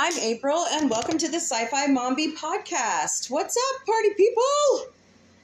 I'm 0.00 0.16
April, 0.20 0.64
and 0.70 0.88
welcome 0.88 1.18
to 1.18 1.26
the 1.26 1.38
Sci 1.40 1.66
Fi 1.66 1.88
Mombie 1.88 2.32
podcast. 2.32 3.32
What's 3.32 3.56
up, 3.56 3.84
party 3.84 4.10
people? 4.16 4.92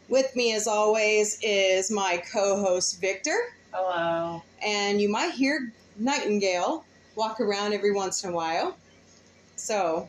With 0.09 0.37
me, 0.37 0.55
as 0.55 0.69
always, 0.69 1.41
is 1.43 1.91
my 1.91 2.23
co 2.33 2.61
host, 2.61 3.01
Victor. 3.01 3.37
Hello. 3.73 4.45
And 4.65 5.03
you 5.03 5.09
might 5.09 5.33
hear 5.33 5.73
Nightingale 5.99 6.85
walk 7.17 7.41
around 7.41 7.73
every 7.73 7.91
once 7.91 8.23
in 8.23 8.31
a 8.31 8.33
while. 8.33 8.77
So, 9.57 10.09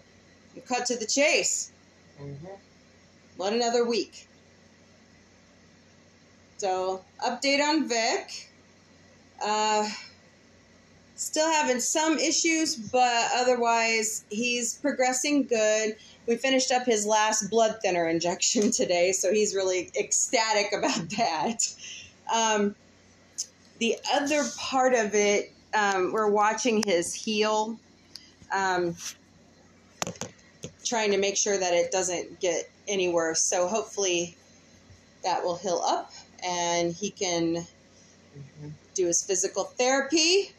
cut 0.68 0.86
to 0.86 0.96
the 0.96 1.08
chase. 1.08 1.72
Mm-hmm. 2.22 2.46
What 3.38 3.52
another 3.52 3.84
week. 3.84 4.28
So, 6.58 7.04
update 7.26 7.64
on 7.64 7.90
Vic. 7.90 8.52
Uh, 9.44 9.90
still 11.16 11.50
having 11.52 11.80
some 11.80 12.18
issues, 12.18 12.76
but 12.76 13.30
otherwise 13.36 14.26
he's 14.30 14.76
progressing 14.76 15.44
good. 15.44 15.96
We 16.28 16.36
finished 16.38 16.72
up 16.72 16.86
his 16.86 17.06
last 17.06 17.50
blood 17.50 17.78
thinner 17.82 18.08
injection 18.08 18.72
today, 18.72 19.12
so 19.12 19.34
he's 19.34 19.56
really 19.56 19.92
ecstatic 19.98 20.74
about 20.74 21.10
that. 21.18 21.62
Um, 22.34 22.76
the 23.80 23.98
other 24.14 24.44
part 24.58 24.94
of 24.94 25.14
it, 25.14 25.52
um, 25.74 26.12
we're 26.14 26.30
watching 26.30 26.82
his 26.86 27.14
heel, 27.14 27.78
um, 28.54 28.96
trying 30.84 31.12
to 31.12 31.18
make 31.18 31.36
sure 31.36 31.58
that 31.58 31.74
it 31.74 31.92
doesn't 31.92 32.40
get 32.40 32.70
any 32.88 33.10
worse. 33.10 33.42
So 33.42 33.68
hopefully 33.68 34.36
that 35.24 35.44
will 35.44 35.58
heal 35.58 35.82
up 35.84 36.12
and 36.44 36.94
he 36.94 37.10
can 37.10 37.66
Mm-hmm. 38.38 38.70
do 38.94 39.08
his 39.08 39.24
physical 39.24 39.64
therapy. 39.64 40.52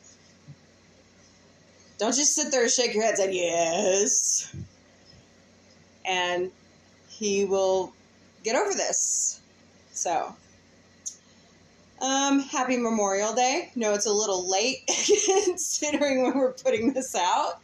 Don't 1.99 2.15
just 2.15 2.35
sit 2.35 2.51
there 2.51 2.63
and 2.63 2.71
shake 2.71 2.95
your 2.95 3.03
head 3.03 3.15
and 3.19 3.19
say, 3.19 3.33
yes. 3.33 4.55
And 6.05 6.51
he 7.09 7.45
will 7.45 7.93
get 8.45 8.55
over 8.55 8.73
this. 8.73 9.41
So, 9.93 10.35
um, 12.01 12.41
happy 12.41 12.77
Memorial 12.77 13.33
Day. 13.33 13.71
No, 13.75 13.95
it's 13.95 14.07
a 14.07 14.13
little 14.13 14.49
late 14.49 14.89
considering 15.45 16.23
when 16.23 16.39
we're 16.39 16.53
putting 16.53 16.93
this 16.93 17.15
out. 17.15 17.61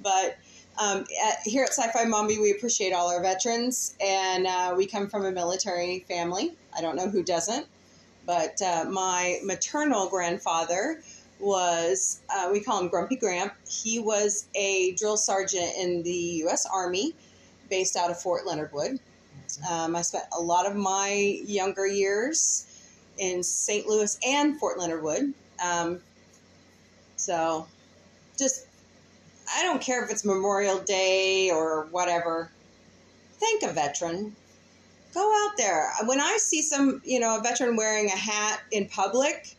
But 0.00 0.38
um, 0.78 1.04
at, 1.24 1.38
here 1.44 1.64
at 1.64 1.70
Sci 1.70 1.90
Fi 1.90 2.04
Mombie, 2.04 2.38
we 2.38 2.52
appreciate 2.52 2.92
all 2.92 3.08
our 3.08 3.20
veterans. 3.20 3.96
And 4.00 4.46
uh, 4.46 4.74
we 4.76 4.86
come 4.86 5.08
from 5.08 5.24
a 5.24 5.32
military 5.32 6.04
family. 6.08 6.52
I 6.76 6.80
don't 6.80 6.94
know 6.94 7.08
who 7.08 7.24
doesn't. 7.24 7.66
But 8.24 8.62
uh, 8.62 8.84
my 8.88 9.40
maternal 9.42 10.08
grandfather 10.08 11.02
was, 11.42 12.22
uh, 12.34 12.48
we 12.52 12.60
call 12.60 12.80
him 12.80 12.88
Grumpy 12.88 13.16
Gramp. 13.16 13.52
He 13.68 13.98
was 13.98 14.46
a 14.54 14.94
drill 14.94 15.16
sergeant 15.16 15.72
in 15.78 16.02
the 16.02 16.10
U.S. 16.44 16.66
Army 16.66 17.14
based 17.68 17.96
out 17.96 18.10
of 18.10 18.20
Fort 18.20 18.46
Leonard 18.46 18.72
Wood. 18.72 18.98
Um, 19.68 19.96
I 19.96 20.02
spent 20.02 20.24
a 20.36 20.40
lot 20.40 20.66
of 20.66 20.74
my 20.74 21.10
younger 21.44 21.86
years 21.86 22.66
in 23.18 23.42
St. 23.42 23.86
Louis 23.86 24.18
and 24.26 24.58
Fort 24.58 24.78
Leonard 24.78 25.02
Wood. 25.02 25.34
Um, 25.62 26.00
so 27.16 27.66
just, 28.38 28.66
I 29.54 29.62
don't 29.62 29.82
care 29.82 30.04
if 30.04 30.10
it's 30.10 30.24
Memorial 30.24 30.78
Day 30.78 31.50
or 31.50 31.86
whatever. 31.90 32.50
Thank 33.38 33.62
a 33.62 33.72
veteran 33.72 34.34
go 35.14 35.44
out 35.44 35.56
there. 35.56 35.90
When 36.04 36.20
I 36.20 36.38
see 36.38 36.62
some, 36.62 37.02
you 37.04 37.20
know, 37.20 37.38
a 37.38 37.42
veteran 37.42 37.76
wearing 37.76 38.06
a 38.06 38.16
hat 38.16 38.60
in 38.70 38.86
public, 38.86 39.54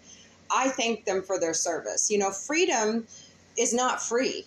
I 0.50 0.70
thank 0.70 1.06
them 1.06 1.22
for 1.24 1.40
their 1.40 1.54
service. 1.54 2.10
You 2.10 2.20
know, 2.20 2.32
freedom 2.32 3.08
is 3.58 3.74
not 3.74 4.02
free. 4.02 4.46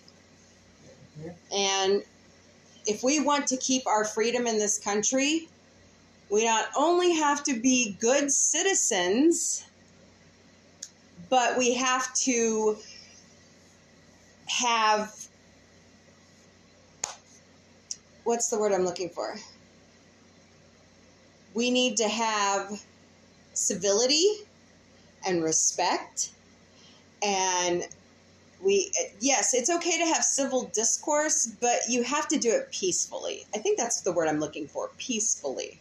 And 1.53 2.03
if 2.85 3.03
we 3.03 3.19
want 3.19 3.47
to 3.47 3.57
keep 3.57 3.87
our 3.87 4.05
freedom 4.05 4.47
in 4.47 4.59
this 4.59 4.77
country, 4.77 5.47
we 6.29 6.45
not 6.45 6.65
only 6.77 7.13
have 7.13 7.43
to 7.45 7.59
be 7.59 7.97
good 7.99 8.31
citizens, 8.31 9.65
but 11.29 11.57
we 11.57 11.73
have 11.73 12.13
to 12.15 12.77
have 14.47 15.13
what's 18.23 18.49
the 18.49 18.59
word 18.59 18.73
I'm 18.73 18.83
looking 18.83 19.09
for? 19.09 19.35
we 21.57 21.71
need 21.71 21.97
to 21.97 22.07
have 22.07 22.83
civility 23.53 24.27
and 25.27 25.43
respect. 25.43 26.31
And 27.23 27.87
we 28.63 28.91
yes 29.19 29.53
it's 29.53 29.69
okay 29.69 29.99
to 29.99 30.05
have 30.05 30.23
civil 30.23 30.63
discourse 30.73 31.45
but 31.61 31.77
you 31.87 32.01
have 32.01 32.27
to 32.27 32.37
do 32.37 32.51
it 32.51 32.71
peacefully. 32.71 33.45
I 33.53 33.59
think 33.59 33.77
that's 33.77 34.01
the 34.01 34.11
word 34.11 34.27
i'm 34.27 34.39
looking 34.39 34.67
for 34.67 34.89
peacefully. 34.97 35.79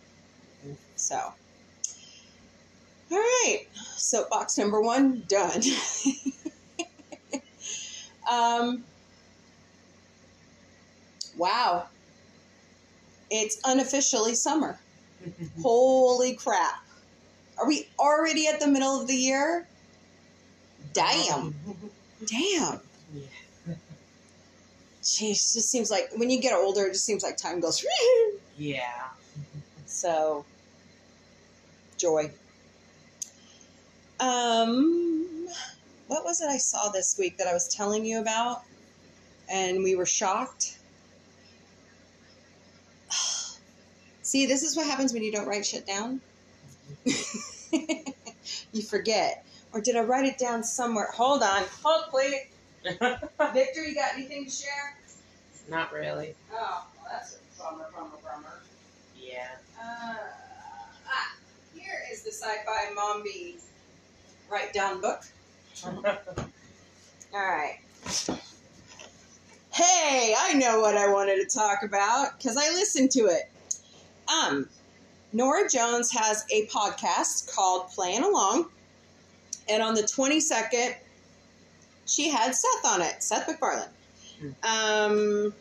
So 0.97 1.17
all 1.17 3.19
right. 3.19 3.65
Soapbox 3.97 4.59
number 4.59 4.81
one 4.81 5.23
done. 5.29 5.63
Um, 8.31 8.85
wow. 11.37 11.87
It's 13.31 13.59
unofficially 13.65 14.35
summer. 14.35 14.79
Holy 15.63 16.35
crap. 16.35 16.86
Are 17.59 17.67
we 17.67 17.89
already 17.99 18.47
at 18.49 18.61
the 18.61 18.67
middle 18.67 19.01
of 19.01 19.07
the 19.07 19.15
year? 19.17 19.67
Damn. 20.93 21.55
Damn. 22.27 22.81
Yeah. 23.15 23.75
Jeez, 25.03 25.55
just 25.55 25.71
seems 25.71 25.91
like 25.91 26.11
when 26.17 26.31
you 26.31 26.41
get 26.41 26.53
older, 26.53 26.87
it 26.87 26.93
just 26.93 27.05
seems 27.05 27.23
like 27.23 27.37
time 27.37 27.61
goes. 27.61 27.85
Yeah. 28.59 29.09
so, 29.85 30.47
joy. 31.99 32.31
Um, 34.19 35.47
what 36.07 36.25
was 36.25 36.41
it 36.41 36.49
I 36.49 36.57
saw 36.57 36.89
this 36.89 37.19
week 37.19 37.37
that 37.37 37.47
I 37.47 37.53
was 37.53 37.69
telling 37.69 38.07
you 38.07 38.19
about? 38.19 38.63
And 39.51 39.85
we 39.85 39.95
were 39.95 40.07
shocked. 40.07 40.79
See, 44.23 44.47
this 44.47 44.63
is 44.63 44.75
what 44.75 44.87
happens 44.87 45.13
when 45.13 45.23
you 45.23 45.31
don't 45.31 45.47
write 45.47 45.67
shit 45.67 45.87
down. 45.87 46.23
you 48.77 48.83
forget. 48.83 49.45
Or 49.73 49.81
did 49.81 49.97
I 49.97 50.03
write 50.03 50.27
it 50.27 50.39
down 50.39 50.63
somewhere? 50.63 51.11
Hold 51.13 51.43
on. 51.43 51.65
Hold, 51.83 52.05
please. 52.11 52.41
Victor, 52.85 53.85
you 53.85 53.95
got 53.95 54.15
anything 54.15 54.45
to 54.45 54.51
share? 54.51 54.97
Not 55.69 55.93
really. 55.93 56.35
Oh, 56.53 56.87
well, 56.97 57.11
that's 57.11 57.37
a 57.37 57.63
bummer, 57.63 57.87
bummer, 57.95 58.17
bummer. 58.23 58.61
Yeah. 59.21 59.49
Uh, 59.79 60.17
ah, 61.09 61.37
here 61.75 62.05
is 62.13 62.23
the 62.23 62.31
Sci-Fi 62.31 62.95
Mombie 62.95 63.57
write 64.49 64.73
down 64.73 65.01
book. 65.01 65.23
All 65.85 65.95
right. 67.35 67.79
Hey, 69.73 70.35
I 70.39 70.55
know 70.55 70.81
what 70.81 70.97
I 70.97 71.13
wanted 71.13 71.37
to 71.37 71.55
talk 71.55 71.83
about 71.83 72.39
because 72.39 72.57
I 72.57 72.71
listened 72.71 73.11
to 73.13 73.27
it. 73.27 73.51
Um, 74.29 74.69
Norah 75.33 75.69
Jones 75.69 76.11
has 76.13 76.45
a 76.53 76.67
podcast 76.67 77.53
called 77.55 77.89
Playing 77.89 78.23
Along, 78.23 78.71
and 79.69 79.83
on 79.83 79.95
the 79.95 80.03
22nd, 80.03 80.95
she 82.07 82.29
had 82.29 82.55
Seth 82.55 82.85
on 82.85 83.03
it, 83.03 83.23
Seth 83.23 83.49
MacFarlane. 83.49 83.89
Um, 84.63 85.53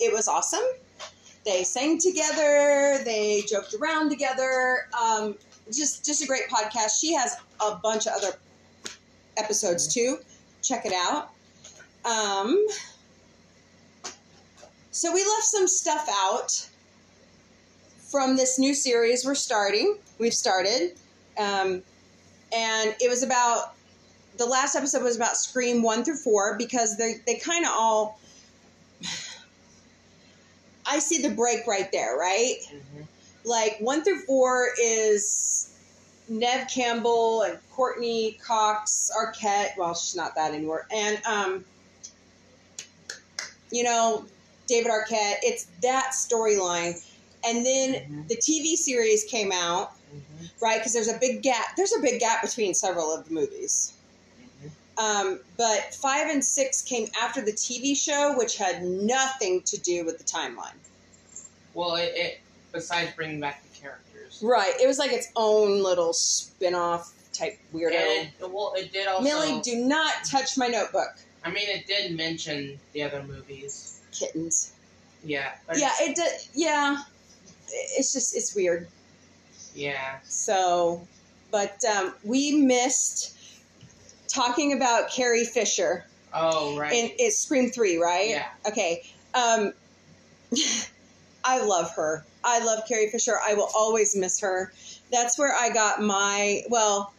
it 0.00 0.12
was 0.12 0.28
awesome. 0.28 0.64
They 1.44 1.64
sang 1.64 1.98
together, 1.98 3.02
they 3.04 3.42
joked 3.48 3.74
around 3.74 4.10
together. 4.10 4.88
Um, 4.98 5.36
just, 5.72 6.04
just 6.04 6.22
a 6.22 6.26
great 6.26 6.48
podcast. 6.48 7.00
She 7.00 7.12
has 7.14 7.36
a 7.60 7.76
bunch 7.76 8.06
of 8.06 8.12
other 8.14 8.38
episodes 9.36 9.92
too. 9.92 10.18
Check 10.62 10.86
it 10.86 10.92
out. 10.92 11.30
Um, 12.04 12.66
so 14.90 15.12
we 15.12 15.20
left 15.20 15.44
some 15.44 15.68
stuff 15.68 16.08
out 16.10 16.67
from 18.10 18.36
this 18.36 18.58
new 18.58 18.74
series 18.74 19.24
we're 19.24 19.34
starting. 19.34 19.98
We've 20.18 20.34
started. 20.34 20.96
Um, 21.38 21.82
and 22.52 22.94
it 23.00 23.08
was 23.08 23.22
about 23.22 23.74
the 24.38 24.46
last 24.46 24.74
episode 24.74 25.02
was 25.02 25.16
about 25.16 25.36
Scream 25.36 25.82
one 25.82 26.04
through 26.04 26.16
four 26.16 26.56
because 26.56 26.96
they 26.96 27.16
they 27.26 27.36
kind 27.36 27.64
of 27.64 27.72
all. 27.72 28.18
I 30.86 31.00
see 31.00 31.20
the 31.20 31.28
break 31.30 31.66
right 31.66 31.92
there, 31.92 32.16
right? 32.16 32.56
Mhm. 32.72 33.06
Like 33.44 33.76
one 33.80 34.02
through 34.02 34.20
four 34.20 34.68
is 34.82 35.70
Neve 36.28 36.66
Campbell 36.72 37.42
and 37.42 37.58
Courteney 37.72 38.38
Cox 38.42 39.10
Arquette. 39.16 39.76
Well, 39.76 39.94
she's 39.94 40.16
not 40.16 40.34
that 40.36 40.54
anymore, 40.54 40.86
and 40.90 41.20
um, 41.26 41.64
you 43.70 43.82
know 43.82 44.24
David 44.66 44.90
Arquette. 44.90 45.36
It's 45.42 45.66
that 45.82 46.12
storyline, 46.14 47.02
and 47.44 47.64
then 47.64 47.94
Mhm. 47.94 48.28
the 48.28 48.36
TV 48.36 48.76
series 48.76 49.24
came 49.24 49.52
out 49.52 49.92
Mhm. 50.14 50.50
right? 50.60 50.78
Because 50.78 50.92
there's 50.92 51.08
a 51.08 51.18
big 51.18 51.42
gap. 51.42 51.76
There's 51.76 51.92
a 51.92 52.00
big 52.00 52.20
gap 52.20 52.42
between 52.42 52.74
several 52.74 53.12
of 53.12 53.26
the 53.28 53.34
movies. 53.34 53.92
Mhm. 54.62 54.70
Um, 55.02 55.40
but 55.56 55.94
five 55.94 56.28
and 56.28 56.44
six 56.44 56.82
came 56.82 57.10
after 57.20 57.40
the 57.40 57.52
TV 57.52 57.94
show, 57.94 58.36
which 58.36 58.56
had 58.56 58.82
nothing 58.84 59.62
to 59.62 59.76
do 59.78 60.04
with 60.04 60.18
the 60.18 60.24
timeline. 60.24 60.76
Well, 61.74 61.96
it, 61.96 62.12
it 62.16 62.40
besides 62.72 63.12
bringing 63.14 63.40
back 63.40 63.62
the 63.72 63.78
characters. 63.78 64.38
Right. 64.42 64.74
It 64.80 64.86
was 64.86 64.98
like 64.98 65.12
its 65.12 65.28
own 65.36 65.82
little 65.82 66.12
spin 66.12 66.74
off 66.74 67.12
type 67.32 67.58
weirdo. 67.72 67.92
And 67.94 68.52
well, 68.52 68.74
it 68.76 68.92
did 68.92 69.06
also. 69.06 69.22
Millie, 69.22 69.60
do 69.60 69.76
not 69.76 70.24
touch 70.24 70.56
my 70.56 70.66
notebook. 70.66 71.14
I 71.44 71.50
mean, 71.50 71.68
it 71.68 71.86
did 71.86 72.16
mention 72.16 72.80
the 72.92 73.02
other 73.02 73.22
movies. 73.22 74.00
Kittens. 74.10 74.72
Yeah. 75.24 75.52
Yeah, 75.76 75.92
it 76.00 76.16
did. 76.16 76.32
Yeah. 76.54 77.02
It's 77.70 78.12
just, 78.12 78.36
it's 78.36 78.54
weird. 78.54 78.88
Yeah. 79.74 80.18
So, 80.24 81.06
but 81.50 81.82
um, 81.84 82.14
we 82.24 82.52
missed 82.52 83.36
talking 84.28 84.72
about 84.72 85.10
Carrie 85.10 85.44
Fisher 85.44 86.04
Oh 86.32 86.76
right. 86.76 86.92
in 86.92 87.10
it's 87.18 87.38
Scream 87.38 87.70
Three, 87.70 87.96
right? 87.96 88.28
Yeah. 88.28 88.46
Okay. 88.66 89.04
Um, 89.34 89.72
I 91.44 91.60
love 91.60 91.94
her. 91.96 92.24
I 92.44 92.64
love 92.64 92.84
Carrie 92.86 93.08
Fisher. 93.10 93.36
I 93.42 93.54
will 93.54 93.70
always 93.74 94.16
miss 94.16 94.40
her. 94.40 94.72
That's 95.10 95.38
where 95.38 95.54
I 95.54 95.70
got 95.70 96.02
my 96.02 96.62
well. 96.68 97.12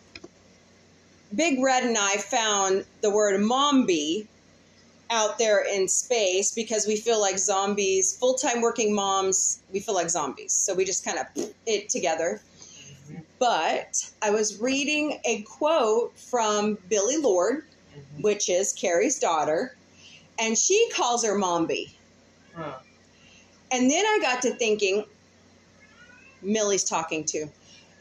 Big 1.35 1.61
Red 1.61 1.83
and 1.83 1.95
I 1.95 2.17
found 2.17 2.85
the 3.01 3.11
word 3.11 3.39
"mombi" 3.39 4.27
out 5.09 5.37
there 5.37 5.63
in 5.65 5.87
space 5.87 6.51
because 6.51 6.85
we 6.85 6.95
feel 6.95 7.19
like 7.19 7.37
zombies. 7.37 8.15
Full 8.17 8.35
time 8.35 8.61
working 8.61 8.93
moms, 8.93 9.61
we 9.71 9.79
feel 9.79 9.95
like 9.95 10.09
zombies. 10.09 10.51
So 10.53 10.73
we 10.73 10.85
just 10.85 11.03
kind 11.03 11.17
of 11.19 11.25
it 11.65 11.89
together. 11.89 12.41
But 13.39 14.11
I 14.21 14.29
was 14.31 14.59
reading 14.59 15.19
a 15.25 15.41
quote 15.43 16.17
from 16.17 16.77
Billie 16.89 17.17
Lourd, 17.17 17.63
which 18.21 18.49
is 18.49 18.73
Carrie's 18.73 19.17
daughter, 19.17 19.75
and 20.37 20.57
she 20.57 20.89
calls 20.93 21.25
her 21.25 21.35
Mombi. 21.37 21.91
Huh. 22.55 22.73
And 23.71 23.89
then 23.89 24.05
I 24.05 24.19
got 24.21 24.41
to 24.43 24.51
thinking, 24.51 25.05
Millie's 26.41 26.83
talking 26.83 27.23
to. 27.25 27.47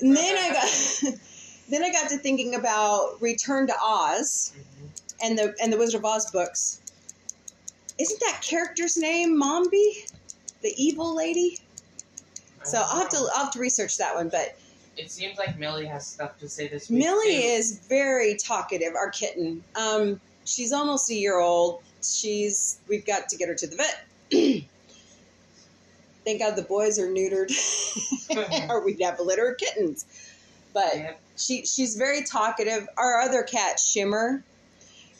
And 0.00 0.16
then 0.16 0.36
I 0.36 0.52
got 0.52 1.14
then 1.70 1.82
I 1.82 1.90
got 1.90 2.08
to 2.10 2.18
thinking 2.18 2.54
about 2.54 3.20
Return 3.20 3.66
to 3.68 3.74
Oz 3.80 4.52
Mhm. 4.56 4.88
and 5.22 5.38
the 5.38 5.54
and 5.60 5.72
the 5.72 5.78
Wizard 5.78 6.00
of 6.00 6.04
Oz 6.04 6.30
books. 6.30 6.80
Isn't 7.98 8.20
that 8.20 8.40
character's 8.42 8.96
name 8.96 9.40
Mombi? 9.40 10.10
The 10.62 10.72
evil 10.76 11.14
lady? 11.16 11.58
So 12.64 12.78
I'll 12.78 13.00
have 13.00 13.08
to 13.10 13.16
I'll 13.34 13.44
have 13.44 13.52
to 13.52 13.58
research 13.60 13.96
that 13.98 14.14
one, 14.14 14.28
but 14.28 14.56
It 14.96 15.10
seems 15.10 15.38
like 15.38 15.58
Millie 15.58 15.86
has 15.86 16.06
stuff 16.06 16.38
to 16.40 16.48
say 16.48 16.68
this 16.68 16.88
week. 16.90 16.98
Millie 17.00 17.26
too. 17.40 17.46
is 17.46 17.80
very 17.88 18.36
talkative, 18.36 18.94
our 18.94 19.10
kitten. 19.10 19.62
Um, 19.74 20.20
she's 20.44 20.72
almost 20.72 21.10
a 21.10 21.14
year 21.14 21.38
old. 21.38 21.82
She's 22.02 22.78
we've 22.88 23.06
got 23.06 23.28
to 23.28 23.36
get 23.36 23.48
her 23.48 23.54
to 23.54 23.66
the 23.66 23.76
vet. 23.76 24.04
Thank 26.24 26.40
God 26.40 26.56
the 26.56 26.62
boys 26.62 26.98
are 26.98 27.08
neutered, 27.08 27.50
or 28.70 28.84
we'd 28.84 29.00
have 29.00 29.18
a 29.18 29.22
litter 29.22 29.50
of 29.50 29.56
kittens. 29.58 30.04
But 30.74 30.94
Yep. 30.96 31.20
she 31.38 31.64
she's 31.64 31.96
very 31.96 32.22
talkative. 32.24 32.86
Our 32.98 33.20
other 33.20 33.42
cat, 33.42 33.80
Shimmer, 33.80 34.42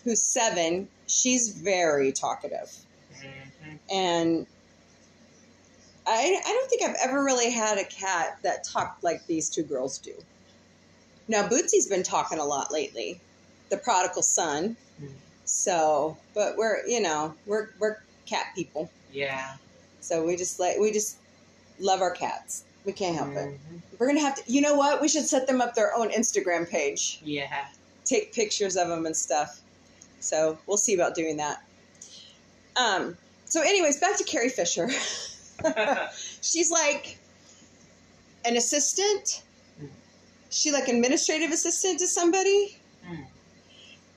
who's 0.09 0.23
seven, 0.23 0.89
she's 1.07 1.51
very 1.51 2.13
talkative, 2.13 2.75
and 3.93 4.47
I 6.07 6.41
I 6.47 6.49
don't 6.51 6.71
think 6.71 6.83
I've 6.83 6.97
ever 7.03 7.23
really 7.23 7.51
had 7.51 7.77
a 7.77 7.85
cat 7.85 8.39
that 8.43 8.65
talked 8.65 9.05
like 9.05 9.27
these 9.27 9.51
two 9.51 9.63
girls 9.63 9.99
do. 9.99 10.15
Now 11.29 11.47
Bootsy's 11.47 11.87
been 11.87 12.03
talking 12.03 12.39
a 12.39 12.45
lot 12.45 12.73
lately, 12.73 13.21
the 13.69 13.77
prodigal 13.77 14.23
son. 14.23 14.77
So, 15.45 16.17
but 16.35 16.57
we're 16.57 16.87
you 16.87 17.01
know 17.03 17.35
we're 17.47 17.69
we're 17.79 17.99
cat 18.27 18.47
people, 18.55 18.91
Yeah. 19.13 19.57
so 20.01 20.25
we 20.25 20.37
just 20.37 20.59
like 20.59 20.79
we 20.79 20.91
just 20.91 21.19
love 21.79 22.01
our 22.01 22.11
cats. 22.11 22.65
We 22.87 22.93
can't 22.93 23.15
help 23.17 23.31
it. 23.33 23.51
Mhm. 23.51 23.81
We're 23.99 24.07
gonna 24.07 24.21
have 24.21 24.37
to. 24.37 24.51
You 24.51 24.63
know 24.63 24.75
what? 24.75 25.03
We 25.03 25.09
should 25.09 25.27
set 25.27 25.47
them 25.47 25.61
up 25.61 25.75
their 25.75 25.95
own 25.95 26.11
Instagram 26.11 26.67
page. 26.69 27.21
Yeah. 27.23 27.67
Take 28.07 28.33
pictures 28.33 28.77
of 28.77 28.89
them 28.89 29.05
and 29.05 29.15
stuff. 29.17 29.61
So 30.21 30.59
we'll 30.67 30.77
see 30.77 30.95
about 30.95 31.15
doing 31.15 31.37
that. 31.39 31.63
Um. 32.77 33.17
So, 33.45 33.63
anyways, 33.63 33.99
back 33.99 34.17
to 34.19 34.25
Carrie 34.25 34.51
Fisher. 34.51 34.89
She's 36.43 36.71
like 36.71 37.19
an 38.45 38.57
assistant. 38.57 39.43
Mm. 39.81 39.89
She 40.51 40.71
like 40.71 40.89
administrative 40.89 41.51
assistant 41.51 41.99
to 42.01 42.07
somebody, 42.07 42.79
Mm. 43.09 43.27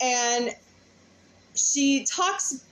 and 0.01 0.55
she 1.55 2.03
talks. 2.05 2.63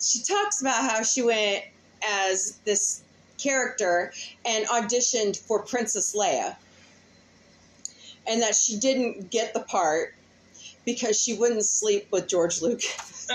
She 0.00 0.22
talks 0.22 0.60
about 0.60 0.82
how 0.90 1.02
she 1.02 1.22
went 1.22 1.64
as 2.06 2.58
this 2.64 3.02
character 3.38 4.12
and 4.44 4.66
auditioned 4.66 5.36
for 5.38 5.62
Princess 5.62 6.14
Leia, 6.14 6.56
and 8.26 8.42
that 8.42 8.54
she 8.54 8.78
didn't 8.78 9.30
get 9.30 9.54
the 9.54 9.60
part 9.60 10.14
because 10.84 11.20
she 11.20 11.34
wouldn't 11.34 11.64
sleep 11.64 12.08
with 12.10 12.28
George 12.28 12.60
Lucas. 12.62 13.28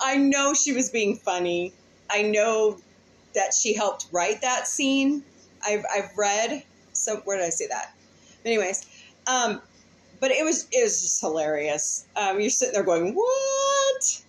I 0.00 0.16
know 0.16 0.54
she 0.54 0.72
was 0.72 0.90
being 0.90 1.16
funny. 1.16 1.72
I 2.10 2.22
know 2.22 2.78
that 3.34 3.52
she 3.54 3.74
helped 3.74 4.06
write 4.12 4.40
that 4.42 4.66
scene. 4.66 5.22
I've, 5.64 5.84
I've 5.92 6.10
read. 6.16 6.62
So 6.92 7.16
where 7.24 7.36
did 7.38 7.46
I 7.46 7.50
say 7.50 7.66
that? 7.68 7.94
Anyways, 8.44 8.86
um, 9.26 9.60
but 10.20 10.30
it 10.30 10.44
was 10.44 10.66
it 10.72 10.82
was 10.82 11.02
just 11.02 11.20
hilarious. 11.20 12.06
Um, 12.16 12.40
you're 12.40 12.50
sitting 12.50 12.74
there 12.74 12.84
going, 12.84 13.14
"What?" 13.14 14.22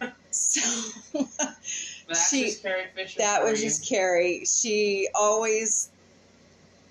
So 0.30 0.60
She- 2.30 2.44
just 2.46 2.62
Carrie 2.62 2.86
Fisher. 2.94 3.18
that 3.18 3.44
was 3.44 3.62
you. 3.62 3.68
just 3.68 3.86
Carrie. 3.86 4.44
She 4.46 5.08
always 5.14 5.90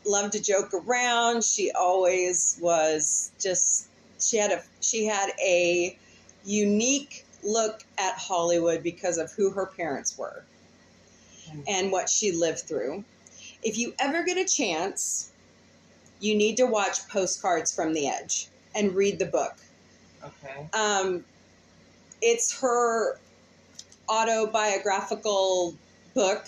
loved 0.06 0.34
to 0.34 0.42
joke 0.42 0.74
around. 0.74 1.44
She 1.44 1.72
always 1.72 2.58
was 2.62 3.32
just 3.40 3.88
she 4.20 4.38
had 4.38 4.52
a 4.52 4.64
she 4.82 5.06
had 5.06 5.32
a 5.40 5.98
unique 6.44 7.26
look 7.44 7.84
at 7.98 8.14
Hollywood 8.16 8.84
because 8.84 9.18
of 9.18 9.32
who 9.32 9.52
her 9.52 9.66
parents 9.66 10.18
were 10.18 10.44
and 11.68 11.92
what 11.92 12.10
she 12.10 12.32
lived 12.32 12.62
through. 12.62 13.04
If 13.64 13.78
you 13.78 13.94
ever 14.00 14.24
get 14.24 14.38
a 14.38 14.46
chance, 14.46 15.32
you 16.20 16.36
need 16.36 16.58
to 16.58 16.66
watch 16.66 17.08
Postcards 17.10 17.74
from 17.74 17.94
the 17.94 18.08
Edge 18.08 18.48
and 18.76 18.96
read 18.96 19.20
the 19.20 19.26
book. 19.26 19.56
Okay. 20.24 20.68
Um, 20.74 21.26
it's 22.22 22.60
her 22.62 23.20
autobiographical 24.08 25.76
book. 26.14 26.46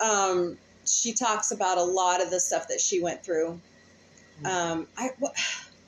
Um, 0.00 0.56
she 0.90 1.12
talks 1.12 1.50
about 1.50 1.78
a 1.78 1.82
lot 1.82 2.22
of 2.22 2.30
the 2.30 2.40
stuff 2.40 2.68
that 2.68 2.80
she 2.80 3.00
went 3.00 3.22
through. 3.22 3.60
Um, 4.44 4.86
I, 4.96 5.10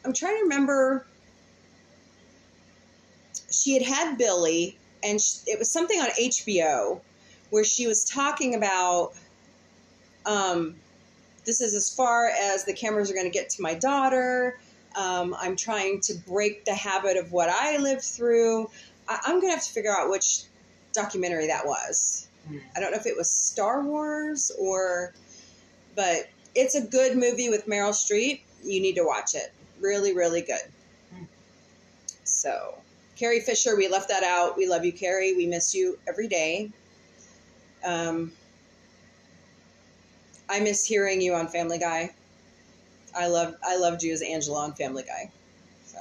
I'm 0.04 0.12
trying 0.12 0.37
to 0.37 0.42
remember. 0.42 1.07
She 3.50 3.75
had 3.75 3.83
had 3.83 4.19
Billie, 4.19 4.76
and 5.02 5.21
sh 5.21 5.38
it 5.47 5.59
was 5.59 5.71
something 5.71 6.00
on 6.00 6.09
HBO 6.11 7.00
where 7.50 7.64
she 7.64 7.87
was 7.87 8.04
talking 8.04 8.54
about. 8.54 9.12
Um, 10.26 10.76
this 11.45 11.61
is 11.61 11.75
as 11.75 11.92
far 11.92 12.28
as 12.28 12.64
the 12.64 12.73
cameras 12.75 13.11
are 13.11 13.14
going 13.14 13.30
to 13.30 13.37
get 13.37 13.50
to 13.50 13.62
my 13.62 13.75
daughter. 13.75 14.59
Um, 14.95 15.35
I'm 15.38 15.57
trying 15.57 16.00
to 16.02 16.14
break 16.14 16.64
the 16.64 16.75
habit 16.75 17.16
of 17.16 17.33
what 17.33 17.49
I 17.49 17.78
lived 17.78 18.02
through. 18.02 18.69
I, 19.09 19.19
I'm 19.25 19.40
going 19.40 19.52
to 19.52 19.57
have 19.57 19.64
to 19.64 19.73
figure 19.73 19.97
out 19.97 20.11
which 20.11 20.42
documentary 20.92 21.47
that 21.47 21.66
was. 21.66 22.28
Hmm. 22.49 22.59
I 22.76 22.80
don't 22.80 22.92
know 22.92 22.99
if 22.99 23.06
it 23.06 23.16
was 23.16 23.30
Star 23.30 23.82
Wars 23.82 24.50
or, 24.59 25.14
but 25.97 26.28
it's 26.54 26.75
a 26.75 26.80
good 26.80 27.16
movie 27.16 27.49
with 27.49 27.66
Meryl 27.66 27.90
Streep. 27.92 28.40
You 28.62 28.80
need 28.80 28.97
to 28.97 29.04
watch 29.04 29.35
it. 29.35 29.52
Really, 29.80 30.14
really 30.14 30.42
good. 30.42 30.61
Hmm. 31.14 31.25
So, 32.25 32.75
Carrie 33.16 33.40
Fisher, 33.40 33.76
we 33.76 33.88
left 33.88 34.09
that 34.09 34.23
out. 34.23 34.56
We 34.56 34.66
love 34.66 34.85
you, 34.85 34.92
Carrie. 34.92 35.35
We 35.35 35.47
miss 35.47 35.75
you 35.75 35.99
every 36.09 36.28
day. 36.28 36.70
Um, 37.85 38.32
I 40.49 40.61
miss 40.61 40.85
hearing 40.85 41.20
you 41.20 41.35
on 41.35 41.49
Family 41.49 41.78
Guy. 41.78 42.11
I 43.16 43.26
love 43.26 43.54
I 43.66 43.76
loved 43.76 44.02
you 44.02 44.12
as 44.12 44.23
Angela 44.23 44.64
on 44.64 44.73
Family 44.73 45.04
Guy. 45.04 45.30
So, 45.85 45.99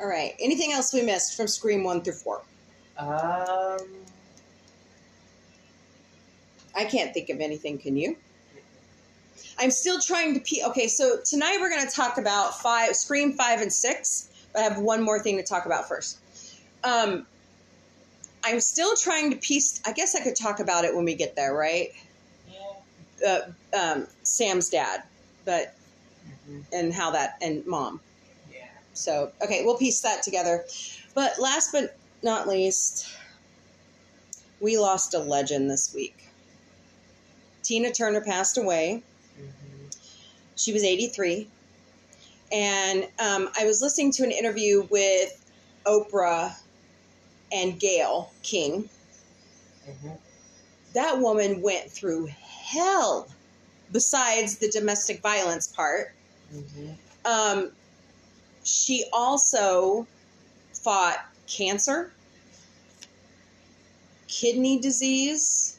all 0.00 0.06
right. 0.06 0.34
Anything 0.40 0.72
else 0.72 0.92
we 0.92 1.02
missed 1.02 1.36
from 1.36 1.46
Scream 1.46 1.84
one 1.84 2.02
through 2.02 2.14
four? 2.14 2.42
Um. 2.98 3.78
I 6.74 6.84
can't 6.84 7.14
think 7.14 7.30
of 7.30 7.40
anything. 7.40 7.78
Can 7.78 7.96
you? 7.96 8.16
I'm 9.58 9.70
still 9.70 10.00
trying 10.00 10.34
to 10.34 10.40
pe 10.40 10.62
Okay, 10.66 10.88
so 10.88 11.18
tonight 11.24 11.58
we're 11.60 11.70
going 11.70 11.86
to 11.86 11.94
talk 11.94 12.18
about 12.18 12.60
five, 12.60 12.96
Scream 12.96 13.32
five 13.32 13.60
and 13.60 13.72
six. 13.72 14.28
But 14.52 14.60
I 14.60 14.62
have 14.64 14.78
one 14.78 15.02
more 15.02 15.18
thing 15.20 15.36
to 15.36 15.42
talk 15.42 15.66
about 15.66 15.88
first. 15.88 16.18
Um, 16.82 17.26
I'm 18.42 18.60
still 18.60 18.94
trying 18.96 19.30
to 19.30 19.36
piece. 19.36 19.80
I 19.86 19.92
guess 19.92 20.14
I 20.14 20.22
could 20.22 20.36
talk 20.36 20.60
about 20.60 20.84
it 20.84 20.94
when 20.94 21.04
we 21.04 21.14
get 21.14 21.34
there, 21.34 21.54
right? 21.54 21.90
Yeah. 23.20 23.28
Uh, 23.74 23.76
um, 23.76 24.06
Sam's 24.22 24.68
dad, 24.68 25.02
but 25.44 25.74
Mhm. 26.48 26.64
and 26.72 26.94
how 26.94 27.10
that 27.12 27.36
and 27.40 27.64
mom. 27.66 28.00
Yeah. 28.52 28.66
So, 28.92 29.32
okay, 29.42 29.64
we'll 29.64 29.78
piece 29.78 30.00
that 30.00 30.22
together. 30.22 30.64
But 31.14 31.38
last 31.38 31.72
but 31.72 31.96
not 32.22 32.48
least, 32.48 33.08
we 34.60 34.78
lost 34.78 35.14
a 35.14 35.18
legend 35.18 35.70
this 35.70 35.92
week. 35.94 36.23
Tina 37.64 37.90
Turner 37.92 38.20
passed 38.20 38.58
away. 38.58 39.02
hmm 39.36 39.86
She 40.56 40.72
was 40.72 40.84
83. 40.84 41.48
And 42.52 43.04
um, 43.18 43.48
I 43.58 43.64
was 43.64 43.82
listening 43.82 44.12
to 44.12 44.22
an 44.22 44.30
interview 44.30 44.86
with 44.90 45.44
Oprah 45.86 46.54
and 47.50 47.80
Gayle 47.80 48.30
King. 48.42 48.88
hmm 49.84 50.10
That 50.92 51.18
woman 51.18 51.62
went 51.62 51.90
through 51.90 52.26
hell 52.26 53.28
besides 53.92 54.58
the 54.58 54.68
domestic 54.70 55.20
violence 55.22 55.66
part. 55.66 56.12
hmm 56.52 56.90
Um, 57.24 57.72
she 58.62 59.04
also 59.12 60.06
fought 60.72 61.18
cancer, 61.46 62.12
kidney 64.28 64.78
disease 64.78 65.78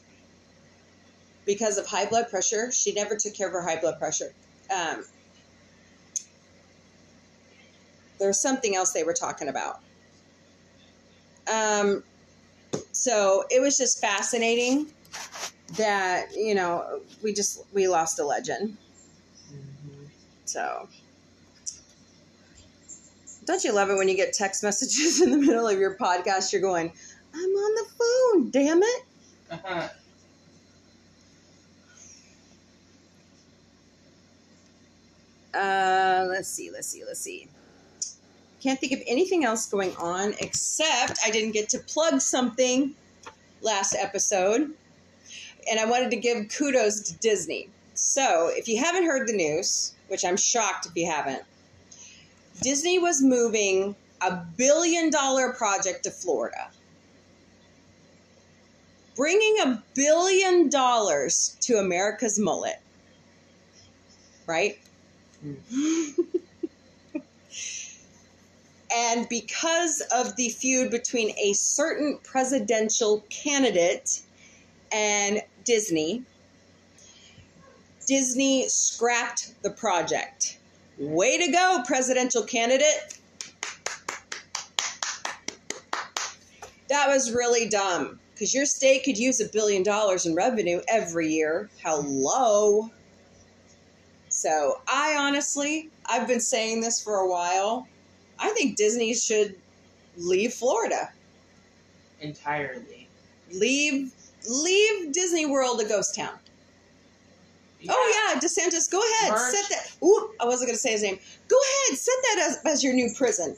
because 1.46 1.78
of 1.78 1.86
high 1.86 2.06
blood 2.06 2.28
pressure. 2.28 2.70
She 2.72 2.92
never 2.92 3.16
took 3.16 3.34
care 3.34 3.46
of 3.46 3.52
her 3.54 3.62
high 3.62 3.80
blood 3.80 3.98
pressure. 3.98 4.34
Um, 4.74 5.04
there 8.18 8.28
was 8.28 8.40
something 8.40 8.74
else 8.76 8.92
they 8.92 9.04
were 9.04 9.14
talking 9.14 9.48
about. 9.48 9.80
Um, 11.50 12.02
so 12.92 13.44
it 13.50 13.60
was 13.60 13.78
just 13.78 14.00
fascinating 14.00 14.88
that 15.76 16.28
you 16.34 16.54
know 16.54 17.00
we 17.22 17.32
just 17.32 17.62
we 17.72 17.88
lost 17.88 18.18
a 18.18 18.24
legend. 18.24 18.76
hmm 19.48 20.04
So, 20.44 20.88
don't 23.46 23.62
you 23.64 23.72
love 23.72 23.90
it 23.90 23.96
when 23.96 24.08
you 24.08 24.16
get 24.16 24.32
text 24.32 24.62
messages 24.62 25.20
in 25.22 25.30
the 25.30 25.38
middle 25.38 25.68
of 25.68 25.78
your 25.78 25.96
podcast? 25.96 26.52
You're 26.52 26.62
going, 26.62 26.92
I'm 27.34 27.50
on 27.50 27.74
the 27.74 27.86
phone, 27.98 28.50
damn 28.50 28.82
it. 28.82 29.02
Uh-huh. 29.50 29.88
Uh, 35.56 36.26
let's 36.28 36.48
see, 36.48 36.70
let's 36.70 36.86
see, 36.86 37.02
let's 37.06 37.20
see. 37.20 37.48
Can't 38.62 38.78
think 38.78 38.92
of 38.92 39.00
anything 39.06 39.44
else 39.44 39.66
going 39.66 39.96
on 39.96 40.34
except 40.40 41.18
I 41.24 41.30
didn't 41.30 41.52
get 41.52 41.70
to 41.70 41.78
plug 41.78 42.20
something 42.20 42.94
last 43.62 43.94
episode. 43.94 44.72
And 45.70 45.80
I 45.80 45.86
wanted 45.86 46.10
to 46.10 46.16
give 46.16 46.48
kudos 46.48 47.00
to 47.02 47.18
Disney. 47.18 47.68
So, 47.94 48.50
if 48.52 48.68
you 48.68 48.78
haven't 48.78 49.04
heard 49.04 49.26
the 49.26 49.32
news, 49.32 49.94
which 50.08 50.24
I'm 50.24 50.36
shocked 50.36 50.86
if 50.86 50.92
you 50.94 51.10
haven't, 51.10 51.42
Disney 52.60 52.98
was 52.98 53.22
moving 53.22 53.96
a 54.20 54.36
billion 54.56 55.10
dollar 55.10 55.52
project 55.52 56.04
to 56.04 56.10
Florida. 56.10 56.68
Bringing 59.16 59.56
a 59.60 59.82
billion 59.94 60.68
dollars 60.68 61.56
to 61.62 61.78
America's 61.78 62.38
mullet. 62.38 62.80
Right? 64.46 64.78
Mm. 65.44 66.14
and 68.94 69.28
because 69.28 70.00
of 70.14 70.36
the 70.36 70.48
feud 70.48 70.90
between 70.90 71.34
a 71.38 71.52
certain 71.52 72.18
presidential 72.22 73.24
candidate 73.28 74.22
and 74.92 75.42
Disney, 75.64 76.22
Disney 78.06 78.68
scrapped 78.68 79.60
the 79.62 79.70
project. 79.70 80.58
Way 80.98 81.38
to 81.38 81.50
go, 81.50 81.82
presidential 81.84 82.42
candidate. 82.42 83.18
That 86.88 87.08
was 87.08 87.32
really 87.32 87.68
dumb 87.68 88.20
because 88.32 88.54
your 88.54 88.64
state 88.64 89.02
could 89.04 89.18
use 89.18 89.40
a 89.40 89.48
billion 89.48 89.82
dollars 89.82 90.24
in 90.24 90.34
revenue 90.34 90.80
every 90.88 91.28
year. 91.28 91.68
Hello. 91.82 92.90
So, 94.36 94.82
I 94.86 95.16
honestly, 95.18 95.88
I've 96.04 96.28
been 96.28 96.40
saying 96.40 96.82
this 96.82 97.02
for 97.02 97.14
a 97.20 97.26
while. 97.26 97.88
I 98.38 98.50
think 98.50 98.76
Disney 98.76 99.14
should 99.14 99.56
leave 100.18 100.52
Florida. 100.52 101.10
Entirely. 102.20 103.08
Leave 103.50 104.12
leave 104.46 105.12
Disney 105.12 105.46
World 105.46 105.80
a 105.80 105.88
ghost 105.88 106.14
town. 106.14 106.38
Oh 107.88 108.30
yeah, 108.34 108.38
DeSantis, 108.38 108.90
go 108.90 109.00
ahead. 109.00 109.32
Merge. 109.32 109.54
Set 109.54 109.70
that. 109.70 110.04
Ooh, 110.04 110.30
I 110.38 110.44
wasn't 110.44 110.68
going 110.68 110.76
to 110.76 110.80
say 110.80 110.92
his 110.92 111.02
name. 111.02 111.18
Go 111.48 111.56
ahead, 111.56 111.98
set 111.98 112.14
that 112.22 112.58
as, 112.66 112.72
as 112.74 112.84
your 112.84 112.92
new 112.92 113.08
prison. 113.16 113.56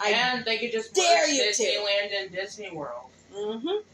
I. 0.00 0.10
and 0.10 0.44
they 0.44 0.58
could 0.58 0.72
just 0.72 0.94
dare 0.94 1.28
you 1.28 1.52
to. 1.52 1.62
Disneyland 1.62 2.22
and 2.22 2.32
Disney 2.32 2.72
World. 2.72 3.10
hmm 3.32 3.84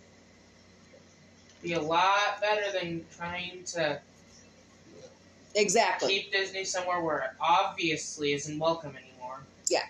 Be 1.62 1.74
a 1.74 1.82
lot 1.82 2.40
better 2.40 2.72
than 2.72 3.04
trying 3.14 3.62
to 3.64 4.00
Exactly. 5.56 6.08
keep 6.20 6.32
Disney 6.32 6.64
somewhere 6.64 7.00
where 7.00 7.18
it 7.18 7.30
obviously 7.40 8.32
isn't 8.34 8.58
welcome 8.58 8.94
anymore. 8.96 9.42
Yeah. 9.68 9.82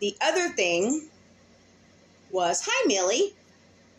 The 0.00 0.16
other 0.22 0.48
thing 0.48 1.08
was, 2.30 2.62
hi 2.66 2.86
Millie. 2.86 3.34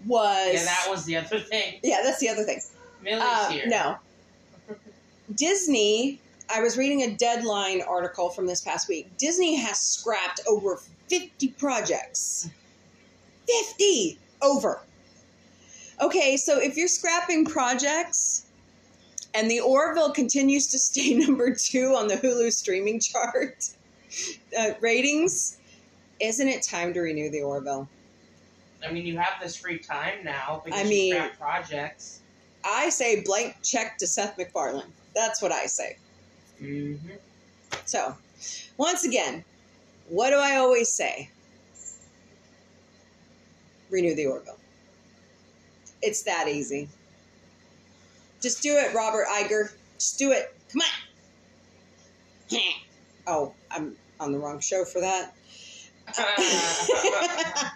Was 0.08 0.54
Yeah, 0.54 0.64
that 0.66 0.88
was 0.90 1.06
the 1.06 1.16
other 1.18 1.40
thing. 1.40 1.80
yeah, 1.84 2.02
that's 2.04 2.20
the 2.20 2.30
other 2.30 2.44
thing. 2.44 2.60
Millie's 3.04 3.22
Uh, 3.24 3.50
here. 3.52 3.68
no. 3.68 3.98
Disney, 5.36 6.20
I 6.50 6.60
was 6.62 6.78
reading 6.78 7.04
a 7.04 7.12
deadline 7.16 7.82
article 7.84 8.30
from 8.30 8.48
this 8.48 8.62
past 8.62 8.90
week. 8.90 9.16
Disney 9.18 9.56
has 9.56 9.80
scrapped 9.80 10.42
over 10.48 10.82
50 11.08 11.50
projects. 11.50 12.50
50 13.48 14.18
over. 14.42 14.82
Okay, 16.02 16.36
so 16.36 16.60
if 16.60 16.76
you're 16.76 16.88
scrapping 16.88 17.46
projects 17.46 18.46
and 19.34 19.50
the 19.50 19.60
Orville 19.60 20.12
continues 20.12 20.68
to 20.68 20.80
stay 20.80 21.14
number 21.16 21.54
two 21.56 21.96
on 21.96 22.08
the 22.08 22.16
Hulu 22.16 22.52
streaming 22.52 23.00
chart 23.00 23.70
uh, 24.58 24.72
ratings, 24.80 25.58
isn't 26.20 26.48
it 26.48 26.64
time 26.64 26.94
to 26.94 27.02
renew 27.02 27.30
the 27.30 27.42
Orville? 27.42 27.88
I 28.86 28.92
mean, 28.92 29.06
you 29.06 29.18
have 29.18 29.34
this 29.42 29.56
free 29.56 29.78
time 29.78 30.24
now 30.24 30.62
because 30.64 30.80
I 30.80 30.84
mean- 30.84 31.16
you 31.16 31.30
projects. 31.40 32.20
I 32.64 32.90
say 32.90 33.22
blank 33.22 33.56
check 33.64 33.98
to 33.98 34.08
Seth 34.08 34.38
MacFarlane. 34.38 34.94
That's 35.16 35.42
what 35.42 35.52
I 35.52 35.66
say. 35.66 35.98
Mm-hmm. 36.62 37.16
So, 37.86 38.16
once 38.78 39.04
again, 39.04 39.44
what 40.08 40.30
do 40.30 40.38
I 40.38 40.58
always 40.58 40.92
say? 40.92 41.30
Renew 43.90 44.14
the 44.14 44.28
Orville. 44.28 44.60
It's 46.04 46.22
that 46.24 46.48
easy. 46.48 46.88
Just 48.42 48.62
do 48.64 48.76
it, 48.78 48.94
Robert 48.94 49.28
Iger. 49.28 49.72
Just 49.98 50.18
do 50.18 50.32
it. 50.32 50.54
Come 50.72 50.82
on. 50.82 52.60
oh, 53.28 53.54
I'm 53.70 53.96
on 54.20 54.32
the 54.32 54.40
wrong 54.40 54.60
show 54.60 54.84
for 54.84 55.00
that. 55.02 55.34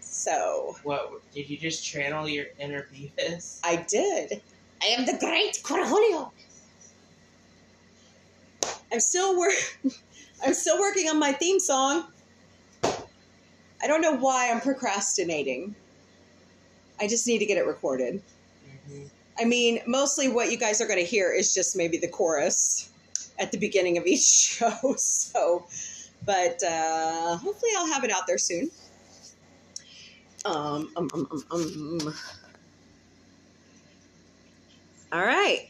so, 0.00 0.76
what 0.82 1.10
did 1.34 1.48
you 1.48 1.56
just 1.56 1.84
channel 1.84 2.28
your 2.28 2.46
inner 2.58 2.86
Beavis? 2.92 3.58
I 3.64 3.76
did. 3.88 4.42
I 4.82 4.86
am 4.86 5.06
the 5.06 5.16
great 5.18 5.60
Cornholio. 5.62 6.30
I'm 8.92 9.00
still 9.00 9.38
work. 9.38 9.54
I'm 10.44 10.54
still 10.54 10.78
working 10.78 11.08
on 11.08 11.18
my 11.18 11.32
theme 11.32 11.58
song. 11.58 12.06
I 13.82 13.86
don't 13.86 14.02
know 14.02 14.16
why 14.16 14.50
I'm 14.50 14.60
procrastinating. 14.60 15.74
I 17.00 17.08
just 17.08 17.26
need 17.26 17.38
to 17.38 17.46
get 17.46 17.56
it 17.56 17.66
recorded. 17.66 18.22
I 19.38 19.44
mean, 19.44 19.80
mostly 19.86 20.28
what 20.28 20.50
you 20.50 20.58
guys 20.58 20.80
are 20.80 20.86
going 20.86 20.98
to 20.98 21.04
hear 21.04 21.32
is 21.32 21.54
just 21.54 21.76
maybe 21.76 21.96
the 21.96 22.08
chorus 22.08 22.90
at 23.38 23.52
the 23.52 23.58
beginning 23.58 23.96
of 23.96 24.06
each 24.06 24.20
show. 24.24 24.94
So, 24.96 25.66
but 26.24 26.62
uh, 26.62 27.36
hopefully 27.36 27.72
I'll 27.76 27.86
have 27.92 28.04
it 28.04 28.10
out 28.10 28.26
there 28.26 28.38
soon. 28.38 28.70
Um, 30.44 30.90
um, 30.96 31.10
um, 31.14 31.28
um, 31.30 31.44
um. 31.50 32.14
All 35.12 35.24
right. 35.24 35.68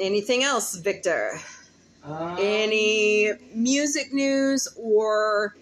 Anything 0.00 0.42
else, 0.42 0.74
Victor? 0.76 1.38
Um, 2.04 2.36
Any 2.40 3.30
music 3.54 4.12
news 4.12 4.68
or 4.76 5.54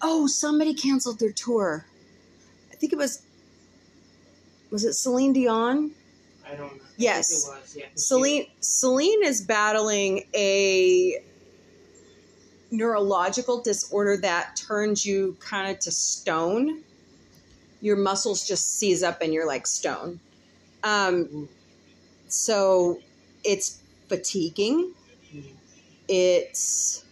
oh, 0.00 0.26
somebody 0.26 0.74
canceled 0.74 1.18
their 1.18 1.32
tour. 1.32 1.86
I 2.70 2.76
think 2.76 2.92
it 2.92 2.96
was 2.96 3.22
was 4.70 4.84
it 4.84 4.94
Celine 4.94 5.32
Dion? 5.32 5.92
I 6.50 6.54
don't 6.54 6.80
Yes. 6.96 7.46
Was, 7.48 7.76
yeah, 7.76 7.84
she- 7.92 7.98
Celine 7.98 8.46
Celine 8.60 9.24
is 9.24 9.40
battling 9.40 10.24
a 10.34 11.20
neurological 12.70 13.60
disorder 13.62 14.16
that 14.18 14.56
turns 14.56 15.04
you 15.04 15.36
kind 15.40 15.70
of 15.70 15.78
to 15.80 15.90
stone. 15.90 16.82
Your 17.80 17.96
muscles 17.96 18.46
just 18.46 18.78
seize 18.78 19.02
up 19.02 19.20
and 19.22 19.32
you're 19.32 19.46
like 19.46 19.66
stone. 19.66 20.20
Um, 20.82 21.48
so 22.28 23.00
it's 23.44 23.78
fatiguing. 24.08 24.92
Mhm. 25.32 25.44
It's 26.08 27.04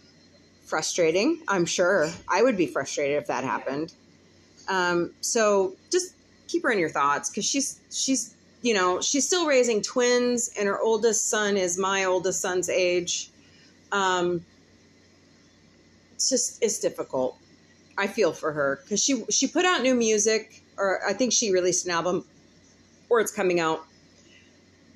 frustrating. 0.65 1.41
I'm 1.47 1.65
sure 1.65 2.11
I 2.27 2.41
would 2.41 2.57
be 2.57 2.67
frustrated 2.67 3.17
if 3.17 3.27
that 3.27 3.43
happened. 3.43 3.93
Um, 4.67 5.13
so 5.21 5.75
just 5.91 6.13
keep 6.47 6.63
her 6.63 6.71
in 6.71 6.79
your 6.79 6.89
thoughts 6.89 7.29
because 7.29 7.45
she's 7.45 7.79
she's 7.91 8.34
you 8.65 8.73
know 8.73 8.99
she's 8.99 9.27
still 9.27 9.45
raising 9.45 9.79
twins, 9.83 10.49
and 10.57 10.67
her 10.67 10.81
oldest 10.81 11.29
son 11.29 11.55
is 11.55 11.77
my 11.77 12.05
oldest 12.05 12.41
son's 12.41 12.67
age. 12.67 13.29
Um, 13.91 14.43
it's 16.15 16.29
just 16.29 16.63
it's 16.63 16.79
difficult. 16.79 17.37
I 17.95 18.07
feel 18.07 18.33
for 18.33 18.51
her 18.51 18.79
because 18.81 19.03
she 19.03 19.23
she 19.29 19.45
put 19.45 19.65
out 19.65 19.83
new 19.83 19.93
music, 19.93 20.63
or 20.77 20.99
I 21.07 21.13
think 21.13 21.31
she 21.31 21.51
released 21.51 21.85
an 21.85 21.91
album, 21.91 22.25
or 23.07 23.19
it's 23.19 23.31
coming 23.31 23.59
out, 23.59 23.85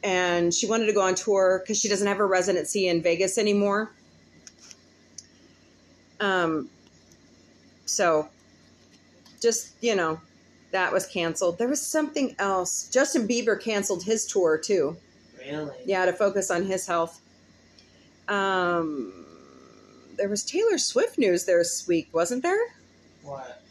and 0.04 0.52
she 0.52 0.66
wanted 0.66 0.88
to 0.88 0.94
go 0.94 1.02
on 1.02 1.14
tour 1.14 1.62
because 1.62 1.80
she 1.80 1.90
doesn't 1.90 2.08
have 2.08 2.18
her 2.18 2.28
residency 2.28 2.88
in 2.88 3.04
Vegas 3.04 3.38
anymore. 3.38 3.92
Um, 6.20 6.72
so 7.86 8.30
just 9.40 9.76
you 9.80 9.96
know, 9.96 10.20
that 10.72 10.92
was 10.92 11.06
canceled. 11.08 11.58
There 11.58 11.68
was 11.68 11.82
something 11.82 12.36
else. 12.40 12.88
Justin 12.90 13.28
Bieber 13.28 13.60
canceled 13.60 14.04
his 14.04 14.26
tour 14.26 14.58
too. 14.58 14.98
Really? 15.40 15.76
Yeah, 15.86 16.06
to 16.06 16.14
focus 16.14 16.52
on 16.52 16.66
his 16.66 16.86
health. 16.86 17.22
Um, 18.28 19.26
there 20.18 20.30
was 20.30 20.44
Taylor 20.44 20.78
Swift 20.78 21.18
news 21.18 21.46
this 21.46 21.88
week, 21.88 22.10
wasn't 22.14 22.44
there? 22.44 22.60
What? 23.24 23.64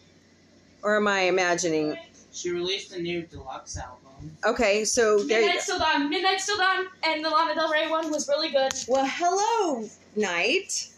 Or 0.82 0.96
am 0.96 1.06
I 1.06 1.20
imagining? 1.22 1.96
She 2.32 2.50
released 2.50 2.92
a 2.92 3.00
new 3.00 3.22
deluxe 3.22 3.76
album. 3.76 4.36
Okay, 4.44 4.84
so 4.84 5.22
there 5.22 5.40
you 5.40 5.46
go. 5.46 5.46
Midnights 5.46 5.66
Till 5.66 5.78
Dawn. 5.78 6.10
Midnights 6.10 6.46
Till 6.46 6.56
Dawn. 6.56 6.86
And 7.04 7.24
the 7.24 7.30
Lana 7.30 7.54
Del 7.54 7.70
Rey 7.70 7.88
one 7.88 8.10
was 8.10 8.28
really 8.28 8.50
good. 8.50 8.72
Well, 8.88 9.06
hello, 9.08 9.88
Night. 10.16 10.88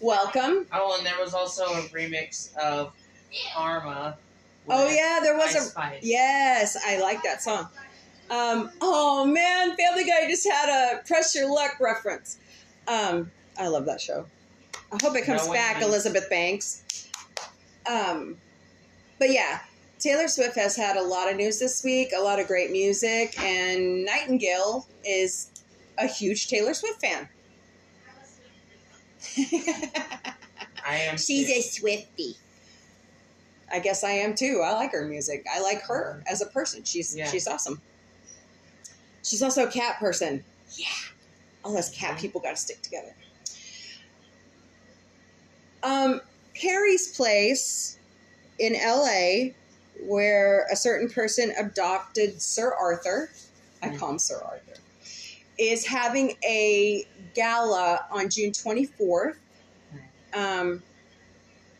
Welcome. 0.00 0.66
Oh, 0.72 0.94
and 0.96 1.04
there 1.04 1.18
was 1.18 1.34
also 1.34 1.64
a 1.64 1.82
remix 1.88 2.54
of 2.56 2.92
Karma. 3.52 4.16
Oh 4.70 4.88
yeah, 4.88 5.20
there 5.22 5.36
was 5.36 5.54
Ice 5.54 5.66
a 5.66 5.70
Spice. 5.70 5.98
yes. 6.02 6.76
I 6.86 6.98
like 7.00 7.22
that 7.22 7.42
song. 7.42 7.68
Um, 8.30 8.70
oh 8.80 9.24
man, 9.24 9.74
Family 9.76 10.04
Guy 10.04 10.28
just 10.28 10.46
had 10.48 10.68
a 10.68 11.02
press 11.06 11.34
your 11.34 11.52
luck 11.52 11.78
reference. 11.80 12.38
Um, 12.86 13.30
I 13.58 13.68
love 13.68 13.86
that 13.86 14.00
show. 14.00 14.26
I 14.92 14.98
hope 15.02 15.16
it 15.16 15.24
comes 15.24 15.46
No, 15.46 15.52
back, 15.52 15.76
wait, 15.76 15.82
wait. 15.84 15.88
Elizabeth 15.88 16.30
Banks. 16.30 17.08
Um, 17.90 18.36
but 19.18 19.30
yeah, 19.30 19.60
Taylor 19.98 20.28
Swift 20.28 20.56
has 20.56 20.76
had 20.76 20.96
a 20.96 21.02
lot 21.02 21.30
of 21.30 21.36
news 21.36 21.58
this 21.58 21.82
week, 21.82 22.10
a 22.16 22.20
lot 22.20 22.38
of 22.38 22.46
great 22.46 22.70
music, 22.70 23.38
and 23.40 24.04
Nightingale 24.04 24.86
is 25.04 25.50
a 25.98 26.06
huge 26.06 26.48
Taylor 26.48 26.74
Swift 26.74 27.00
fan. 27.00 27.28
I 30.86 30.96
am. 30.96 31.16
She's 31.18 31.46
too. 31.48 31.52
a 31.54 31.60
Swifty. 31.62 32.36
I 33.70 33.78
guess 33.80 34.02
I 34.04 34.12
am 34.12 34.34
too. 34.34 34.62
I 34.64 34.72
like 34.72 34.92
her 34.92 35.06
music. 35.06 35.46
I 35.52 35.60
like 35.60 35.82
her 35.82 36.22
as 36.26 36.40
a 36.40 36.46
person. 36.46 36.84
She's 36.84 37.14
Yeah. 37.16 37.30
she's 37.30 37.46
awesome. 37.46 37.80
She's 39.22 39.42
also 39.42 39.66
a 39.66 39.70
cat 39.70 39.98
person. 39.98 40.42
Yeah. 40.76 40.86
All 41.64 41.76
us 41.76 41.90
cat 41.90 42.18
people 42.18 42.40
got 42.40 42.50
to 42.50 42.56
stick 42.56 42.80
together. 42.82 43.14
Um, 45.82 46.20
Perry's 46.54 47.08
Place 47.16 47.98
in 48.58 48.74
L.A., 48.74 49.54
where 50.02 50.66
a 50.70 50.76
certain 50.76 51.08
person 51.08 51.52
adopted 51.58 52.40
Sir 52.40 52.72
Arthur. 52.74 53.30
I 53.82 53.96
call 53.96 54.10
him 54.10 54.18
Sir 54.18 54.40
Arthur. 54.44 54.80
Is 55.58 55.84
having 55.86 56.36
a 56.44 57.04
gala 57.34 58.06
on 58.10 58.30
June 58.30 58.52
twenty 58.52 58.84
fourth. 58.86 59.36
Um, 60.32 60.82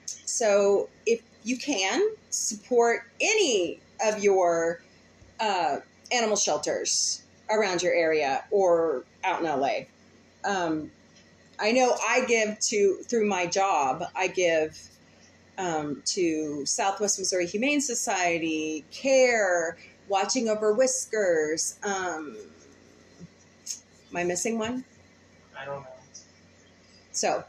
so 0.07 0.89
if 1.07 1.23
you 1.43 1.57
can 1.57 2.03
support 2.31 3.03
any 3.21 3.81
of 4.05 4.23
your 4.23 4.81
uh, 5.41 5.79
animal 6.13 6.37
shelters 6.37 7.23
around 7.51 7.83
your 7.83 7.93
area 7.93 8.45
or 8.51 9.05
out 9.25 9.41
in 9.41 9.47
LA, 9.47 9.81
um, 10.45 10.91
I 11.59 11.73
know 11.73 11.97
I 12.07 12.25
give 12.27 12.59
to 12.61 12.99
through 13.05 13.27
my 13.27 13.47
job. 13.47 14.05
I 14.15 14.29
give 14.29 14.79
um, 15.59 16.03
to 16.07 16.65
Southwest 16.65 17.19
Missouri 17.19 17.47
Humane 17.47 17.81
Society, 17.81 18.85
CARE, 18.93 19.77
Watching 20.09 20.49
Over 20.49 20.73
Whiskers. 20.73 21.79
Um, 21.83 22.37
am 24.11 24.17
I 24.17 24.25
missing 24.25 24.59
one? 24.59 24.85
I 25.59 25.65
don't 25.65 25.83
know. 25.83 25.89
So 27.11 27.43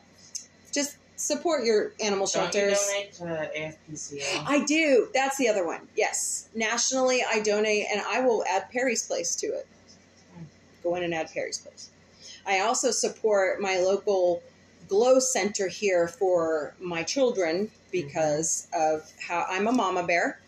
just 0.71 0.97
support 1.19 1.65
your 1.65 1.91
animal 1.99 2.25
Don't 2.25 2.53
you 2.53 2.61
shelters. 2.61 2.87
donate 2.87 3.13
to 3.13 3.91
ASPCA? 3.91 4.43
I 4.47 4.63
do. 4.63 5.09
That's 5.13 5.37
the 5.37 5.49
other 5.49 5.65
one. 5.65 5.87
Yes. 5.95 6.49
Nationally, 6.55 7.23
I 7.29 7.41
donate, 7.41 7.87
and 7.91 8.01
I 8.07 8.21
will 8.21 8.43
add 8.49 8.69
Perry's 8.71 9.05
Place 9.05 9.35
to 9.37 9.47
it. 9.47 9.67
Hmm. 10.33 10.43
Go 10.81 10.95
in 10.95 11.03
and 11.03 11.13
add 11.13 11.31
Perry's 11.31 11.59
Place. 11.59 11.89
I 12.45 12.61
also 12.61 12.91
support 12.91 13.61
my 13.61 13.77
local 13.77 14.41
GLO 14.87 15.19
Center 15.19 15.67
here 15.67 16.07
for 16.07 16.73
my 16.79 17.03
children 17.03 17.69
because 17.91 18.67
of 18.73 19.11
how 19.19 19.45
I'm 19.49 19.67
a 19.67 19.71
mama 19.71 20.03
bear. 20.03 20.39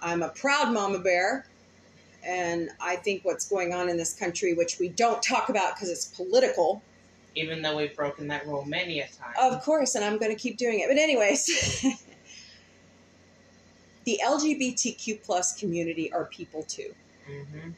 I'm 0.00 0.22
a 0.22 0.28
proud 0.28 0.72
mama 0.72 0.98
bear. 1.00 1.46
And 2.24 2.70
I 2.80 2.96
think 2.96 3.24
what's 3.24 3.48
going 3.48 3.74
on 3.74 3.88
in 3.88 3.96
this 3.96 4.14
country, 4.14 4.54
which 4.54 4.78
we 4.78 4.88
don't 4.88 5.20
talk 5.20 5.48
about 5.48 5.74
because 5.74 5.90
it's 5.90 6.04
political, 6.04 6.80
Even 7.34 7.62
though 7.62 7.76
we've 7.76 7.96
broken 7.96 8.28
that 8.28 8.46
rule 8.46 8.64
many 8.64 9.00
a 9.00 9.08
time. 9.08 9.34
Of 9.40 9.62
course, 9.62 9.94
and 9.94 10.04
I'm 10.04 10.18
going 10.18 10.34
to 10.34 10.40
keep 10.40 10.56
doing 10.58 10.80
it. 10.80 10.88
But 10.88 10.98
anyways, 10.98 11.46
the 14.04 14.20
LGBTQ 14.24 15.22
plus 15.22 15.58
community 15.58 16.12
are 16.12 16.26
people 16.26 16.62
too, 16.64 16.92
hmm 17.26 17.70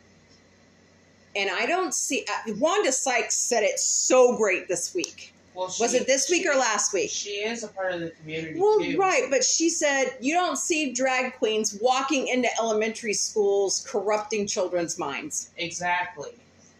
and 1.37 1.51
I 1.51 1.67
don't 1.67 1.93
see. 1.93 2.25
Uh, 2.29 2.53
Wanda 2.61 2.93
Sykes 2.93 3.35
said 3.35 3.65
it 3.65 3.81
so 3.81 4.37
great 4.37 4.69
this 4.69 4.95
week. 4.95 5.33
Well, 5.53 5.67
Was 5.81 5.93
it 5.95 6.07
this 6.07 6.31
week 6.31 6.43
she- 6.43 6.49
or 6.49 6.55
last 6.55 6.93
week? 6.93 7.11
She 7.11 7.31
is 7.31 7.65
a 7.65 7.69
part 7.69 7.93
of 7.93 8.01
the 8.01 8.11
community 8.11 8.59
Well, 8.61 8.79
too. 8.81 8.97
right, 8.97 9.25
but 9.31 9.43
she 9.43 9.69
said 9.69 10.17
you 10.21 10.33
don't 10.35 10.57
see 10.57 10.93
drag 10.93 11.35
queens 11.35 11.77
walking 11.81 12.29
into 12.29 12.49
elementary 12.59 13.15
schools 13.15 13.85
corrupting 13.89 14.47
children's 14.47 14.97
minds. 14.97 15.51
Exactly. 15.57 16.31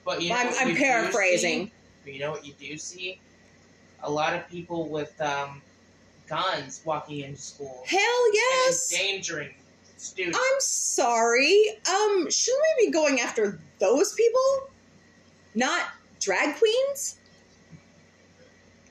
But 0.05 0.23
you 0.23 0.29
know 0.31 0.37
I'm, 0.37 0.69
I'm 0.69 0.77
paraphrasing. 0.77 1.71
But 2.05 2.13
you 2.13 2.21
know 2.21 2.31
what 2.31 2.47
you 2.47 2.53
do 2.59 2.77
see? 2.77 3.19
A 4.03 4.11
lot 4.11 4.35
of 4.35 4.47
people 4.49 4.89
with 4.89 5.19
um, 5.21 5.63
guns 6.29 6.83
walking 6.85 7.21
into 7.21 7.41
school 7.41 7.83
Hell 7.87 8.35
yes. 8.35 8.93
endangering 8.93 9.55
students. 9.97 10.39
I'm 10.39 10.61
sorry. 10.61 11.63
Um, 11.89 12.31
shouldn't 12.31 12.63
we 12.79 12.87
be 12.87 12.93
going 12.93 13.21
after 13.21 13.59
those 13.79 14.13
people? 14.15 14.69
Not 15.55 15.87
drag 16.21 16.57
queens? 16.57 17.19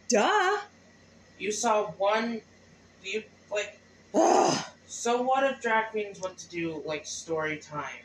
Duh. 0.10 0.60
You 1.38 1.52
saw 1.52 1.92
one. 1.92 2.42
You 3.04 3.24
like. 3.52 3.80
Ugh. 4.14 4.66
So 4.88 5.22
what 5.22 5.44
if 5.44 5.62
drag 5.62 5.92
queens 5.92 6.20
want 6.20 6.38
to 6.38 6.50
do 6.50 6.82
like 6.86 7.06
story 7.06 7.58
times? 7.58 8.03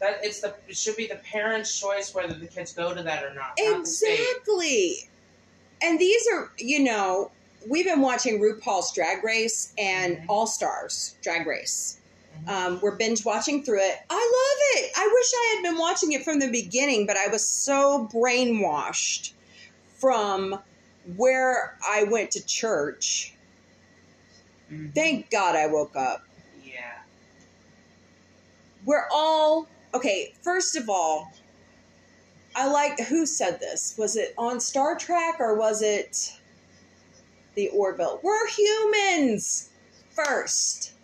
That 0.00 0.20
it's 0.22 0.40
the 0.40 0.54
it 0.66 0.76
should 0.76 0.96
be 0.96 1.06
the 1.06 1.16
parents' 1.16 1.78
choice 1.78 2.14
whether 2.14 2.32
the 2.32 2.46
kids 2.46 2.72
go 2.72 2.94
to 2.94 3.02
that 3.02 3.22
or 3.22 3.34
not. 3.34 3.48
not 3.48 3.56
the. 3.56 3.78
Exactly. 3.80 5.08
And 5.82 5.98
these 5.98 6.26
are, 6.32 6.50
you 6.58 6.80
know, 6.80 7.30
we've 7.68 7.84
been 7.84 8.00
watching 8.00 8.40
RuPaul's 8.40 8.92
Drag 8.94 9.22
Race 9.22 9.72
and 9.78 10.16
Mhm. 10.18 10.24
All 10.28 10.46
Stars 10.46 11.14
Drag 11.22 11.46
Race. 11.46 11.98
Mhm. 12.44 12.48
Um, 12.48 12.80
we're 12.80 12.96
binge 12.96 13.24
watching 13.24 13.62
through 13.62 13.80
it. 13.80 13.98
I 14.08 14.14
love 14.14 14.84
it. 14.84 14.92
I 14.96 15.06
wish 15.12 15.32
I 15.34 15.54
had 15.56 15.62
been 15.70 15.78
watching 15.78 16.12
it 16.12 16.24
from 16.24 16.38
the 16.38 16.48
beginning, 16.48 17.06
but 17.06 17.16
I 17.18 17.28
was 17.28 17.46
so 17.46 18.08
brainwashed 18.12 19.32
from 19.98 20.62
where 21.16 21.76
I 21.86 22.04
went 22.04 22.30
to 22.32 22.44
church. 22.44 23.34
Mhm. 24.70 24.94
Thank 24.94 25.30
God 25.30 25.56
I 25.56 25.66
woke 25.66 25.94
up. 25.96 26.22
Yeah. 26.64 27.00
We're 28.86 29.08
all 29.10 29.68
okay. 29.94 30.34
First 30.42 30.76
of 30.76 30.88
all, 30.88 31.32
I 32.54 32.70
like 32.70 32.98
who 33.00 33.26
said 33.26 33.60
this. 33.60 33.94
Was 33.98 34.16
it 34.16 34.34
on 34.36 34.60
Star 34.60 34.96
Trek 34.96 35.36
or 35.40 35.54
was 35.56 35.82
it 35.82 36.32
the 37.54 37.68
Orville? 37.68 38.20
We're 38.22 38.46
humans 38.48 39.70
first. 40.10 40.94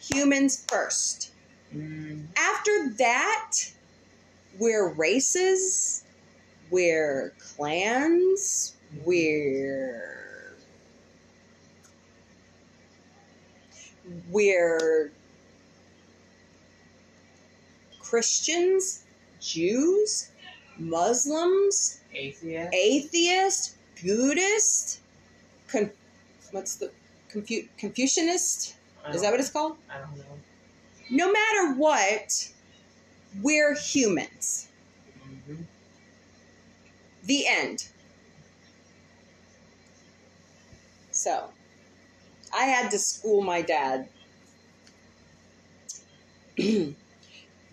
Humans 0.00 0.64
first. 0.68 1.32
Mm, 1.74 2.26
After 2.36 2.90
that, 2.98 3.52
we're 4.58 4.88
races, 4.94 6.04
we're 6.70 7.34
clans, 7.38 8.76
we're 9.04 10.54
we're 14.30 15.10
Christians, 18.08 19.04
Jews, 19.40 20.30
Muslims, 20.78 22.00
atheist. 22.14 22.72
atheist, 22.72 23.76
Buddhist. 24.00 25.00
con, 25.66 25.90
what's 26.52 26.76
the 26.76 26.92
Confu, 27.32 27.66
Confucianist? 27.78 28.76
Is 29.12 29.22
that 29.22 29.30
what 29.32 29.40
it's 29.40 29.50
called? 29.50 29.76
I 29.90 29.98
don't 29.98 30.16
know. 30.16 30.24
No 31.10 31.32
matter 31.32 31.74
what, 31.74 32.52
we're 33.42 33.74
humans. 33.74 34.68
hmm 35.46 35.62
The 37.24 37.46
end. 37.48 37.88
So, 41.10 41.50
I 42.54 42.64
had 42.64 42.90
to 42.92 42.98
school 42.98 43.42
my 43.42 43.62
dad. 43.62 44.08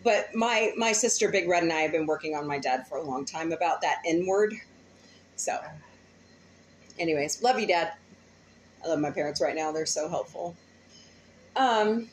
but 0.03 0.33
my 0.35 0.71
my 0.77 0.91
sister 0.91 1.29
Big 1.29 1.47
Red 1.47 1.63
and 1.63 1.71
I 1.71 1.81
have 1.81 1.91
been 1.91 2.05
working 2.05 2.35
on 2.35 2.47
my 2.47 2.59
dad 2.59 2.87
for 2.87 2.97
a 2.97 3.03
long 3.03 3.25
time 3.25 3.51
about 3.51 3.81
that 3.81 4.01
N 4.05 4.25
word. 4.25 4.53
So, 5.35 5.59
anyways, 6.99 7.41
love 7.41 7.59
you, 7.59 7.67
Dad. 7.67 7.93
I 8.83 8.87
love 8.87 8.99
my 8.99 9.11
parents 9.11 9.41
right 9.41 9.55
now. 9.55 9.71
They're 9.71 9.85
so 9.85 10.09
helpful. 10.09 10.55
Um, 11.55 12.09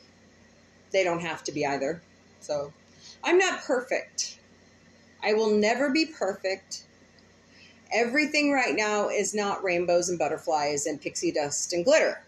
they 0.91 1.03
don't 1.03 1.21
have 1.21 1.43
to 1.45 1.51
be 1.51 1.65
either. 1.65 2.01
So, 2.39 2.73
I'm 3.23 3.37
not 3.37 3.61
perfect. 3.61 4.39
I 5.23 5.33
will 5.33 5.51
never 5.51 5.91
be 5.91 6.05
perfect. 6.05 6.85
Everything 7.93 8.51
right 8.51 8.75
now 8.75 9.09
is 9.09 9.35
not 9.35 9.63
rainbows 9.63 10.09
and 10.09 10.17
butterflies 10.17 10.85
and 10.85 11.01
pixie 11.01 11.31
dust 11.31 11.73
and 11.73 11.83
glitter. 11.83 12.23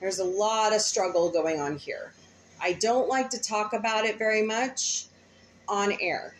There's 0.00 0.18
a 0.18 0.24
lot 0.24 0.74
of 0.74 0.80
struggle 0.80 1.30
going 1.30 1.60
on 1.60 1.76
here. 1.76 2.12
I 2.60 2.72
don't 2.74 3.08
like 3.08 3.30
to 3.30 3.38
talk 3.40 3.72
about 3.72 4.04
it 4.04 4.18
very 4.18 4.42
much 4.42 5.06
on 5.68 5.96
air. 6.00 6.34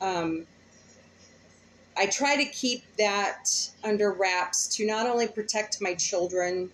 Um, 0.00 0.46
I 1.96 2.06
try 2.06 2.36
to 2.36 2.44
keep 2.44 2.84
that 2.96 3.70
under 3.82 4.12
wraps 4.12 4.68
to 4.76 4.86
not 4.86 5.06
only 5.06 5.26
protect 5.26 5.80
my 5.80 5.94
children, 5.94 6.70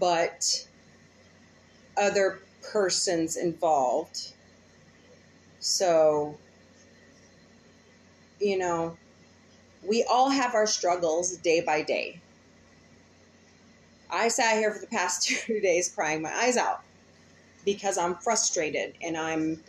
but 0.00 0.66
other 1.96 2.40
persons 2.62 3.36
involved. 3.36 4.32
So, 5.60 6.36
you 8.40 8.58
know, 8.58 8.96
we 9.84 10.04
all 10.04 10.30
have 10.30 10.54
our 10.54 10.66
struggles 10.66 11.36
day 11.36 11.60
by 11.60 11.82
day. 11.82 12.20
I 14.10 14.28
sat 14.28 14.56
here 14.58 14.72
for 14.72 14.80
the 14.80 14.86
past 14.86 15.26
two 15.28 15.60
days 15.60 15.88
crying 15.88 16.22
my 16.22 16.32
eyes 16.32 16.56
out 16.56 16.82
because 17.64 17.98
I'm 17.98 18.16
frustrated 18.16 18.94
and 19.02 19.16
I'm 19.16 19.62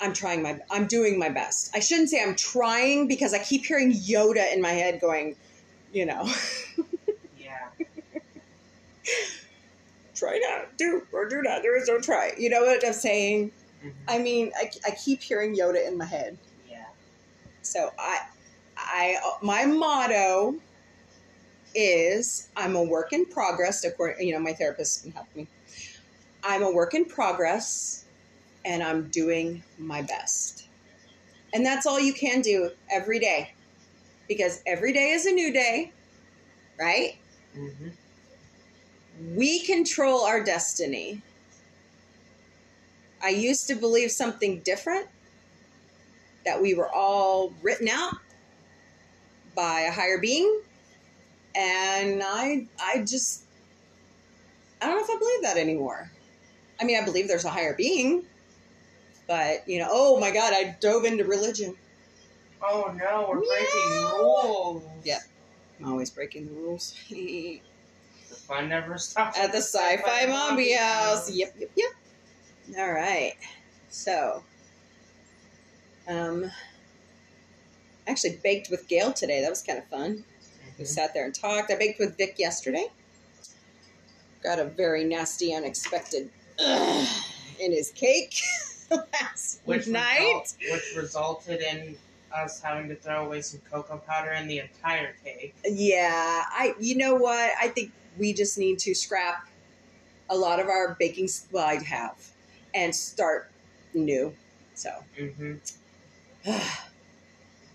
I'm 0.00 0.12
trying 0.12 0.42
my 0.42 0.58
I'm 0.70 0.86
doing 0.86 1.18
my 1.18 1.28
best. 1.28 1.70
I 1.74 1.80
shouldn't 1.80 2.10
say 2.10 2.22
I'm 2.22 2.34
trying 2.34 3.06
because 3.08 3.32
I 3.32 3.38
keep 3.38 3.64
hearing 3.64 3.92
Yoda 3.92 4.52
in 4.52 4.60
my 4.60 4.70
head 4.72 5.00
going, 5.00 5.36
you 5.92 6.04
know, 6.06 6.28
Yeah. 7.38 7.68
try 10.14 10.38
not 10.38 10.76
do 10.76 11.02
or 11.12 11.28
do 11.28 11.42
not. 11.42 11.62
There 11.62 11.76
is 11.80 11.88
no 11.88 12.00
try. 12.00 12.32
You 12.36 12.50
know 12.50 12.62
what 12.62 12.84
I'm 12.86 12.92
saying? 12.92 13.52
Mhm. 13.84 13.92
I 14.08 14.18
mean, 14.18 14.52
I, 14.56 14.70
I 14.86 14.90
keep 14.92 15.22
hearing 15.22 15.56
Yoda 15.56 15.86
in 15.86 15.96
my 15.96 16.04
head. 16.06 16.38
yeah. 16.68 16.86
So 17.62 17.90
I, 17.98 18.18
I, 18.76 19.16
my 19.42 19.64
motto 19.66 20.56
is 21.74 22.48
I'm 22.56 22.76
a 22.76 22.82
work 22.82 23.12
in 23.12 23.26
progress. 23.26 23.84
According, 23.84 24.26
you 24.26 24.34
know, 24.34 24.40
my 24.40 24.52
therapist 24.52 25.02
can 25.02 25.12
help 25.12 25.26
me. 25.34 25.46
I'm 26.42 26.62
a 26.62 26.70
work 26.70 26.94
in 26.94 27.06
progress, 27.06 28.04
and 28.64 28.82
I'm 28.82 29.08
doing 29.08 29.62
my 29.78 30.02
best. 30.02 30.68
And 31.52 31.64
that's 31.64 31.86
all 31.86 32.00
you 32.00 32.12
can 32.12 32.40
do 32.40 32.70
every 32.90 33.18
day, 33.18 33.52
because 34.28 34.62
every 34.66 34.92
day 34.92 35.10
is 35.10 35.26
a 35.26 35.32
new 35.32 35.52
day, 35.52 35.92
right? 36.78 37.16
hmm 37.54 37.88
We 39.34 39.60
control 39.60 40.22
our 40.22 40.42
destiny. 40.42 41.22
I 43.22 43.30
used 43.30 43.68
to 43.68 43.74
believe 43.74 44.10
something 44.10 44.60
different, 44.60 45.06
that 46.44 46.60
we 46.60 46.74
were 46.74 46.92
all 46.92 47.54
written 47.62 47.88
out 47.88 48.16
by 49.54 49.82
a 49.82 49.92
higher 49.92 50.18
being. 50.18 50.60
I 52.34 52.66
I 52.82 52.98
just 53.04 53.44
I 54.82 54.86
don't 54.86 54.96
know 54.96 55.04
if 55.04 55.10
I 55.10 55.18
believe 55.18 55.42
that 55.42 55.56
anymore. 55.56 56.10
I 56.80 56.84
mean, 56.84 57.00
I 57.00 57.04
believe 57.04 57.28
there's 57.28 57.44
a 57.44 57.50
higher 57.50 57.74
being, 57.74 58.24
but 59.28 59.66
you 59.68 59.78
know, 59.78 59.88
oh 59.88 60.18
my 60.18 60.32
god, 60.32 60.52
I 60.52 60.76
dove 60.80 61.04
into 61.04 61.24
religion. 61.24 61.76
Oh 62.60 62.92
no, 62.96 63.26
we're 63.28 63.38
breaking 63.38 63.90
Meow. 63.90 64.16
rules. 64.18 64.82
Yeah. 65.04 65.18
I'm 65.78 65.86
always 65.92 66.10
breaking 66.10 66.46
the 66.46 66.52
rules. 66.52 66.94
The 68.30 68.40
fun 68.40 68.68
never 68.68 68.98
stops. 68.98 69.38
at 69.38 69.52
the 69.52 69.58
Sci-Fi 69.62 70.26
Mombie 70.26 70.72
House. 70.72 71.30
Yep, 71.30 71.54
yep, 71.58 71.70
yep. 71.76 71.90
All 72.78 72.90
right. 72.92 73.34
So, 73.90 74.42
um, 76.08 76.50
actually 78.08 78.40
baked 78.42 78.70
with 78.70 78.88
Gayle 78.88 79.12
today. 79.12 79.40
That 79.40 79.50
was 79.50 79.62
kind 79.62 79.78
of 79.78 79.84
fun. 79.86 80.24
We 80.78 80.84
Mhm. 80.84 80.88
sat 80.88 81.14
there 81.14 81.24
and 81.24 81.34
talked. 81.34 81.70
I 81.70 81.76
baked 81.76 81.98
with 81.98 82.16
Vic 82.16 82.38
yesterday. 82.38 82.90
Got 84.42 84.58
a 84.58 84.64
very 84.64 85.04
nasty, 85.04 85.54
unexpected 85.54 86.30
ugh, 86.58 87.08
in 87.58 87.72
his 87.72 87.90
cake 87.92 88.40
last 88.90 89.60
Which 89.64 89.86
night. 89.86 90.18
result- 90.20 90.54
which 90.70 90.96
resulted 90.96 91.60
in 91.62 91.96
us 92.32 92.60
having 92.60 92.88
to 92.88 92.96
throw 92.96 93.24
away 93.26 93.40
some 93.40 93.60
cocoa 93.70 93.96
powder 93.98 94.32
in 94.32 94.48
the 94.48 94.58
entire 94.58 95.14
cake. 95.24 95.54
Yeah, 95.64 96.42
I. 96.48 96.74
You 96.80 96.96
know 96.96 97.14
what? 97.14 97.52
I 97.60 97.68
think 97.68 97.92
we 98.18 98.32
just 98.32 98.58
need 98.58 98.78
to 98.80 98.94
scrap 98.94 99.48
a 100.28 100.36
lot 100.36 100.58
of 100.60 100.66
our 100.68 100.96
baking. 100.98 101.28
Well, 101.52 101.64
I 101.64 101.76
have, 101.84 102.16
and 102.74 102.94
start 102.94 103.50
new. 103.94 104.34
So, 104.74 104.90
hmm 105.16 105.54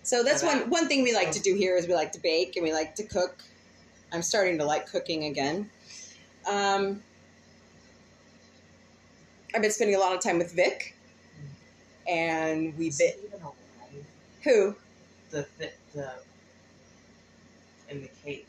so 0.04 0.24
that's 0.24 0.44
one 0.44 0.70
one 0.70 0.88
thing 0.88 1.04
we 1.04 1.14
like 1.14 1.32
to 1.32 1.40
do 1.40 1.56
here 1.56 1.76
is 1.76 1.88
we 1.88 1.94
like 1.94 2.12
to 2.14 2.22
bake 2.22 2.56
and 2.56 2.64
we 2.64 2.74
like 2.74 2.96
to 2.96 3.04
cook. 3.04 3.38
I'm 4.12 4.22
starting 4.22 4.58
to 4.58 4.66
like 4.66 4.90
cooking 4.90 5.26
again. 5.26 5.70
Um, 6.50 7.04
I've 9.54 9.62
been 9.62 9.72
spending 9.72 9.96
a 9.96 10.00
lot 10.00 10.16
of 10.16 10.22
time 10.22 10.38
with 10.38 10.54
Vic, 10.54 10.96
and 12.08 12.76
we 12.78 12.90
bit 12.90 13.20
it 13.24 13.42
who? 14.44 14.76
The 15.32 15.46
th- 15.58 15.74
the 15.94 16.12
in 17.90 18.02
the 18.02 18.10
cake. 18.24 18.48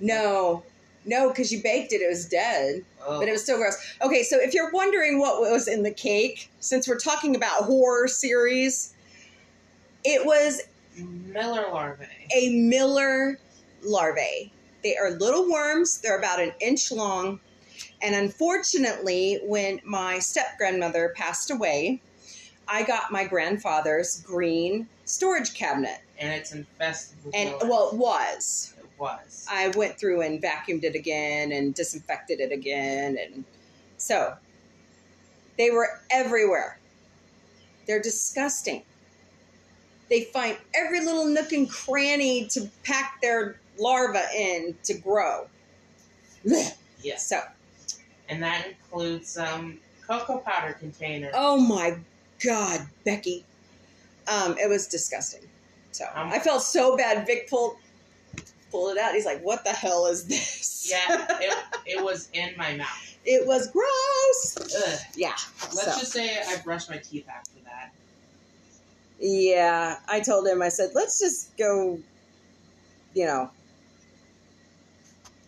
No, 0.00 0.62
no, 1.04 1.28
because 1.28 1.52
you 1.52 1.62
baked 1.62 1.92
it; 1.92 2.00
it 2.00 2.08
was 2.08 2.26
dead. 2.26 2.84
Oh, 3.06 3.18
but 3.18 3.28
it 3.28 3.32
was 3.32 3.42
still 3.42 3.56
gross. 3.56 3.76
Okay, 4.02 4.22
so 4.22 4.38
if 4.40 4.52
you're 4.52 4.70
wondering 4.72 5.18
what 5.18 5.40
was 5.40 5.68
in 5.68 5.82
the 5.82 5.90
cake, 5.90 6.50
since 6.60 6.88
we're 6.88 6.98
talking 6.98 7.36
about 7.36 7.64
horror 7.64 8.08
series, 8.08 8.94
it 10.06 10.24
was 10.24 10.62
Miller 10.96 11.66
larvae. 11.70 12.06
a 12.34 12.48
Miller 12.50 13.38
larvae. 13.82 14.52
They 14.82 14.96
are 14.96 15.10
little 15.10 15.50
worms, 15.50 16.00
they're 16.00 16.18
about 16.18 16.40
an 16.40 16.52
inch 16.60 16.92
long. 16.92 17.40
And 18.00 18.14
unfortunately, 18.14 19.40
when 19.42 19.80
my 19.84 20.18
step 20.20 20.56
grandmother 20.58 21.12
passed 21.16 21.50
away, 21.50 22.00
I 22.68 22.84
got 22.84 23.10
my 23.10 23.24
grandfather's 23.24 24.22
green 24.22 24.88
storage 25.04 25.54
cabinet. 25.54 25.98
and 26.18 26.32
it's 26.32 26.52
infested 26.52 27.18
with 27.24 27.34
And 27.34 27.54
well, 27.68 27.90
it 27.90 27.96
was. 27.96 28.74
it 28.78 28.86
was. 28.98 29.46
I 29.50 29.68
went 29.68 29.98
through 29.98 30.22
and 30.22 30.42
vacuumed 30.42 30.84
it 30.84 30.94
again 30.94 31.52
and 31.52 31.74
disinfected 31.74 32.40
it 32.40 32.52
again. 32.52 33.18
And 33.22 33.44
so 33.98 34.34
they 35.58 35.70
were 35.70 36.00
everywhere. 36.10 36.78
They're 37.86 38.02
disgusting. 38.02 38.82
They 40.08 40.24
find 40.24 40.56
every 40.74 41.00
little 41.04 41.26
nook 41.26 41.52
and 41.52 41.68
cranny 41.70 42.46
to 42.48 42.68
pack 42.84 43.20
their 43.20 43.58
larva 43.78 44.24
in 44.36 44.76
to 44.84 44.94
grow. 44.94 45.46
Yes, 47.02 47.26
So, 47.28 47.40
and 48.28 48.42
that 48.42 48.66
includes 48.66 49.36
um 49.36 49.78
cocoa 50.06 50.38
powder 50.38 50.72
container. 50.74 51.30
oh 51.34 51.56
my 51.60 51.98
God, 52.44 52.86
Becky. 53.04 53.44
Um, 54.26 54.56
it 54.58 54.68
was 54.68 54.86
disgusting. 54.88 55.42
So 55.92 56.04
Um, 56.14 56.30
I 56.32 56.38
felt 56.40 56.62
so 56.62 56.96
bad. 56.96 57.24
Vic 57.26 57.48
pulled, 57.48 57.76
pulled 58.72 58.96
it 58.96 58.98
out. 58.98 59.14
He's 59.14 59.24
like, 59.26 59.40
what 59.42 59.62
the 59.64 59.70
hell 59.70 60.06
is 60.06 60.24
this? 60.26 60.88
Yeah, 60.90 61.26
it, 61.40 61.64
it 61.98 62.04
was 62.04 62.28
in 62.32 62.54
my 62.56 62.74
mouth. 62.76 63.16
it 63.24 63.46
was 63.46 63.68
gross. 63.70 64.74
Ugh. 64.84 64.98
Yeah. 65.14 65.28
Let's 65.74 65.94
so. 65.94 66.00
just 66.00 66.12
say 66.12 66.40
I 66.48 66.56
brushed 66.64 66.90
my 66.90 66.98
teeth 66.98 67.26
after 67.28 67.50
that. 67.64 67.92
Yeah, 69.18 69.98
I 70.08 70.20
told 70.20 70.46
him, 70.46 70.60
I 70.62 70.68
said, 70.68 70.90
let's 70.94 71.18
just 71.18 71.56
go, 71.56 71.98
you 73.14 73.26
know, 73.26 73.50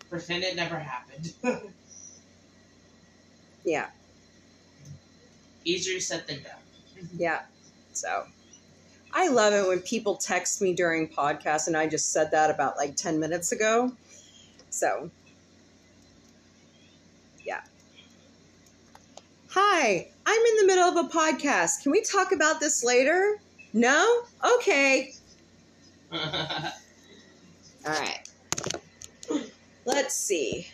Pretend 0.09 0.43
it 0.43 0.55
never 0.55 0.79
happened. 0.79 1.33
yeah, 3.63 3.89
Easier 5.65 5.99
said 5.99 6.25
than 6.27 6.41
done. 6.41 7.09
yeah. 7.17 7.41
So, 7.93 8.25
I 9.13 9.29
love 9.29 9.53
it 9.53 9.67
when 9.67 9.81
people 9.81 10.15
text 10.15 10.61
me 10.61 10.73
during 10.73 11.07
podcasts, 11.07 11.67
and 11.67 11.77
I 11.77 11.87
just 11.87 12.11
said 12.11 12.31
that 12.31 12.49
about 12.49 12.75
like 12.77 12.95
10 12.95 13.19
minutes 13.19 13.51
ago. 13.51 13.91
So, 14.71 15.11
yeah. 17.45 17.61
Hi, 19.49 20.07
I'm 20.25 20.41
in 20.45 20.55
the 20.57 20.65
middle 20.65 20.85
of 20.85 21.05
a 21.05 21.09
podcast. 21.09 21.83
Can 21.83 21.91
we 21.91 22.01
talk 22.01 22.31
about 22.31 22.59
this 22.59 22.83
later? 22.83 23.39
No? 23.73 24.21
Okay. 24.57 25.13
All 26.11 26.19
right. 27.85 28.19
Let's 29.85 30.15
see. 30.15 30.67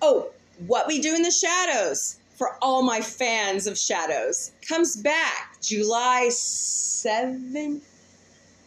Oh, 0.00 0.30
what 0.66 0.86
we 0.86 1.00
do 1.00 1.14
in 1.14 1.22
the 1.22 1.30
shadows 1.30 2.18
for 2.34 2.56
all 2.62 2.82
my 2.82 3.00
fans 3.00 3.66
of 3.66 3.78
shadows 3.78 4.52
comes 4.66 4.96
back 4.96 5.56
July 5.60 6.28
7 6.30 7.54
I 7.56 7.80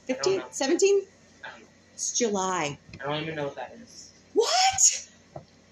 15 0.08 0.43
17 0.52 1.02
I 1.43 1.50
don't 1.50 1.60
know. 1.60 1.65
it's 1.93 2.17
July 2.17 2.78
I 3.02 3.04
don't 3.04 3.21
even 3.24 3.36
know 3.36 3.45
what 3.45 3.56
that 3.56 3.76
is. 3.84 4.12
what 4.34 5.10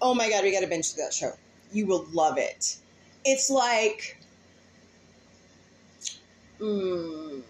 oh 0.02 0.14
my 0.14 0.28
god 0.28 0.44
we 0.44 0.52
gotta 0.52 0.66
binge 0.66 0.94
that 0.94 1.14
show 1.14 1.32
you 1.72 1.86
will 1.86 2.06
love 2.12 2.36
it 2.36 2.76
it's 3.24 3.48
like 3.48 4.18
mm, 6.64 7.42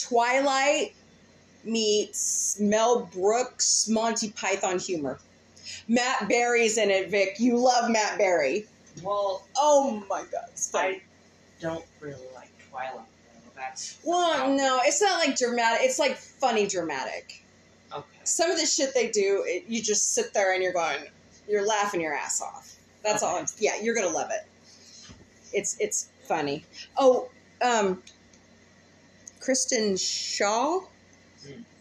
Twilight 0.00 0.94
meets 1.64 2.58
Mel 2.60 3.06
Brooks 3.12 3.88
Monty 3.88 4.30
Python 4.30 4.78
humor 4.78 5.18
Matt 5.88 6.28
Berry's 6.28 6.78
in 6.78 6.90
it 6.90 7.10
Vic 7.10 7.36
you 7.38 7.56
love 7.58 7.90
Matt 7.90 8.16
Berry 8.18 8.66
Well, 9.02 9.46
oh 9.56 10.02
my 10.08 10.24
god. 10.30 10.48
I 10.74 11.00
don't 11.60 11.84
really 12.00 12.26
like 12.34 12.50
Twilight. 12.70 13.06
That's 13.56 13.98
Well, 14.04 14.54
no, 14.54 14.80
it's 14.84 15.02
not 15.02 15.18
like 15.18 15.36
dramatic. 15.36 15.80
It's 15.82 15.98
like 15.98 16.16
funny 16.16 16.66
dramatic. 16.66 17.42
Okay. 17.92 18.06
Some 18.24 18.50
of 18.50 18.58
the 18.58 18.66
shit 18.66 18.94
they 18.94 19.10
do, 19.10 19.44
it, 19.46 19.64
you 19.66 19.82
just 19.82 20.14
sit 20.14 20.32
there 20.32 20.54
and 20.54 20.62
you're 20.62 20.72
going, 20.72 20.98
you're 21.48 21.66
laughing 21.66 22.00
your 22.00 22.14
ass 22.14 22.40
off. 22.40 22.76
That's 23.02 23.22
all. 23.22 23.36
I'm, 23.36 23.46
yeah, 23.58 23.80
you're 23.80 23.94
gonna 23.94 24.08
love 24.08 24.30
it. 24.30 24.46
It's 25.52 25.76
it's 25.80 26.10
funny. 26.24 26.64
Oh, 26.96 27.28
um, 27.62 28.02
Kristen 29.52 29.94
Schaal, 29.94 30.88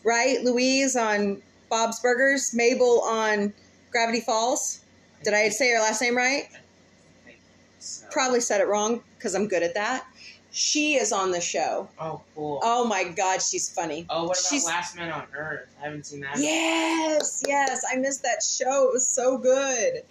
right? 0.06 0.42
Louise 0.42 0.96
on 0.96 1.42
Bob's 1.70 2.00
Burgers, 2.00 2.54
Mabel 2.54 3.02
on 3.02 3.52
Gravity 3.92 4.22
Falls. 4.22 4.80
Did 5.26 5.34
I 5.34 5.50
say 5.50 5.74
her 5.74 5.80
last 5.80 6.02
name 6.02 6.16
right? 6.16 6.48
I 6.50 7.26
think 7.26 7.40
so. 7.80 8.08
Probably 8.10 8.40
said 8.40 8.62
it 8.62 8.70
wrong 8.70 9.04
because 9.18 9.36
I'm 9.36 9.50
good 9.50 9.64
at 9.64 9.74
that. 9.74 10.08
She 10.52 10.96
is 10.96 11.12
on 11.12 11.32
the 11.32 11.42
show. 11.42 11.90
Oh, 12.00 12.22
cool. 12.34 12.62
Oh 12.64 12.88
my 12.88 13.04
god, 13.04 13.42
she's 13.42 13.70
funny. 13.70 14.06
Oh, 14.10 14.28
what 14.30 14.38
about 14.40 14.50
she's- 14.50 14.66
Last 14.66 14.96
Man 14.96 15.12
on 15.12 15.28
Earth? 15.36 15.68
I 15.82 15.88
haven't 15.88 16.06
seen 16.06 16.22
that. 16.22 16.38
Yes, 16.40 17.44
yes, 17.46 17.84
I 17.92 17.98
missed 17.98 18.24
that 18.24 18.42
show. 18.42 18.88
It 18.88 18.94
was 18.94 19.06
so 19.06 19.38
good, 19.38 20.04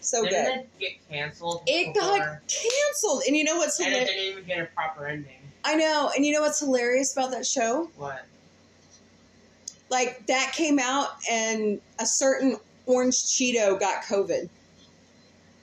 so 0.00 0.24
Didn't 0.24 0.44
good. 0.44 0.54
it 0.58 0.68
get 0.80 1.08
canceled? 1.08 1.62
It 1.68 1.94
before? 1.94 2.18
got 2.18 2.40
canceled, 2.48 3.22
and 3.28 3.36
you 3.36 3.44
know 3.44 3.58
what's 3.58 3.78
and 3.78 3.94
it 3.94 4.06
didn't 4.08 4.24
even 4.32 4.44
get 4.44 4.58
a 4.58 4.64
proper 4.74 5.06
ending. 5.06 5.30
I 5.66 5.74
know, 5.74 6.12
and 6.14 6.24
you 6.24 6.32
know 6.32 6.42
what's 6.42 6.60
hilarious 6.60 7.12
about 7.12 7.32
that 7.32 7.44
show? 7.44 7.90
What? 7.96 8.24
Like 9.90 10.24
that 10.28 10.52
came 10.54 10.78
out, 10.78 11.08
and 11.28 11.80
a 11.98 12.06
certain 12.06 12.56
orange 12.86 13.16
Cheeto 13.16 13.78
got 13.78 14.04
COVID. 14.04 14.48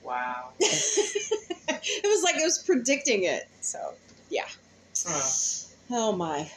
Wow. 0.04 0.50
it 0.60 2.04
was 2.04 2.22
like 2.24 2.36
it 2.36 2.44
was 2.44 2.62
predicting 2.66 3.24
it. 3.24 3.48
So, 3.62 3.94
Huh. 5.89 5.98
oh 5.98 6.12
my, 6.12 6.52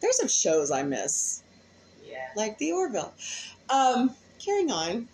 there's 0.00 0.16
some 0.16 0.28
shows 0.28 0.72
I 0.72 0.82
miss. 0.82 1.44
Yeah. 2.04 2.26
like 2.34 2.58
the 2.58 2.72
Orville. 2.72 3.12
Um, 3.68 4.10
carrying 4.44 4.72
on. 4.72 5.08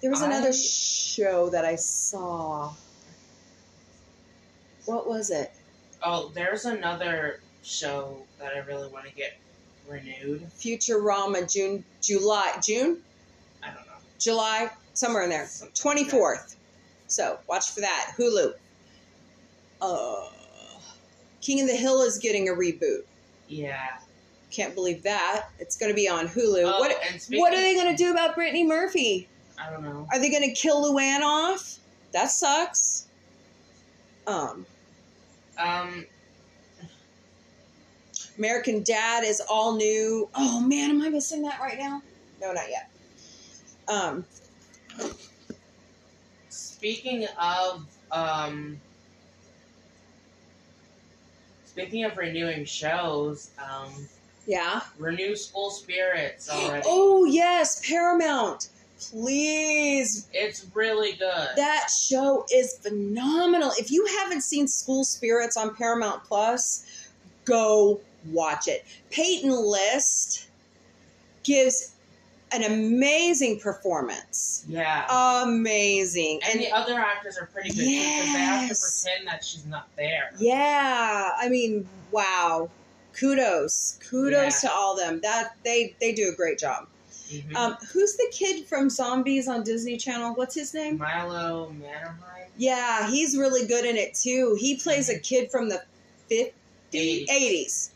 There 0.00 0.10
was 0.10 0.22
another 0.22 0.52
show 0.52 1.50
that 1.50 1.66
I 1.66 1.76
saw. 1.76 2.72
What 4.86 5.06
was 5.06 5.28
it? 5.30 5.52
Oh, 6.02 6.30
there's 6.34 6.64
another 6.64 7.40
show 7.62 8.22
that 8.38 8.52
I 8.54 8.60
really 8.60 8.88
want 8.88 9.06
to 9.06 9.14
get 9.14 9.38
renewed. 9.88 10.46
Futurama, 10.58 11.50
June, 11.52 11.84
July, 12.00 12.56
June, 12.62 12.98
I 13.62 13.66
don't 13.68 13.86
know. 13.86 13.92
July, 14.18 14.70
somewhere 14.94 15.24
in 15.24 15.30
there. 15.30 15.48
Twenty 15.74 16.04
fourth. 16.04 16.56
So 17.08 17.38
watch 17.48 17.70
for 17.70 17.80
that. 17.80 18.12
Hulu. 18.16 18.52
Uh, 19.80 20.28
King 21.40 21.62
of 21.62 21.68
the 21.68 21.76
Hill 21.76 22.02
is 22.02 22.18
getting 22.18 22.48
a 22.48 22.52
reboot. 22.52 23.04
Yeah. 23.48 23.98
Can't 24.50 24.74
believe 24.74 25.02
that. 25.02 25.48
It's 25.58 25.76
going 25.76 25.90
to 25.90 25.96
be 25.96 26.08
on 26.08 26.26
Hulu. 26.26 26.62
Oh, 26.64 26.80
what? 26.80 26.96
What 27.30 27.52
are 27.52 27.60
they 27.60 27.74
going 27.74 27.90
to 27.90 27.96
do 27.96 28.10
about 28.12 28.34
Brittany 28.34 28.64
Murphy? 28.64 29.28
I 29.58 29.70
don't 29.70 29.82
know. 29.82 30.06
Are 30.12 30.18
they 30.18 30.30
going 30.30 30.42
to 30.42 30.54
kill 30.54 30.92
Luann 30.92 31.20
off? 31.20 31.78
That 32.12 32.30
sucks. 32.30 33.06
Um, 34.26 34.66
Um, 35.58 36.06
American 38.38 38.82
Dad 38.82 39.24
is 39.24 39.40
all 39.40 39.76
new. 39.76 40.28
Oh 40.34 40.60
man, 40.60 40.90
am 40.90 41.02
I 41.02 41.08
missing 41.08 41.42
that 41.42 41.60
right 41.60 41.78
now? 41.78 42.02
No, 42.40 42.52
not 42.52 42.70
yet. 42.70 42.90
Um, 43.88 44.24
speaking 46.48 47.26
of 47.40 47.86
um, 48.12 48.80
speaking 51.64 52.04
of 52.04 52.16
renewing 52.16 52.64
shows, 52.64 53.50
um, 53.58 53.90
yeah. 54.46 54.80
renew 54.98 55.34
School 55.34 55.70
Spirits 55.70 56.48
already. 56.48 56.82
Oh 56.88 57.24
yes, 57.24 57.84
Paramount. 57.86 58.68
Please, 58.98 60.26
It's 60.32 60.66
really 60.74 61.12
good. 61.12 61.48
that 61.56 61.88
show 61.90 62.44
is 62.52 62.74
phenomenal. 62.78 63.70
If 63.78 63.90
you 63.90 64.04
haven't 64.18 64.42
seen 64.42 64.66
School 64.68 65.04
Spirits 65.04 65.56
on 65.56 65.74
Paramount 65.74 66.24
Plus, 66.24 66.84
go 67.44 68.00
watch 68.26 68.68
it. 68.68 68.84
Peyton 69.10 69.50
List 69.50 70.48
gives 71.44 71.92
an 72.52 72.62
amazing 72.64 73.60
performance. 73.60 74.64
yeah. 74.68 75.06
Amazing. 75.44 76.40
and 76.50 76.58
the 76.60 76.72
other 76.72 76.94
actors 76.98 77.36
are 77.38 77.46
pretty 77.46 77.68
good 77.70 77.76
too 77.76 77.84
because 77.84 78.32
they 78.32 78.38
have 78.40 78.68
to 78.70 78.74
pretend 78.76 79.28
that 79.28 79.44
she's 79.44 79.66
not 79.66 79.88
there. 79.96 80.32
Yeah, 80.38 81.30
I 81.36 81.48
mean, 81.48 81.86
wow. 82.10 82.70
Kudos, 83.14 83.98
kudos 84.08 84.62
Yeah. 84.62 84.68
to 84.70 84.74
all 84.74 84.94
them. 84.96 85.20
That 85.22 85.56
they 85.64 85.94
they 86.00 86.12
do 86.12 86.28
a 86.30 86.34
great 86.34 86.58
job. 86.58 86.86
Mhm. 87.28 87.54
Um, 87.56 87.76
who's 87.92 88.16
the 88.16 88.28
kid 88.32 88.66
from 88.66 88.88
Zombies 88.88 89.48
on 89.48 89.62
Disney 89.62 89.96
Channel? 89.96 90.34
What's 90.34 90.54
his 90.54 90.72
name? 90.72 90.98
Milo 90.98 91.70
Manheim. 91.70 92.50
Yeah, 92.56 93.08
he's 93.10 93.36
really 93.36 93.66
good 93.66 93.84
in 93.84 93.96
it 93.96 94.14
too. 94.14 94.56
He 94.58 94.76
plays 94.76 95.08
a 95.08 95.18
kid 95.18 95.50
from 95.50 95.68
the 95.68 95.82
50s, 96.30 96.52
80s. 96.92 97.28
80s. 97.28 97.90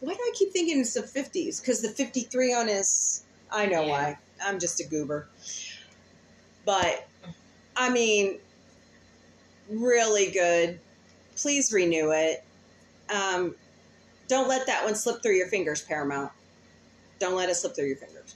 Why 0.00 0.14
do 0.14 0.18
I 0.20 0.32
keep 0.34 0.52
thinking 0.52 0.80
it's 0.80 0.94
the 0.94 1.02
50s? 1.02 1.60
Because 1.60 1.80
the 1.80 1.88
53 1.90 2.52
on 2.52 2.68
his. 2.68 3.22
I 3.50 3.66
know 3.66 3.82
Yeah. 3.82 3.90
why. 3.90 4.18
I'm 4.42 4.58
just 4.58 4.80
a 4.80 4.84
goober. 4.84 5.28
But, 6.64 7.06
I 7.76 7.88
mean, 7.90 8.38
really 9.68 10.30
good. 10.30 10.80
Please 11.36 11.72
renew 11.72 12.10
it. 12.10 12.42
Um, 13.08 13.54
don't 14.28 14.48
let 14.48 14.66
that 14.66 14.84
one 14.84 14.94
slip 14.94 15.22
through 15.22 15.36
your 15.36 15.48
fingers, 15.48 15.82
Paramount. 15.82 16.32
Don't 17.18 17.34
let 17.34 17.48
it 17.48 17.54
slip 17.54 17.74
through 17.74 17.86
your 17.86 17.96
fingers. 17.96 18.34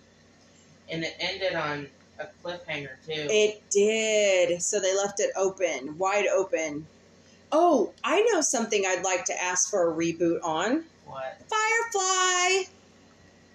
And 0.88 1.04
it 1.04 1.16
ended 1.18 1.54
on 1.54 1.88
a 2.18 2.26
cliffhanger 2.44 2.96
too. 3.06 3.26
It 3.30 3.62
did. 3.70 4.62
So 4.62 4.80
they 4.80 4.96
left 4.96 5.20
it 5.20 5.30
open, 5.36 5.98
wide 5.98 6.26
open. 6.26 6.86
Oh, 7.52 7.92
I 8.02 8.22
know 8.32 8.40
something 8.40 8.84
I'd 8.86 9.04
like 9.04 9.24
to 9.26 9.42
ask 9.42 9.70
for 9.70 9.90
a 9.90 9.94
reboot 9.94 10.42
on 10.42 10.84
what? 11.06 11.38
Firefly. 11.48 12.70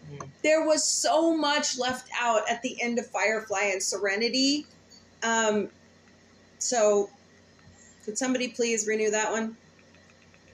Hmm. 0.10 0.28
There 0.44 0.66
was 0.66 0.84
so 0.84 1.36
much 1.36 1.78
left 1.78 2.10
out 2.20 2.50
at 2.50 2.62
the 2.62 2.82
end 2.82 3.00
of 3.00 3.08
Firefly 3.08 3.64
and 3.74 3.84
Serenity. 3.84 4.66
Um, 5.24 5.70
so, 6.58 7.10
could 8.06 8.18
somebody 8.18 8.50
please 8.50 8.88
renew 8.88 9.12
that 9.12 9.32
one? 9.32 9.58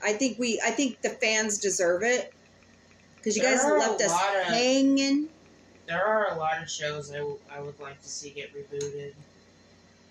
I 0.02 0.12
think 0.12 0.38
we, 0.38 0.60
I 0.64 0.70
think 0.70 1.00
the 1.02 1.10
fans 1.10 1.58
deserve 1.58 2.02
it 2.02 2.32
because 3.16 3.36
you 3.36 3.42
There 3.42 3.56
guys 3.56 3.64
left 3.64 4.02
us 4.02 4.12
of- 4.12 4.52
hanging. 4.52 5.28
There 5.88 6.04
are 6.04 6.34
a 6.34 6.38
lot 6.38 6.62
of 6.62 6.70
shows 6.70 7.10
I, 7.10 7.16
w- 7.16 7.38
I 7.50 7.60
would 7.60 7.80
like 7.80 8.00
to 8.02 8.08
see 8.08 8.28
get 8.28 8.50
rebooted. 8.54 9.14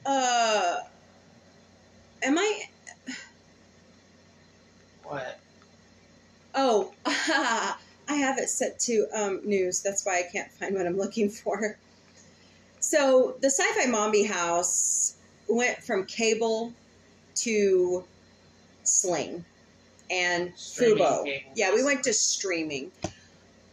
Uh, 0.06 0.78
am 2.24 2.38
I? 2.38 2.64
What? 5.04 5.40
Oh, 6.56 6.92
I 7.06 7.76
have 8.10 8.40
it 8.40 8.50
set 8.50 8.80
to 8.82 9.06
um, 9.14 9.42
news. 9.46 9.82
That's 9.82 10.04
why 10.04 10.18
I 10.18 10.24
can't 10.32 10.52
find 10.52 10.76
what 10.76 10.88
I'm 10.88 10.98
looking 10.98 11.30
for. 11.30 11.78
So 12.80 13.36
the 13.42 13.52
Sci-Fi 13.52 13.86
Mombie 13.92 14.24
House 14.24 15.16
went 15.48 15.78
from 15.84 16.06
cable 16.06 16.74
to 17.36 18.04
Sling, 18.84 19.46
and 20.10 20.54
Streaming 20.56 21.04
Fubo. 21.04 21.24
cable. 21.24 21.52
Yeah, 21.56 21.74
we 21.76 21.84
went 21.84 22.04
to 22.06 22.14
streaming. 22.14 22.92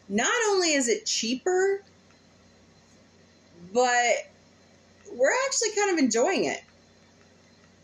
Not 0.08 0.32
only 0.50 0.74
is 0.74 0.88
it 0.88 1.06
cheaper, 1.06 1.80
but 3.74 4.14
we're 5.12 5.32
actually 5.46 5.70
kind 5.76 5.90
of 5.92 5.98
enjoying 6.02 6.44
it. 6.44 6.60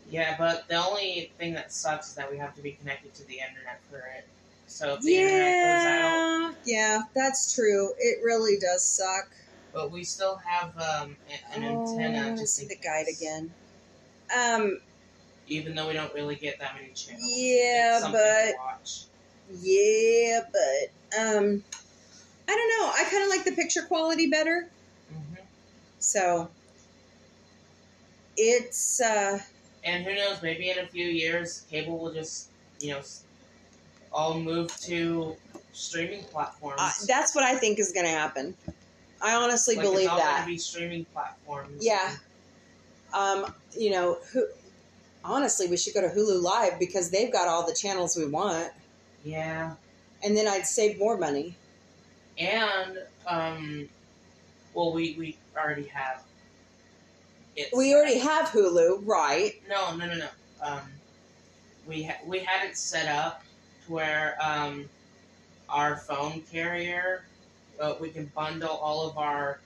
Yeah, 0.09 0.35
but 0.37 0.67
the 0.67 0.75
only 0.75 1.31
thing 1.37 1.53
that 1.53 1.71
sucks 1.71 2.09
is 2.09 2.15
that 2.15 2.29
we 2.31 2.37
have 2.37 2.55
to 2.55 2.61
be 2.61 2.71
connected 2.71 3.13
to 3.15 3.27
the 3.27 3.35
internet 3.35 3.79
for 3.89 3.97
it. 3.97 4.25
So 4.67 4.93
if 4.95 5.01
the 5.01 5.15
internet 5.15 5.53
goes 5.63 5.85
out, 5.85 6.55
Yeah, 6.65 6.97
yeah, 6.97 7.01
that's 7.13 7.53
true. 7.53 7.93
It 7.99 8.23
really 8.23 8.57
does 8.59 8.83
suck. 8.85 9.29
but 9.73 9.91
we 9.91 10.03
still 10.03 10.37
have 10.37 10.75
um, 10.77 11.15
an 11.53 11.63
Oh, 11.63 11.97
antenna 11.99 12.35
just 12.37 12.55
see 12.55 12.65
the 12.65 12.75
guide 12.77 13.05
again. 13.07 13.53
Um, 14.35 14.81
Even 15.47 15.75
though 15.75 15.87
we 15.87 15.93
don't 15.93 16.13
really 16.13 16.35
get 16.35 16.59
that 16.59 16.75
many 16.75 16.91
channels. 16.93 17.23
Yeah, 17.37 17.99
but- 18.11 18.55
to 18.85 19.05
yeah, 19.61 20.39
but 20.51 21.19
um, 21.19 21.63
I 22.47 22.55
don't 22.55 22.69
know. 22.79 22.91
I 22.95 23.07
kind 23.09 23.23
of 23.23 23.29
like 23.29 23.43
the 23.43 23.51
picture 23.51 23.81
quality 23.81 24.27
better. 24.27 24.69
So 26.01 26.49
it's 28.37 28.99
uh, 29.01 29.39
And 29.83 30.03
who 30.03 30.15
knows? 30.15 30.41
Maybe 30.41 30.69
in 30.69 30.79
a 30.79 30.87
few 30.87 31.05
years, 31.05 31.63
cable 31.69 31.97
will 31.99 32.11
just 32.13 32.49
you 32.79 32.91
know 32.91 33.01
all 34.11 34.39
move 34.39 34.75
to 34.81 35.35
streaming 35.73 36.23
platforms. 36.25 36.79
uh 36.81 36.91
that's 37.07 37.33
what 37.33 37.43
I 37.45 37.55
think 37.55 37.79
is 37.79 37.91
going 37.93 38.05
to 38.05 38.11
happen. 38.11 38.53
I 39.21 39.35
honestly 39.35 39.75
like 39.75 39.85
believe 39.85 39.99
it's 40.05 40.09
all 40.09 40.17
that. 40.17 40.45
Be 40.45 40.57
streaming 40.57 41.05
platforms. 41.05 41.85
Yeah. 41.85 42.15
Um, 43.13 43.53
you 43.77 43.91
know, 43.91 44.17
who, 44.33 44.47
honestly, 45.23 45.67
we 45.67 45.77
should 45.77 45.93
go 45.93 46.01
to 46.01 46.07
Hulu 46.07 46.41
Live 46.41 46.79
because 46.79 47.11
they've 47.11 47.31
got 47.31 47.47
all 47.47 47.65
the 47.65 47.73
channels 47.73 48.15
we 48.17 48.25
want, 48.25 48.71
Yeah. 49.23 49.75
and 50.23 50.35
then 50.35 50.47
I'd 50.47 50.65
save 50.65 50.97
more 50.97 51.17
money. 51.17 51.55
And 52.39 52.97
um, 53.27 53.89
well, 54.73 54.93
we 54.93 55.15
we 55.19 55.37
already 55.57 55.85
have. 55.87 56.23
It 57.55 57.69
We 57.75 57.93
already 57.93 58.19
have 58.19 58.49
Hulu, 58.49 59.05
right? 59.05 59.61
No, 59.67 59.95
no, 59.95 60.05
no, 60.05 60.15
no. 60.15 60.27
Um, 60.61 60.81
we 61.85 62.03
ha- 62.03 62.19
we 62.25 62.39
had 62.39 62.69
it 62.69 62.77
set 62.77 63.07
up 63.07 63.43
to 63.85 63.91
where 63.91 64.37
um, 64.41 64.89
our 65.67 65.97
phone 65.97 66.41
carrier, 66.51 67.25
uh, 67.79 67.95
we 67.99 68.09
can 68.09 68.31
bundle 68.35 68.69
all 68.69 69.09
of 69.09 69.17
our 69.17 69.59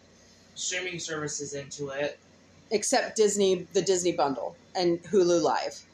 streaming 0.55 0.99
services 0.99 1.53
into 1.53 1.89
it. 1.89 2.19
Except 2.71 3.15
Disney, 3.15 3.67
the 3.73 3.81
Disney 3.81 4.13
bundle 4.13 4.55
and 4.73 5.01
Hulu 5.03 5.41
Live. 5.41 5.85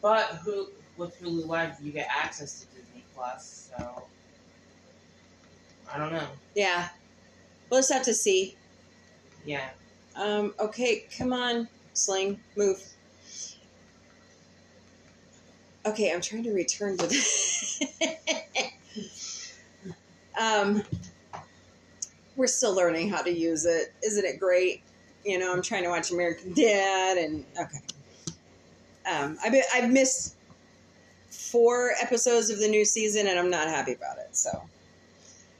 But 0.00 0.26
who 0.44 0.68
with 0.96 1.20
Hulu 1.20 1.46
Live, 1.46 1.80
you 1.80 1.90
get 1.90 2.08
access 2.10 2.60
to 2.60 2.66
Disney 2.66 3.04
Plus. 3.14 3.70
So 3.76 4.02
I 5.92 5.98
don't 5.98 6.12
know. 6.12 6.26
Yeah, 6.54 6.88
we'll 7.70 7.80
just 7.80 7.92
have 7.92 8.04
to 8.04 8.14
see. 8.14 8.56
Yeah. 9.44 9.70
Um, 10.14 10.54
okay, 10.60 11.06
come 11.16 11.32
on, 11.32 11.68
Sling, 11.94 12.40
move. 12.56 12.82
Okay, 15.84 16.12
I'm 16.12 16.20
trying 16.20 16.44
to 16.44 16.52
return 16.52 16.96
to 16.98 17.06
the. 17.06 18.68
um, 20.40 20.82
we're 22.36 22.46
still 22.46 22.74
learning 22.74 23.08
how 23.08 23.22
to 23.22 23.30
use 23.30 23.64
it. 23.64 23.92
Isn't 24.02 24.24
it 24.24 24.38
great? 24.38 24.82
You 25.24 25.38
know, 25.38 25.52
I'm 25.52 25.62
trying 25.62 25.82
to 25.84 25.88
watch 25.88 26.10
American 26.10 26.52
Dad, 26.52 27.18
and 27.18 27.44
okay. 27.60 27.80
Um, 29.10 29.38
I've 29.42 29.52
been, 29.52 29.64
I've 29.74 29.90
missed 29.90 30.36
four 31.30 31.92
episodes 32.00 32.50
of 32.50 32.58
the 32.58 32.68
new 32.68 32.84
season, 32.84 33.26
and 33.26 33.38
I'm 33.38 33.50
not 33.50 33.68
happy 33.68 33.92
about 33.94 34.18
it. 34.18 34.36
So, 34.36 34.62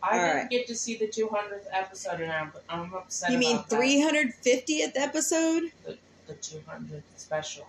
I 0.02 0.18
All 0.18 0.24
didn't 0.24 0.36
right. 0.36 0.50
get 0.50 0.66
to 0.66 0.74
see 0.74 0.96
the 0.96 1.06
200th 1.06 1.66
episode, 1.72 2.20
and 2.20 2.32
I'm, 2.32 2.52
I'm 2.68 2.92
upset. 2.94 3.30
you 3.30 3.38
mean 3.38 3.56
about 3.56 3.68
that. 3.70 3.80
350th 3.80 4.92
episode 4.96 5.70
The 5.84 6.34
200th 6.34 7.02
special 7.16 7.66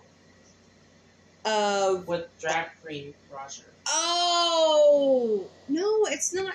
of 1.44 2.08
with 2.08 2.26
drag 2.40 2.68
queen 2.82 3.12
Roger. 3.32 3.64
Oh 3.86 5.44
no, 5.68 6.06
it's 6.06 6.32
not. 6.32 6.54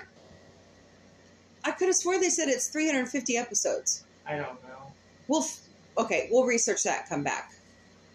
I 1.64 1.70
could 1.70 1.86
have 1.86 1.94
swore 1.96 2.18
they 2.18 2.28
said 2.30 2.48
it's 2.48 2.68
350 2.68 3.36
episodes. 3.36 4.04
I 4.26 4.32
don't 4.36 4.62
know. 4.64 4.92
We'll 5.28 5.42
f- 5.42 5.60
okay, 5.96 6.28
we'll 6.32 6.44
research 6.44 6.82
that. 6.84 7.08
Come 7.08 7.22
back. 7.22 7.52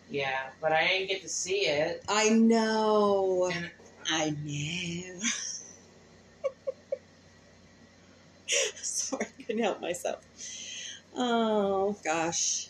Yeah, 0.10 0.49
but 0.62 0.71
I 0.73 0.86
didn't 0.88 1.08
get 1.08 1.21
to 1.21 1.30
see 1.30 1.62
it. 1.67 2.04
I 2.10 2.30
know. 2.30 3.49
And 3.54 3.71
I 4.10 4.36
know. 4.43 5.19
Sorry, 8.76 9.26
I 9.39 9.44
couldn't 9.44 9.63
help 9.63 9.82
myself. 9.82 10.24
Oh 11.15 11.96
gosh. 12.04 12.70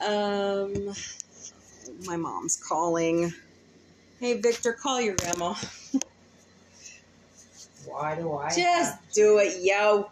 Um, 0.00 0.94
my 2.06 2.16
mom's 2.16 2.56
calling. 2.56 3.32
Hey, 4.18 4.40
Victor, 4.40 4.72
call 4.72 5.00
your 5.00 5.14
grandma. 5.16 5.54
why 7.86 8.14
do 8.16 8.32
I? 8.32 8.54
Just 8.54 8.96
do 9.12 9.38
it, 9.38 9.58
yo. 9.60 10.10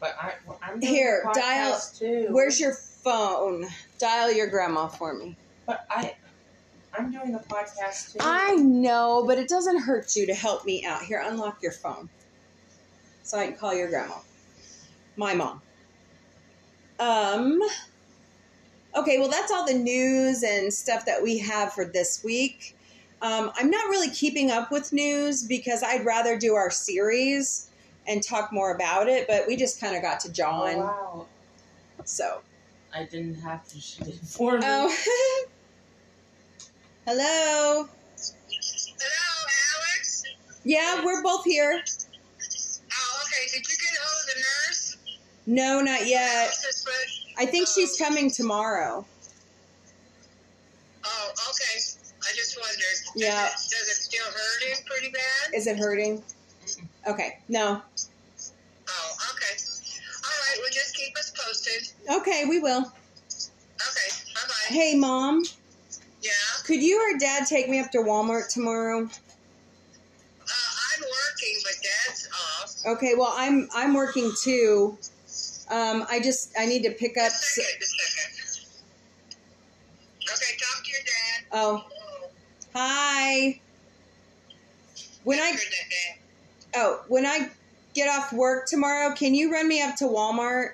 But 0.00 0.16
I, 0.20 0.34
doing 0.78 0.82
Here, 0.82 1.28
dial- 1.34 1.80
Too. 1.96 2.28
Where's 2.30 2.60
your 2.60 2.74
phone? 2.74 3.66
Dial 3.98 4.30
your 4.32 4.48
grandma 4.48 4.88
for 4.88 5.14
me. 5.14 5.36
But 5.66 5.86
I, 5.90 6.14
I'm 6.96 7.10
doing 7.10 7.32
the 7.32 7.40
podcast 7.40 8.12
too. 8.12 8.18
I 8.20 8.54
know, 8.56 9.24
but 9.26 9.38
it 9.38 9.48
doesn't 9.48 9.80
hurt 9.80 10.14
you 10.14 10.26
to 10.26 10.34
help 10.34 10.64
me 10.64 10.84
out. 10.84 11.02
Here, 11.02 11.22
unlock 11.24 11.62
your 11.62 11.72
phone 11.72 12.08
so 13.28 13.38
I 13.38 13.46
can 13.46 13.56
call 13.56 13.74
your 13.74 13.88
grandma. 13.88 14.14
My 15.16 15.34
mom. 15.34 15.60
Um. 16.98 17.60
Okay, 18.96 19.18
well, 19.18 19.28
that's 19.28 19.52
all 19.52 19.66
the 19.66 19.74
news 19.74 20.42
and 20.42 20.72
stuff 20.72 21.04
that 21.04 21.22
we 21.22 21.36
have 21.38 21.72
for 21.74 21.84
this 21.84 22.24
week. 22.24 22.74
Um, 23.20 23.52
I'm 23.56 23.70
not 23.70 23.88
really 23.90 24.10
keeping 24.10 24.50
up 24.50 24.72
with 24.72 24.92
news 24.92 25.44
because 25.44 25.82
I'd 25.82 26.04
rather 26.06 26.38
do 26.38 26.54
our 26.54 26.70
series 26.70 27.68
and 28.06 28.22
talk 28.22 28.50
more 28.50 28.74
about 28.74 29.08
it, 29.08 29.28
but 29.28 29.46
we 29.46 29.56
just 29.56 29.78
kind 29.78 29.94
of 29.94 30.00
got 30.02 30.20
to 30.20 30.28
Oh, 30.28 30.32
John. 30.32 30.76
wow. 30.78 31.26
So. 32.04 32.40
I 32.94 33.04
didn't 33.04 33.34
have 33.34 33.68
to. 33.68 33.78
She 33.78 34.02
did 34.02 34.14
it 34.14 34.20
for 34.20 34.54
me. 34.58 34.64
Oh. 34.66 34.88
Hello. 37.06 37.88
Hello, 37.88 39.46
Alex. 39.76 40.24
Yeah, 40.64 41.04
we're 41.04 41.22
both 41.22 41.44
here. 41.44 41.82
No, 45.48 45.80
not 45.80 46.06
yet. 46.06 46.52
I 47.38 47.46
think 47.46 47.68
she's 47.68 47.96
coming 47.96 48.30
tomorrow. 48.30 49.06
Oh, 51.02 51.30
okay. 51.30 51.80
I 52.20 52.36
just 52.36 52.58
wondered. 52.60 52.82
Yeah. 53.16 53.46
It, 53.46 53.52
does 53.52 53.88
it 53.88 53.94
still 53.96 54.26
hurting 54.26 54.84
pretty 54.84 55.10
bad? 55.10 55.54
Is 55.54 55.66
it 55.66 55.78
hurting? 55.78 56.22
Okay. 57.06 57.38
No. 57.48 57.80
Oh, 57.80 59.16
okay. 59.32 59.56
All 60.22 60.36
right. 60.50 60.58
Well, 60.58 60.68
just 60.70 60.94
keep 60.94 61.16
us 61.16 61.32
posted. 61.34 61.88
Okay, 62.20 62.44
we 62.44 62.58
will. 62.60 62.80
Okay. 62.80 64.10
Bye 64.34 64.40
bye. 64.48 64.66
Hey, 64.68 64.96
mom, 64.96 65.44
Yeah. 66.20 66.30
could 66.66 66.82
you 66.82 67.00
or 67.00 67.18
dad 67.18 67.46
take 67.46 67.70
me 67.70 67.80
up 67.80 67.90
to 67.92 67.98
Walmart 68.00 68.50
tomorrow? 68.52 68.98
Uh, 68.98 69.06
I'm 70.44 71.00
working, 71.00 71.56
but 71.64 71.72
Dad's 71.82 72.28
off. 72.34 72.74
Okay, 72.98 73.14
well, 73.16 73.32
I'm 73.34 73.66
I'm 73.74 73.94
working 73.94 74.30
too. 74.42 74.98
Um, 75.70 76.06
I 76.08 76.20
just 76.20 76.52
I 76.58 76.66
need 76.66 76.82
to 76.84 76.90
pick 76.90 77.16
up. 77.18 77.30
Just 77.30 77.54
second. 77.54 77.80
Just 77.80 77.94
a 77.94 78.10
second. 78.10 78.38
Okay. 80.32 80.56
Talk 80.58 80.84
to 80.84 80.90
your 80.90 81.00
dad. 81.00 81.44
Oh, 81.52 81.84
hi. 82.74 83.60
When 85.24 85.38
I 85.38 85.50
Heard 85.50 85.58
that, 85.58 85.62
Dad. 85.90 86.18
oh 86.76 87.02
when 87.08 87.26
I 87.26 87.50
get 87.94 88.08
off 88.08 88.32
work 88.32 88.66
tomorrow, 88.66 89.14
can 89.14 89.34
you 89.34 89.52
run 89.52 89.68
me 89.68 89.82
up 89.82 89.96
to 89.96 90.04
Walmart? 90.04 90.72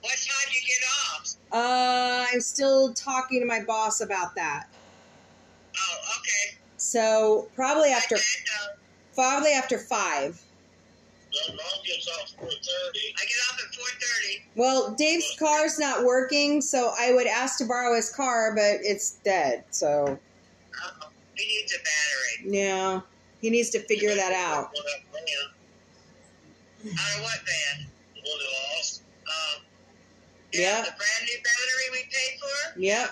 What 0.00 0.12
time 0.12 0.52
you 0.52 0.60
get 0.66 0.82
off? 1.12 1.34
Uh, 1.50 2.26
I'm 2.32 2.40
still 2.40 2.92
talking 2.94 3.40
to 3.40 3.46
my 3.46 3.60
boss 3.64 4.00
about 4.00 4.34
that. 4.36 4.68
Oh, 5.76 5.96
okay. 6.20 6.56
So 6.76 7.48
probably 7.54 7.90
after 7.90 8.14
know. 8.14 8.74
probably 9.14 9.52
after 9.52 9.78
five. 9.78 10.40
Well, 11.32 11.56
mom 11.56 11.84
gets 11.84 12.08
off 12.08 12.30
four 12.38 12.48
thirty. 12.48 13.14
I 13.16 13.20
get 13.24 13.36
off 13.50 13.60
at 13.66 13.74
four 13.74 13.86
thirty. 14.00 14.42
Well, 14.56 14.94
Dave's 14.96 15.36
car's 15.38 15.78
not 15.78 16.04
working, 16.04 16.60
so 16.60 16.92
I 16.98 17.12
would 17.12 17.26
ask 17.26 17.58
to 17.58 17.64
borrow 17.66 17.94
his 17.94 18.10
car, 18.10 18.52
but 18.54 18.80
it's 18.82 19.12
dead. 19.24 19.64
So 19.70 20.18
Uh-oh. 20.82 21.08
He 21.34 21.46
needs 21.46 21.72
a 21.74 21.78
battery. 21.78 22.58
yeah, 22.58 23.00
he 23.40 23.50
needs 23.50 23.70
to 23.70 23.80
figure 23.80 24.14
that 24.14 24.32
out. 24.32 24.70
Out 26.86 27.16
of 27.16 27.22
what 27.22 27.38
van? 27.44 27.86
The 28.14 28.20
one 28.20 28.38
that 28.38 28.76
lost. 28.76 29.02
Um, 29.26 29.62
Yeah. 30.52 30.80
The 30.82 30.90
brand 30.96 31.24
new 31.24 31.38
battery 31.38 31.86
we 31.92 31.98
paid 32.04 32.40
for? 32.40 32.80
Yep. 32.80 33.10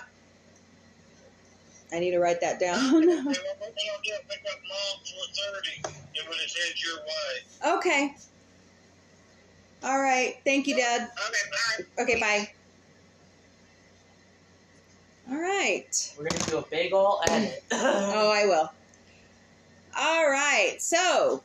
I 1.91 1.99
need 1.99 2.11
to 2.11 2.19
write 2.19 2.41
that 2.41 2.59
down. 2.59 3.01
They 3.01 3.15
won't, 3.15 3.25
they 3.25 3.35
won't 3.35 4.03
get 4.03 4.27
pick 4.27 4.41
up 4.51 4.59
mom 4.67 4.99
four 5.05 5.23
thirty, 5.33 5.81
and 5.85 6.27
when 6.27 6.37
it's 6.43 6.55
head 6.57 6.75
your 6.83 6.97
way. 6.97 7.77
okay. 7.77 8.15
All 9.83 9.99
right. 10.01 10.35
Thank 10.43 10.67
you, 10.67 10.75
Dad. 10.75 11.09
Okay, 11.27 11.85
bye. 11.97 12.03
Okay, 12.03 12.19
bye. 12.19 12.49
All 15.29 15.39
right. 15.39 16.15
We're 16.17 16.25
gonna 16.25 16.43
do 16.45 16.57
a 16.57 16.65
big 16.69 16.93
ol' 16.93 17.21
edit. 17.29 17.63
Oh, 17.71 18.31
I 18.31 18.45
will. 18.45 18.71
All 19.97 20.29
right. 20.29 20.77
So, 20.79 21.43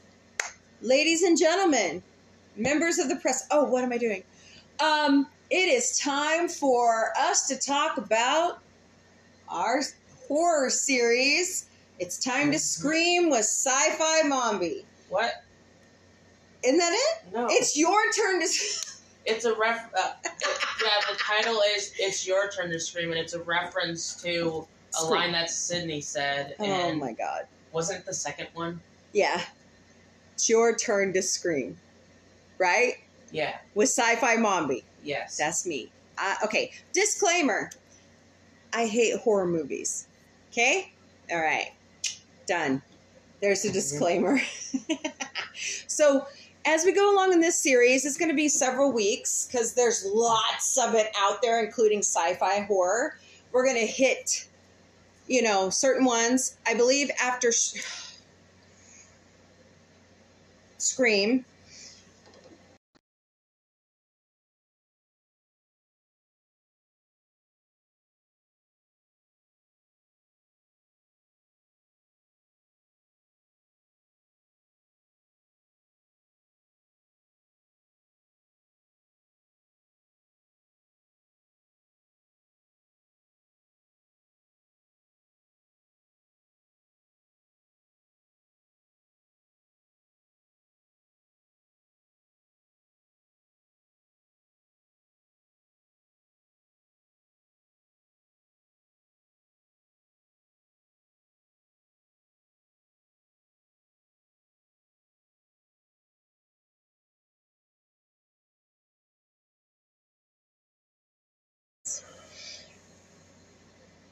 ladies 0.81 1.23
and 1.23 1.39
gentlemen, 1.39 2.03
members 2.57 2.99
of 2.99 3.09
the 3.09 3.17
press. 3.17 3.47
Oh, 3.51 3.65
what 3.65 3.85
am 3.85 3.93
I 3.93 3.99
doing? 3.99 4.23
Um, 4.81 5.27
it 5.51 5.69
is 5.69 5.99
time 5.99 6.49
for 6.49 7.13
us 7.19 7.47
to 7.49 7.59
talk 7.59 7.99
about 7.99 8.61
our 9.49 9.83
horror 10.29 10.71
series. 10.71 11.67
It's 11.99 12.19
time 12.19 12.51
to 12.53 12.59
scream 12.59 13.31
with 13.31 13.41
Sci-Fi 13.41 14.23
Mombie. 14.29 14.85
what? 15.09 15.45
Isn't 16.65 16.79
that 16.79 16.93
it? 16.93 17.33
No. 17.33 17.47
It's 17.51 17.77
your 17.77 18.01
turn 18.13 18.41
to. 18.41 18.47
Scream, 18.47 19.05
it's 19.27 19.45
a 19.45 19.55
ref. 19.55 19.91
Uh, 19.99 20.13
it- 20.25 20.33
yeah, 20.83 21.13
the 21.13 21.17
title 21.19 21.61
is 21.77 21.93
"It's 21.99 22.27
Your 22.27 22.51
Turn 22.51 22.71
to 22.71 22.79
Scream," 22.81 23.11
and 23.11 23.19
it's 23.21 23.35
a 23.35 23.43
reference 23.43 24.15
to 24.23 24.67
a 24.91 24.97
Scream. 24.97 25.11
line 25.11 25.33
that 25.33 25.51
Sidney 25.51 26.01
said. 26.01 26.55
Oh 26.61 26.95
my 26.95 27.13
God. 27.13 27.47
Wasn't 27.73 28.05
the 28.05 28.15
second 28.15 28.49
one? 28.55 28.81
Yeah. 29.13 29.41
It's 30.35 30.49
your 30.49 30.75
turn 30.77 31.13
to 31.15 31.23
scream. 31.23 31.77
Right? 32.59 32.95
Yeah. 33.31 33.57
With 33.75 33.89
Sci-Fi 33.89 34.37
Mombie. 34.37 34.85
Yes. 35.05 35.37
That's 35.37 35.67
me. 35.67 35.91
Uh, 36.19 36.35
okay, 36.45 36.73
disclaimer 36.93 37.71
I 38.73 38.87
hate 38.87 39.17
horror 39.21 39.47
movies. 39.47 40.07
Okay? 40.53 40.93
All 41.31 41.41
right. 41.41 41.73
Done. 42.47 42.83
There's 43.41 43.65
a 43.65 43.73
disclaimer. 43.73 44.39
so, 45.87 46.27
as 46.65 46.85
we 46.85 46.93
go 46.93 47.13
along 47.13 47.33
in 47.33 47.41
this 47.41 47.59
series, 47.59 48.05
it's 48.05 48.19
going 48.19 48.31
to 48.31 48.37
be 48.37 48.49
several 48.49 48.93
weeks 48.93 49.49
because 49.51 49.73
there's 49.73 50.07
lots 50.15 50.79
of 50.79 50.95
it 50.95 51.09
out 51.19 51.43
there, 51.43 51.65
including 51.65 52.01
sci 52.01 52.35
fi 52.35 52.61
horror. 52.61 53.17
We're 53.51 53.65
going 53.65 53.81
to 53.81 53.87
hit, 53.87 54.47
you 55.27 55.43
know, 55.43 55.71
certain 55.71 56.05
ones. 56.05 56.59
I 56.67 56.75
believe 56.75 57.11
after 57.21 57.51
Scream, 60.79 61.45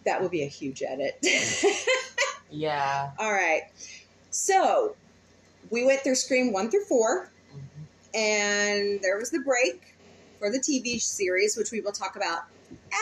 that 0.04 0.20
would 0.20 0.30
be 0.30 0.42
a 0.42 0.46
huge 0.48 0.82
edit. 0.82 1.18
yeah. 2.50 3.10
All 3.18 3.32
right. 3.32 3.62
So 4.30 4.96
we 5.70 5.84
went 5.84 6.00
through 6.02 6.14
Scream 6.16 6.52
1 6.52 6.70
through 6.70 6.84
4, 6.84 7.30
Mhm. 7.54 8.14
and 8.14 9.00
there 9.02 9.16
was 9.18 9.30
the 9.30 9.40
break 9.40 9.94
for 10.38 10.50
the 10.50 10.58
TV 10.58 10.98
series, 11.00 11.56
which 11.56 11.70
we 11.70 11.80
will 11.80 11.92
talk 11.92 12.16
about 12.16 12.44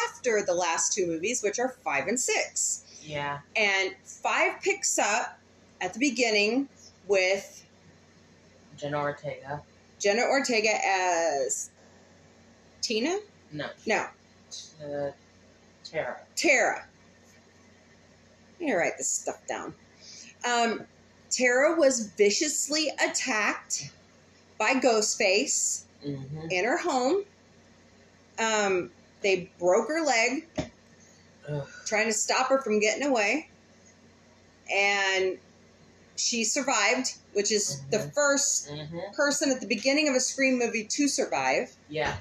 after 0.06 0.42
the 0.42 0.54
last 0.54 0.92
two 0.92 1.06
movies, 1.06 1.42
which 1.42 1.58
are 1.58 1.68
5 1.84 2.08
and 2.08 2.18
6. 2.18 2.82
Yeah. 3.02 3.38
And 3.56 3.94
5 4.04 4.60
picks 4.60 4.98
up 4.98 5.38
at 5.80 5.92
the 5.94 6.00
beginning 6.00 6.68
with 7.06 7.64
Jenna 8.76 8.98
Ortega. 8.98 9.62
Jenna 9.98 10.22
Ortega 10.22 10.70
as 10.84 11.70
Tina? 12.80 13.18
No. 13.52 13.68
No, 13.86 14.06
Uh, 14.82 15.10
Tara. 15.90 16.16
Tara. 16.36 16.84
I'm 18.54 18.66
going 18.66 18.72
to 18.72 18.76
write 18.78 18.98
this 18.98 19.08
stuff 19.08 19.46
down. 19.46 19.74
Um, 20.48 20.82
Tara 21.30 21.78
was 21.78 22.06
viciously 22.16 22.90
attacked 23.04 23.90
by 24.58 24.74
Ghostface 24.74 25.84
Mm-hmm. 26.06 26.50
in 26.52 26.64
her 26.64 26.78
home. 26.78 27.24
Um, 28.38 28.90
they 29.20 29.50
broke 29.58 29.88
her 29.88 30.00
leg 30.04 30.46
Ugh. 31.48 31.66
trying 31.86 32.06
to 32.06 32.12
stop 32.12 32.48
her 32.50 32.62
from 32.62 32.78
getting 32.78 33.02
away. 33.04 33.48
And 34.72 35.38
she 36.14 36.44
survived, 36.44 37.16
which 37.32 37.50
is 37.50 37.80
the 37.90 37.98
Mhm. 37.98 38.14
first 38.14 38.68
Mm-hmm. 38.70 39.12
person 39.14 39.50
at 39.50 39.60
the 39.60 39.66
beginning 39.66 40.08
of 40.08 40.14
a 40.14 40.20
Scream 40.20 40.56
movie 40.56 40.84
to 40.84 41.08
survive. 41.08 41.74
Yeah. 41.88 42.16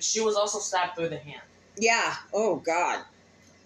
She 0.00 0.20
was 0.20 0.34
also 0.34 0.58
stabbed 0.58 0.96
through 0.96 1.10
the 1.10 1.18
hand. 1.18 1.42
Yeah. 1.78 2.16
Oh, 2.32 2.56
God. 2.56 3.04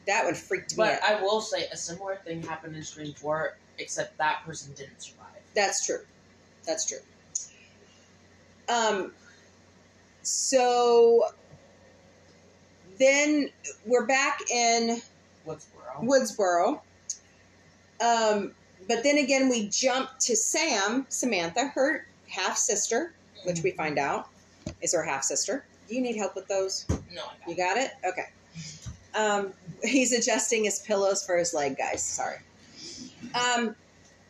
That 0.06 0.24
would 0.24 0.36
freak 0.36 0.70
me 0.70 0.76
But 0.76 1.02
out. 1.02 1.18
I 1.18 1.22
will 1.22 1.40
say 1.40 1.66
a 1.72 1.76
similar 1.76 2.16
thing 2.16 2.42
happened 2.42 2.76
in 2.76 2.82
Scream 2.82 3.12
4, 3.12 3.56
except 3.78 4.18
that 4.18 4.42
person 4.44 4.72
didn't 4.74 5.00
survive. 5.00 5.26
That's 5.54 5.86
true. 5.86 6.00
That's 6.64 6.86
true. 6.86 6.98
Um, 8.68 9.12
so 10.22 11.24
then 12.98 13.50
we're 13.86 14.06
back 14.06 14.40
in 14.50 15.00
Woodsboro. 15.46 16.02
Woodsboro. 16.02 16.80
Um, 18.00 18.52
but 18.88 19.02
then 19.02 19.18
again, 19.18 19.48
we 19.48 19.68
jump 19.68 20.10
to 20.20 20.36
Sam, 20.36 21.06
Samantha, 21.08 21.68
her 21.68 22.06
half 22.28 22.56
sister, 22.56 23.12
which 23.44 23.62
we 23.62 23.72
find 23.72 23.98
out 23.98 24.28
is 24.80 24.92
her 24.94 25.02
half 25.02 25.22
sister. 25.22 25.64
Do 25.92 25.96
you 25.96 26.02
need 26.04 26.16
help 26.16 26.34
with 26.34 26.48
those? 26.48 26.86
No, 27.14 27.22
You 27.46 27.54
got 27.54 27.76
it? 27.76 27.90
Okay. 28.02 28.24
Um, 29.14 29.52
he's 29.84 30.14
adjusting 30.14 30.64
his 30.64 30.78
pillows 30.78 31.22
for 31.22 31.36
his 31.36 31.52
leg, 31.52 31.76
guys. 31.76 32.02
Sorry. 32.02 32.38
Um, 33.34 33.76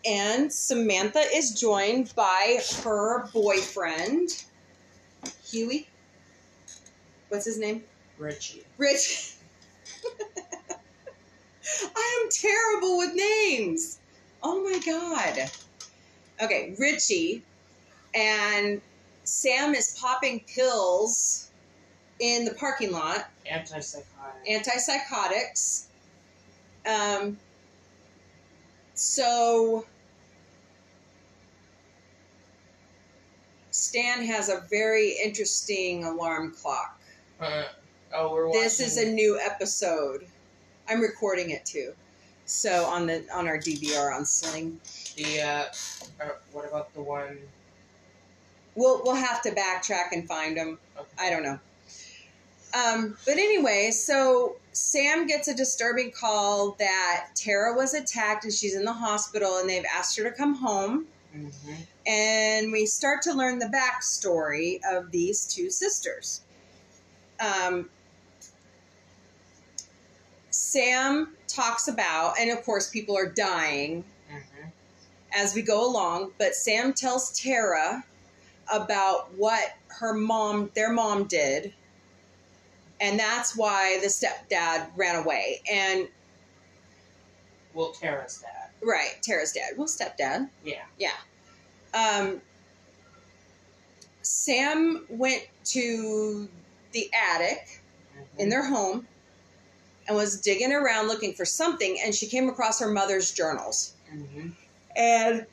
and 0.05 0.53
Samantha 0.53 1.21
is 1.33 1.53
joined 1.53 2.13
by 2.17 2.59
her 2.83 3.29
boyfriend, 3.33 4.45
Huey. 5.53 5.87
What's 7.29 7.45
his 7.45 7.61
name? 7.61 7.85
Richie. 8.19 8.65
Rich. 8.77 9.35
I 11.95 12.23
am 12.25 12.29
terrible 12.29 12.99
with 12.99 13.15
names. 13.15 14.01
Oh 14.43 14.65
my 14.65 14.81
god. 14.85 15.49
Okay, 16.43 16.75
Richie 16.77 17.45
and 18.17 18.83
Sam 19.23 19.77
is 19.77 19.97
popping 20.01 20.41
pills 20.41 21.51
in 22.23 22.45
the 22.45 22.55
parking 22.55 22.93
lot, 22.93 23.29
Antipsychotic. 23.51 24.05
antipsychotics. 24.49 25.87
Um, 26.87 27.37
so 28.95 29.85
Stan 33.73 34.25
has 34.25 34.49
a 34.49 34.62
very 34.70 35.16
interesting 35.23 36.05
alarm 36.05 36.53
clock. 36.53 37.01
Uh, 37.41 37.64
oh, 38.14 38.33
we're 38.33 38.47
watching. 38.47 38.62
This 38.62 38.79
is 38.79 38.99
a 38.99 39.11
new 39.11 39.39
episode. 39.41 40.25
I'm 40.89 41.01
recording 41.01 41.51
it 41.51 41.64
too. 41.66 41.93
So 42.47 42.85
on 42.85 43.07
the 43.07 43.25
on 43.35 43.49
our 43.49 43.59
DVR 43.59 44.14
on 44.14 44.25
Sling, 44.27 44.81
The, 45.16 45.41
uh, 45.41 45.64
uh, 46.25 46.29
what 46.53 46.68
about 46.68 46.95
the 46.95 47.03
one? 47.03 47.39
we'll 48.77 49.03
we'll 49.05 49.14
have 49.16 49.43
to 49.43 49.51
backtrack 49.51 50.12
and 50.12 50.27
find 50.29 50.57
them. 50.57 50.79
I 51.18 51.29
don't 51.31 51.43
know. 51.43 51.59
Um, 52.75 53.16
but 53.27 53.35
anyway, 53.35 53.91
so 53.91 54.57
Sam 54.73 55.27
gets 55.27 55.49
a 55.49 55.55
disturbing 55.55 56.11
call 56.11 56.77
that 56.79 57.29
Tara 57.35 57.75
was 57.75 57.95
attacked 57.95 58.45
and 58.45 58.53
she's 58.53 58.75
in 58.75 58.85
the 58.85 58.93
hospital, 58.93 59.59
and 59.59 59.68
they've 59.68 59.85
asked 59.95 60.16
her 60.18 60.25
to 60.25 60.33
come 60.33 60.55
home. 60.55 61.07
Mm-hmm. 61.35 61.73
and 62.07 62.73
we 62.73 62.85
start 62.85 63.23
to 63.23 63.33
learn 63.33 63.59
the 63.59 63.73
backstory 63.75 64.81
of 64.87 65.11
these 65.11 65.47
two 65.47 65.70
sisters. 65.70 66.43
Um, 67.41 67.89
Sam 70.51 71.35
talks 71.49 71.89
about, 71.89 72.35
and 72.39 72.51
of 72.51 72.62
course, 72.64 72.91
people 72.91 73.16
are 73.16 73.29
dying 73.31 74.05
hmm 74.29 74.68
as 75.35 75.55
we 75.55 75.62
go 75.62 75.91
along, 75.91 76.33
but 76.39 76.55
Sam 76.55 76.93
tells 76.93 77.39
Tara 77.41 78.05
about 78.73 79.33
what 79.35 79.73
her 79.89 80.12
mom, 80.12 80.70
their 80.75 80.93
mom 80.93 81.25
did. 81.25 81.73
And 83.03 83.18
that's 83.18 83.57
why 83.57 83.98
the 84.00 84.07
stepdad 84.07 84.86
ran 84.96 85.16
away. 85.16 85.61
And, 85.68 86.07
Well, 87.74 87.90
Tara's 87.90 88.38
dad. 88.38 88.70
right, 88.80 89.20
Tara's 89.22 89.50
dad. 89.50 89.72
Well, 89.76 89.88
stepdad. 89.88 90.48
Yeah. 90.64 90.84
Yeah. 90.98 91.16
Um, 91.92 92.40
Sam 94.22 95.05
went 95.09 95.48
to 95.64 96.48
the 96.92 97.11
attic 97.12 97.80
Mhm. 98.16 98.38
in 98.38 98.48
their 98.50 98.62
home 98.64 99.09
and 100.07 100.16
was 100.16 100.40
digging 100.40 100.72
around 100.72 101.09
looking 101.09 101.34
for 101.34 101.44
something, 101.44 102.00
and 102.00 102.14
she 102.14 102.28
came 102.28 102.48
across 102.48 102.78
her 102.78 102.88
mother's 102.90 103.32
journals. 103.32 103.94
Mhm. 104.12 104.55
And 104.94 105.46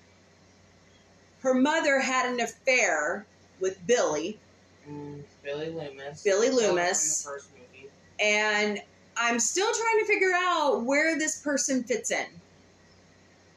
her 1.42 1.54
mother 1.56 2.00
had 2.00 2.28
an 2.32 2.40
affair 2.40 3.26
with 3.60 3.86
Billy, 3.88 4.40
Mm, 4.88 5.24
Billy 5.50 5.72
Loomis. 5.72 6.24
Billy 6.24 6.50
Loomis. 6.50 7.24
first 7.24 7.50
movie. 7.54 7.90
and 8.20 8.80
I'm 9.18 9.40
still 9.40 9.72
trying 9.72 10.00
to 10.00 10.06
figure 10.06 10.32
out 10.36 10.84
where 10.84 11.18
this 11.18 11.42
person 11.42 11.84
fits 11.84 12.12
in. 12.12 12.28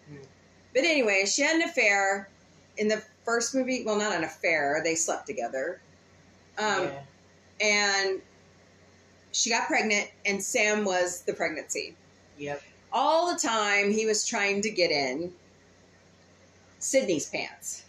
Hmm. 0.08 0.22
But 0.74 0.84
anyway, 0.84 1.24
she 1.26 1.42
had 1.42 1.56
an 1.56 1.62
affair 1.62 2.30
in 2.78 2.88
the 2.88 3.02
first 3.24 3.54
movie. 3.54 3.84
Well, 3.84 3.98
not 3.98 4.14
an 4.14 4.24
affair; 4.24 4.80
they 4.82 4.94
slept 4.94 5.26
together. 5.26 5.80
Um, 6.58 6.84
yeah. 6.84 7.02
and 7.60 8.22
she 9.32 9.50
got 9.50 9.66
pregnant, 9.66 10.10
and 10.24 10.42
Sam 10.42 10.84
was 10.84 11.22
the 11.22 11.34
pregnancy. 11.34 11.94
Yep. 12.38 12.62
All 12.90 13.32
the 13.32 13.38
time, 13.38 13.90
he 13.90 14.06
was 14.06 14.26
trying 14.26 14.62
to 14.62 14.70
get 14.70 14.90
in 14.90 15.32
Sidney's 16.78 17.28
pants. 17.28 17.84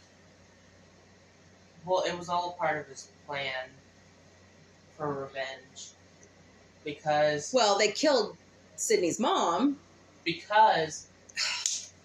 Well, 1.85 2.03
it 2.05 2.17
was 2.17 2.29
all 2.29 2.53
part 2.59 2.79
of 2.81 2.87
his 2.87 3.09
plan 3.27 3.69
for 4.97 5.13
revenge. 5.23 5.91
Because 6.83 7.51
Well, 7.53 7.77
they 7.77 7.91
killed 7.91 8.37
Sidney's 8.75 9.19
mom. 9.19 9.77
because 10.25 11.07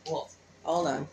well 0.09 0.31
Hold 0.65 0.87
on. 0.89 1.09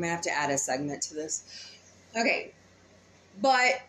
I'm 0.00 0.04
gonna 0.04 0.14
have 0.14 0.24
to 0.24 0.32
add 0.32 0.50
a 0.50 0.56
segment 0.56 1.02
to 1.02 1.14
this. 1.14 1.44
Okay, 2.16 2.52
but 3.42 3.82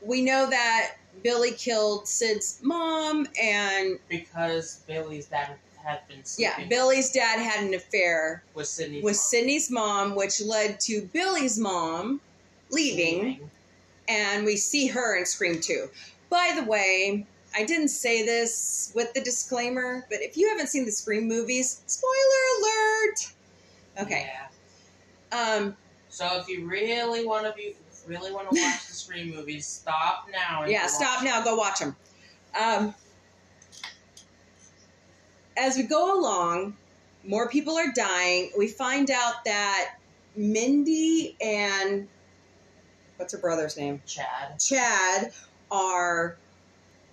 we 0.00 0.22
know 0.22 0.48
that 0.48 0.94
Billy 1.24 1.50
killed 1.50 2.06
Sid's 2.06 2.60
mom, 2.62 3.26
and 3.40 3.98
because 4.08 4.82
Billy's 4.86 5.26
dad 5.26 5.56
had 5.82 6.06
been 6.06 6.22
yeah, 6.38 6.64
Billy's 6.68 7.10
dad 7.10 7.40
had 7.40 7.64
an 7.64 7.74
affair 7.74 8.44
with 8.54 8.68
Sidney 8.68 9.02
with 9.02 9.16
Sidney's 9.16 9.68
mom, 9.68 10.14
which 10.14 10.40
led 10.40 10.78
to 10.80 11.02
Billy's 11.12 11.58
mom 11.58 12.20
leaving, 12.70 13.50
and 14.08 14.46
we 14.46 14.56
see 14.56 14.86
her 14.86 15.18
in 15.18 15.26
Scream 15.26 15.60
2. 15.60 15.90
By 16.30 16.52
the 16.54 16.62
way, 16.62 17.26
I 17.56 17.64
didn't 17.64 17.88
say 17.88 18.24
this 18.24 18.92
with 18.94 19.12
the 19.12 19.20
disclaimer, 19.20 20.06
but 20.08 20.20
if 20.22 20.36
you 20.36 20.48
haven't 20.50 20.68
seen 20.68 20.84
the 20.84 20.92
Scream 20.92 21.26
movies, 21.26 21.80
spoiler 21.86 22.12
alert. 22.60 23.32
Okay. 24.06 24.30
Yeah. 24.32 24.46
Um, 25.34 25.76
So 26.08 26.38
if 26.40 26.48
you 26.48 26.66
really 26.68 27.26
want 27.26 27.44
to 27.46 27.52
be 27.52 27.74
really 28.06 28.30
want 28.32 28.50
to 28.50 28.54
watch 28.60 28.86
the 28.86 28.92
Scream 28.94 29.34
movies, 29.34 29.66
stop 29.66 30.28
now. 30.30 30.62
and 30.62 30.70
yeah, 30.70 30.86
stop 30.86 31.24
now. 31.24 31.42
Go 31.42 31.56
watch 31.56 31.78
them. 31.80 31.96
Um, 32.60 32.94
as 35.56 35.76
we 35.76 35.84
go 35.84 36.18
along, 36.20 36.76
more 37.24 37.48
people 37.48 37.76
are 37.78 37.90
dying. 37.94 38.50
We 38.58 38.68
find 38.68 39.10
out 39.10 39.44
that 39.46 39.96
Mindy 40.36 41.36
and 41.40 42.06
what's 43.16 43.32
her 43.32 43.38
brother's 43.40 43.76
name? 43.76 44.02
Chad, 44.06 44.58
Chad 44.60 45.32
are 45.70 46.36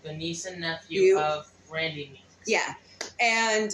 the 0.03 0.11
niece 0.13 0.45
and 0.45 0.59
nephew 0.59 1.01
You- 1.01 1.19
of 1.19 1.49
Randy 1.69 2.09
Meeks. 2.11 2.47
yeah, 2.47 2.74
and 3.19 3.72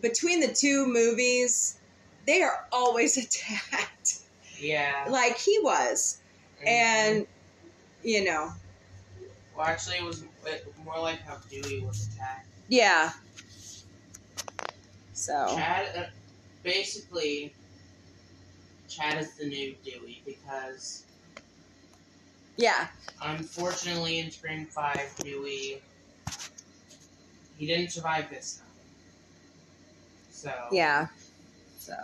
between 0.00 0.40
the 0.40 0.48
two 0.52 0.86
movies, 0.86 1.77
they 2.28 2.42
are 2.42 2.56
always 2.70 3.16
attacked 3.24 4.20
Yeah. 4.60 5.06
like 5.08 5.38
he 5.38 5.58
was, 5.60 6.20
Mhm. 6.60 6.68
and 6.68 7.26
you 8.02 8.22
know, 8.24 8.52
well, 9.56 9.66
actually, 9.66 9.96
it 9.96 10.04
was 10.04 10.22
more 10.84 11.00
like 11.00 11.20
how 11.22 11.38
Dewey 11.50 11.80
was 11.80 12.06
attacked. 12.08 12.46
yeah. 12.68 13.12
So 15.14 15.54
Chad, 15.56 15.86
uh, 15.96 16.04
basically, 16.62 17.54
Chad 18.88 19.18
is 19.22 19.34
the 19.36 19.46
new 19.46 19.74
Dewey 19.82 20.22
because 20.26 21.06
yeah, 22.56 22.88
unfortunately 23.22 24.18
in 24.18 24.30
Scream 24.30 24.66
Five, 24.66 25.16
Dewey 25.22 25.82
he 27.56 27.66
didn't 27.66 27.90
survive 27.90 28.28
this 28.30 28.58
time. 28.58 28.66
So 30.30 30.52
yeah. 30.70 31.08
So 31.88 31.94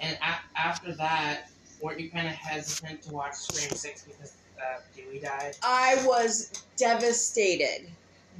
And 0.00 0.18
a- 0.20 0.58
after 0.58 0.92
that, 0.96 1.48
weren't 1.80 2.00
you 2.00 2.10
kind 2.10 2.26
of 2.26 2.34
hesitant 2.34 3.02
to 3.02 3.10
watch 3.12 3.34
Scream 3.34 3.70
Six 3.76 4.02
because 4.02 4.32
uh, 4.60 4.80
Dewey 4.96 5.20
died? 5.20 5.56
I 5.62 6.02
was 6.04 6.50
devastated, 6.76 7.88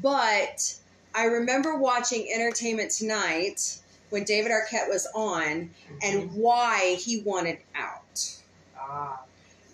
but 0.02 0.74
I 1.14 1.24
remember 1.26 1.76
watching 1.76 2.28
Entertainment 2.34 2.90
Tonight 2.90 3.78
when 4.08 4.24
David 4.24 4.50
Arquette 4.50 4.88
was 4.88 5.06
on 5.14 5.70
and 6.02 6.30
Mhm. 6.30 6.32
why 6.32 6.94
he 6.96 7.20
wanted 7.20 7.58
out. 7.76 8.38
ah, 8.76 9.22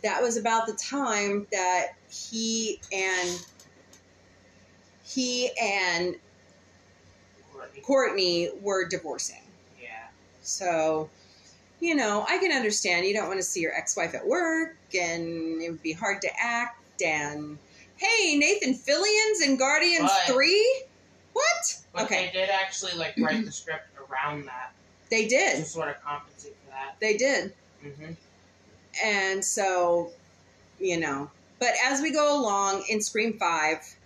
That 0.02 0.20
was 0.22 0.36
about 0.36 0.66
the 0.66 0.74
time 0.74 1.46
that 1.52 1.94
he 2.10 2.80
and 2.92 3.40
he 5.04 5.50
and 5.58 6.16
Courteney. 7.56 7.80
Courteney 7.82 8.48
were 8.60 8.86
divorcing. 8.88 9.42
yeah, 9.80 9.88
So, 10.42 11.08
you 11.80 11.94
know, 11.94 12.24
I 12.28 12.38
can 12.38 12.52
understand 12.52 13.06
you 13.06 13.14
don't 13.14 13.26
want 13.28 13.38
to 13.38 13.42
see 13.44 13.60
your 13.60 13.74
ex-wife 13.74 14.14
at 14.14 14.26
work 14.26 14.76
and 14.98 15.60
it 15.62 15.70
would 15.70 15.82
be 15.82 15.92
hard 15.92 16.20
to 16.22 16.28
act 16.40 16.82
and 17.02 17.58
hey, 17.96 18.36
Nathan 18.36 18.74
Fillion's 18.74 19.40
in 19.42 19.56
Guardians 19.56 20.10
But- 20.26 20.32
3? 20.34 20.82
What? 21.32 21.78
but 21.92 22.04
okay. 22.04 22.26
they 22.32 22.32
did 22.40 22.48
actually 22.50 22.92
like 22.92 23.14
write 23.18 23.44
the 23.44 23.52
script 23.52 23.88
around 24.10 24.46
that 24.46 24.72
They 25.10 25.24
to 25.24 25.28
did. 25.28 25.66
sort 25.66 25.88
of 25.88 26.00
compensate 26.02 26.54
for 26.64 26.70
that. 26.70 26.96
They 27.00 27.16
did. 27.18 27.52
hmm 27.82 28.12
And 29.04 29.44
so, 29.44 30.12
you 30.80 30.98
know, 30.98 31.30
but 31.58 31.70
as 31.84 32.00
we 32.02 32.10
go 32.12 32.38
along 32.40 32.84
in 32.88 33.00
Scream 33.02 33.38
5, 33.38 33.96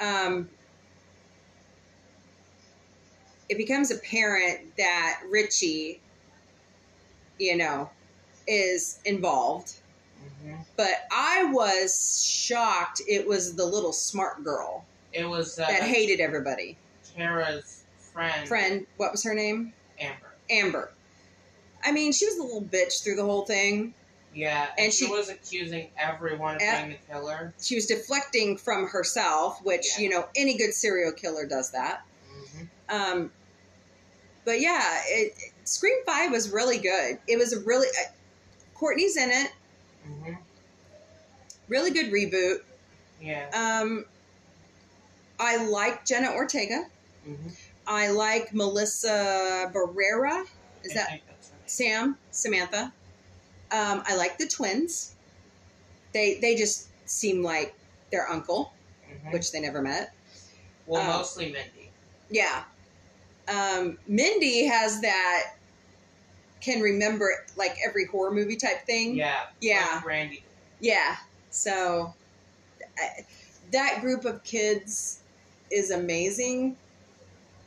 um, 0.00 0.48
it 3.48 3.56
becomes 3.56 3.90
apparent 3.90 4.76
that 4.76 5.20
Richie, 5.30 6.00
you 7.38 7.56
know, 7.56 7.90
is 8.46 9.00
involved. 9.04 9.74
hmm 10.42 10.54
But 10.76 11.06
I 11.12 11.44
was 11.52 12.24
shocked 12.24 13.02
it 13.08 13.26
was 13.26 13.54
the 13.54 13.64
little 13.64 13.92
smart 13.92 14.42
girl 14.44 14.84
It 15.12 15.24
was 15.28 15.58
uh, 15.58 15.66
that 15.66 15.82
hated 15.82 16.20
everybody. 16.20 16.76
Tara's 17.16 17.84
friend, 18.12 18.48
Friend, 18.48 18.86
what 18.96 19.12
was 19.12 19.22
her 19.24 19.34
name? 19.34 19.72
Amber. 20.00 20.26
Amber. 20.50 20.90
I 21.84 21.92
mean, 21.92 22.12
she 22.12 22.26
was 22.26 22.36
a 22.38 22.42
little 22.42 22.62
bitch 22.62 23.02
through 23.04 23.16
the 23.16 23.24
whole 23.24 23.44
thing. 23.44 23.94
Yeah, 24.34 24.66
and, 24.76 24.86
And 24.86 24.92
she, 24.92 25.06
she- 25.06 25.10
was 25.10 25.28
accusing 25.30 25.88
everyone 25.96 26.56
of 26.56 26.60
being 26.60 26.90
the 26.90 26.96
killer. 27.12 27.54
She 27.60 27.74
was 27.76 27.86
deflecting 27.86 28.56
from 28.56 28.86
herself, 28.88 29.60
which, 29.64 29.86
Yeah. 29.96 30.02
you 30.04 30.10
know, 30.10 30.28
any 30.36 30.56
good 30.58 30.74
serial 30.74 31.12
killer 31.12 31.46
does 31.46 31.70
that. 31.70 32.02
hmm 32.28 32.64
Um, 32.88 33.32
but 34.48 34.60
yeah, 34.62 35.02
it, 35.06 35.34
Scream 35.64 35.98
Five 36.06 36.30
was 36.30 36.48
really 36.50 36.78
good. 36.78 37.18
It 37.26 37.36
was 37.36 37.52
a 37.52 37.60
really 37.60 37.86
uh, 37.88 38.10
Courteney's 38.74 39.18
in 39.18 39.30
it. 39.30 39.52
hmm 40.06 40.32
Really 41.68 41.90
good 41.90 42.06
reboot. 42.10 42.60
Yeah. 43.20 43.50
Um, 43.52 44.06
I 45.38 45.62
like 45.66 46.06
Jenna 46.06 46.32
Ortega. 46.32 46.86
Mm-hmm. 47.28 47.48
I 47.86 48.08
like 48.10 48.54
Melissa 48.54 49.70
Barrera. 49.74 50.46
Is 50.82 50.94
that 50.94 51.08
right. 51.10 51.22
Sam? 51.66 52.16
Samantha. 52.30 52.90
Um, 53.70 54.02
I 54.06 54.16
like 54.16 54.38
the 54.38 54.46
twins. 54.46 55.12
They 56.14 56.38
they 56.40 56.54
just 56.56 56.88
seem 57.04 57.42
like 57.42 57.74
their 58.10 58.26
uncle, 58.30 58.72
Mhm. 59.12 59.32
which 59.34 59.52
they 59.52 59.60
never 59.60 59.82
met. 59.82 60.14
well, 60.86 61.02
um, 61.02 61.18
mostly 61.18 61.52
Mindy. 61.52 61.90
Yeah. 62.30 62.64
Um, 63.48 63.98
Mindy 64.06 64.66
has 64.66 65.00
that 65.00 65.54
can 66.60 66.80
remember 66.80 67.30
like 67.56 67.76
every 67.86 68.06
horror 68.06 68.30
movie 68.30 68.56
type 68.56 68.84
thing. 68.84 69.16
Yeah. 69.16 69.46
Yeah. 69.60 69.86
Like 69.96 70.06
Randy. 70.06 70.42
Yeah. 70.80 71.16
So 71.50 72.12
I, 72.98 73.24
that 73.72 74.00
group 74.00 74.24
of 74.24 74.42
kids 74.44 75.20
is 75.70 75.90
amazing, 75.90 76.76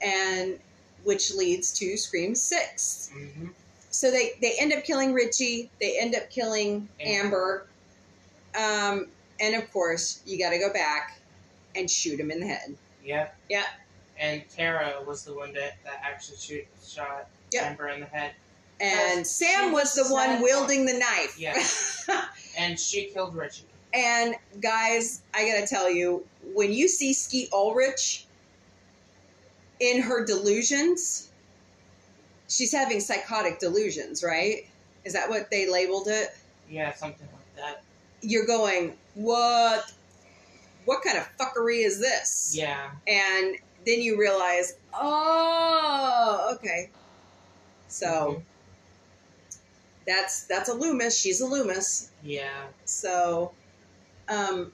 and 0.01 0.59
which 1.03 1.33
leads 1.33 1.71
to 1.79 1.97
Scream 1.97 2.35
Six. 2.35 3.11
hmm 3.13 3.47
So 3.89 4.11
they 4.11 4.33
they 4.41 4.55
end 4.59 4.73
up 4.73 4.83
killing 4.83 5.13
Richie. 5.13 5.69
They 5.79 5.99
end 5.99 6.15
up 6.15 6.29
killing 6.29 6.87
Amber. 6.99 7.65
Um, 8.55 9.07
and 9.39 9.55
of 9.55 9.71
course, 9.71 10.21
you 10.25 10.37
got 10.37 10.51
to 10.51 10.59
go 10.59 10.71
back 10.73 11.19
and 11.75 11.89
shoot 11.89 12.19
him 12.19 12.31
in 12.31 12.41
the 12.41 12.47
head. 12.47 12.75
Yeah. 13.03 13.29
Yeah. 13.49 13.65
And 14.21 14.43
Tara 14.55 14.93
was 15.05 15.25
the 15.25 15.33
one 15.33 15.51
that, 15.53 15.77
that 15.83 16.01
actually 16.03 16.37
shoot, 16.37 16.65
shot 16.81 17.27
Yep. 17.51 17.63
Amber 17.63 17.89
in 17.89 17.99
the 17.99 18.05
head. 18.05 18.31
And 18.79 19.27
Sam 19.27 19.69
she 19.69 19.73
was 19.73 19.93
the 19.93 20.05
one 20.05 20.41
wielding 20.41 20.85
the 20.85 20.93
knife. 20.93 21.37
Yeah. 21.37 21.57
And 22.57 22.77
she 22.77 23.05
killed 23.05 23.33
Richie. 23.33 23.63
And 23.93 24.35
guys, 24.61 25.21
I 25.33 25.49
gotta 25.49 25.65
tell 25.65 25.89
you, 25.89 26.25
when 26.53 26.73
you 26.73 26.89
see 26.89 27.13
Skeet 27.13 27.49
Ulrich 27.53 28.25
in 29.79 30.01
her 30.01 30.25
delusions, 30.25 31.31
she's 32.49 32.73
having 32.73 32.99
psychotic 32.99 33.59
delusions, 33.59 34.21
right? 34.21 34.67
Is 35.05 35.13
that 35.13 35.29
what 35.29 35.49
they 35.49 35.69
labeled 35.69 36.07
it? 36.09 36.35
Yeah, 36.69 36.93
something 36.93 37.27
like 37.31 37.55
that. 37.55 37.83
You're 38.21 38.45
going, 38.45 38.97
what? 39.15 39.93
What 40.83 41.01
kind 41.01 41.17
of 41.17 41.27
fuckery 41.37 41.85
is 41.85 41.99
this? 41.99 42.53
Yeah. 42.57 42.91
And 43.07 43.55
then 43.85 44.01
you 44.01 44.17
realize, 44.19 44.73
oh, 44.93 46.51
okay. 46.55 46.89
So 47.87 48.07
Mhm. 48.07 48.43
that's 50.05 50.43
that's 50.43 50.69
a 50.69 50.73
Loomis. 50.73 51.17
She's 51.17 51.41
a 51.41 51.45
Loomis. 51.45 52.09
Yeah. 52.23 52.67
So, 52.85 53.53
um, 54.29 54.71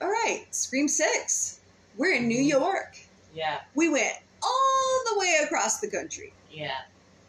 all 0.00 0.08
right, 0.08 0.46
Scream 0.50 0.88
Six. 0.88 1.60
We're 1.96 2.14
in 2.14 2.28
New 2.28 2.42
Mhm. 2.42 2.48
York. 2.48 2.96
Yeah. 3.34 3.60
We 3.74 3.88
went 3.88 4.16
all 4.42 5.02
the 5.12 5.18
way 5.18 5.38
across 5.42 5.80
the 5.80 5.88
country. 5.90 6.32
Yeah. 6.50 6.82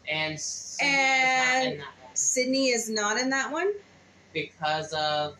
And 0.08 0.38
Sidney 0.40 0.90
is 0.90 1.28
not 1.38 1.54
And- 1.56 1.72
in 1.74 1.78
that 1.78 1.86
one 1.86 2.16
Sidney 2.16 2.68
is 2.70 2.88
not 2.88 3.18
in 3.18 3.30
that 3.30 3.50
one. 3.52 3.72
because 4.32 4.92
of 4.94 5.36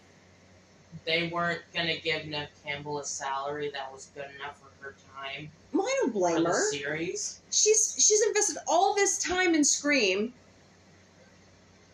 they 1.07 1.29
weren't 1.29 1.63
gonna 1.75 1.97
give 1.99 2.27
Neve 2.27 2.49
Campbell 2.65 2.99
a 3.01 3.05
salary 3.05 3.71
that 3.73 3.91
was 3.93 4.07
good 4.15 4.27
enough 4.39 4.59
for 4.59 4.71
her 4.81 4.95
time 5.15 5.51
Well, 5.73 5.87
I 5.87 5.99
don't 6.03 6.13
blame 6.13 6.45
her. 6.45 6.71
series. 6.71 7.41
She's 7.51 7.95
she's 7.99 8.23
invested 8.27 8.59
all 8.69 8.95
this 8.95 9.19
time 9.23 9.55
in 9.55 9.65
Scream, 9.65 10.33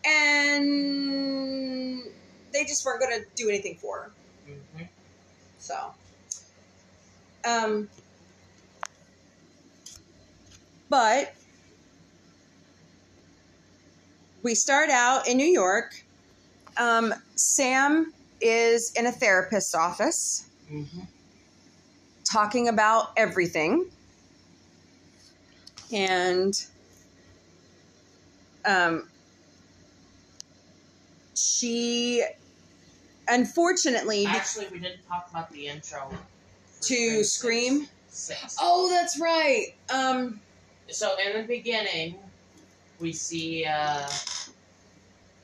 and 0.05 2.03
they 2.53 2.63
just 2.65 2.85
weren't 2.85 3.01
going 3.01 3.19
to 3.19 3.25
do 3.35 3.49
anything 3.49 3.77
for 3.81 3.97
her. 4.01 4.11
hmm 4.45 4.83
So, 5.57 5.75
um, 7.47 7.89
but 10.89 11.33
we 14.43 14.55
start 14.55 14.89
out 14.89 15.27
in 15.27 15.37
New 15.37 15.45
York. 15.45 15.91
Um, 16.77 17.13
Sam 17.35 18.13
is 18.41 18.91
in 18.95 19.05
a 19.05 19.11
therapist's 19.11 19.75
office 19.75 20.45
hmm 20.67 20.83
talking 22.31 22.67
about 22.67 23.07
everything. 23.17 23.89
And 25.91 26.53
um, 28.65 29.09
she, 31.35 32.23
unfortunately, 33.27 34.25
Actually, 34.27 34.67
we 34.71 34.77
didn't 34.79 35.01
talk 35.07 35.27
about 35.31 35.51
the 35.51 35.67
intro 35.67 36.09
to 36.81 37.23
Six. 37.23 37.29
Scream. 37.31 37.87
Six. 38.09 38.57
Oh, 38.61 38.89
that's 38.89 39.19
right. 39.19 39.67
Um, 39.91 40.39
So 40.89 41.15
in 41.25 41.41
the 41.41 41.47
beginning, 41.47 42.15
we 42.99 43.11
see 43.13 43.65
uh, 43.65 44.07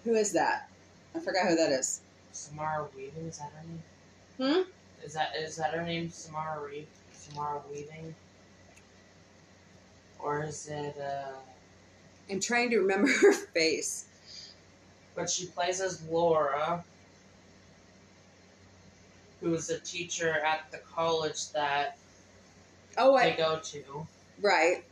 who 0.03 0.13
is 0.13 0.33
that? 0.33 0.69
I 1.15 1.19
forgot 1.19 1.47
who 1.47 1.55
that 1.55 1.71
is. 1.71 2.01
Samara 2.35 2.87
Weaving. 2.95 3.25
Is 3.27 3.37
that 3.37 3.51
her 3.55 3.63
name? 3.67 3.83
Hmm? 4.65 4.69
Is 5.05 5.13
that 5.13 5.35
is 5.37 5.55
that 5.57 5.73
her 5.73 5.83
name? 5.83 6.09
Samara 6.09 6.59
Reeve. 6.63 6.87
Samara 7.13 7.61
Weaving. 7.71 8.13
Or 10.19 10.43
is 10.43 10.67
it? 10.67 10.97
uh 10.99 11.31
I'm 12.29 12.39
trying 12.39 12.69
to 12.71 12.79
remember 12.79 13.07
her 13.21 13.33
face. 13.33 14.05
But 15.15 15.29
she 15.29 15.45
plays 15.45 15.79
as 15.79 16.01
Laura, 16.09 16.83
who 19.39 19.53
is 19.53 19.69
a 19.69 19.79
teacher 19.79 20.31
at 20.39 20.69
the 20.71 20.79
college 20.79 21.51
that 21.51 21.97
Oh, 22.97 23.17
they 23.17 23.33
I, 23.33 23.35
go 23.35 23.59
to, 23.61 24.07
right. 24.41 24.83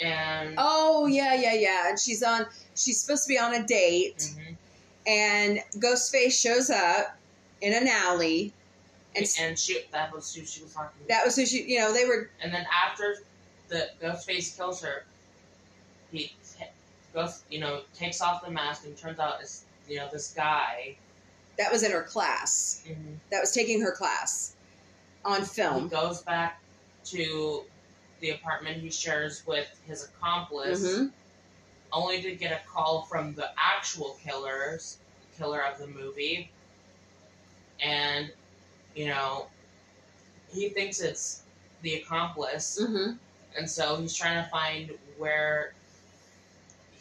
and 0.00 0.54
Oh, 0.58 1.06
yeah, 1.06 1.34
yeah, 1.34 1.52
yeah. 1.54 1.88
And 1.90 1.98
she's 2.00 2.22
on. 2.22 2.46
She's 2.74 3.00
supposed 3.00 3.24
to 3.24 3.28
be 3.28 3.38
on 3.38 3.54
a 3.54 3.66
date, 3.66 4.18
Mhm. 4.18 4.56
And 5.08 5.60
Ghostface 5.78 6.32
shows 6.40 6.70
up 6.70 7.16
in 7.62 7.72
an 7.72 7.88
alley, 7.88 8.52
and 9.16 9.26
and 9.40 9.58
she 9.58 9.80
that 9.90 10.14
was 10.14 10.32
who 10.34 10.44
she 10.44 10.62
was 10.62 10.72
talking. 10.74 10.90
About. 11.00 11.08
That 11.08 11.24
was 11.24 11.34
who 11.34 11.46
she. 11.46 11.62
You 11.64 11.78
know, 11.80 11.92
they 11.92 12.04
were. 12.04 12.30
And 12.42 12.52
then 12.52 12.66
after 12.84 13.16
the 13.68 13.88
Ghostface 14.00 14.56
kills 14.56 14.82
her, 14.82 15.04
he 16.12 16.32
goes, 17.14 17.42
you 17.50 17.58
know, 17.58 17.80
takes 17.94 18.20
off 18.20 18.44
the 18.44 18.50
mask 18.50 18.84
and 18.84 18.96
turns 18.96 19.18
out 19.18 19.40
it's 19.40 19.64
you 19.88 19.96
know 19.96 20.08
this 20.12 20.32
guy. 20.34 20.94
That 21.56 21.72
was 21.72 21.82
in 21.82 21.90
her 21.90 22.02
class. 22.02 22.84
That 23.30 23.40
was 23.40 23.50
taking 23.52 23.80
her 23.80 23.90
class 23.92 24.54
on 25.24 25.40
He 25.40 25.46
film. 25.46 25.88
goes 25.88 26.22
back 26.22 26.60
to 27.06 27.64
the 28.20 28.30
apartment 28.30 28.76
he 28.80 28.90
shares 28.90 29.42
with 29.46 29.68
his 29.86 30.04
accomplice, 30.04 30.80
Mhm. 30.84 31.10
Only 31.92 32.22
to 32.22 32.34
get 32.34 32.52
a 32.52 32.68
call 32.68 33.02
from 33.02 33.34
the 33.34 33.50
actual 33.58 34.18
killers, 34.24 34.98
killer 35.36 35.62
of 35.62 35.78
the 35.78 35.86
movie, 35.86 36.50
and 37.80 38.30
you 38.94 39.06
know 39.06 39.46
he 40.52 40.68
thinks 40.68 41.00
it's 41.00 41.42
the 41.82 41.94
accomplice. 41.94 42.78
Mm-hmm. 42.80 43.12
And 43.56 43.68
so 43.68 43.96
he's 43.96 44.14
trying 44.14 44.42
to 44.42 44.50
find 44.50 44.92
where 45.16 45.74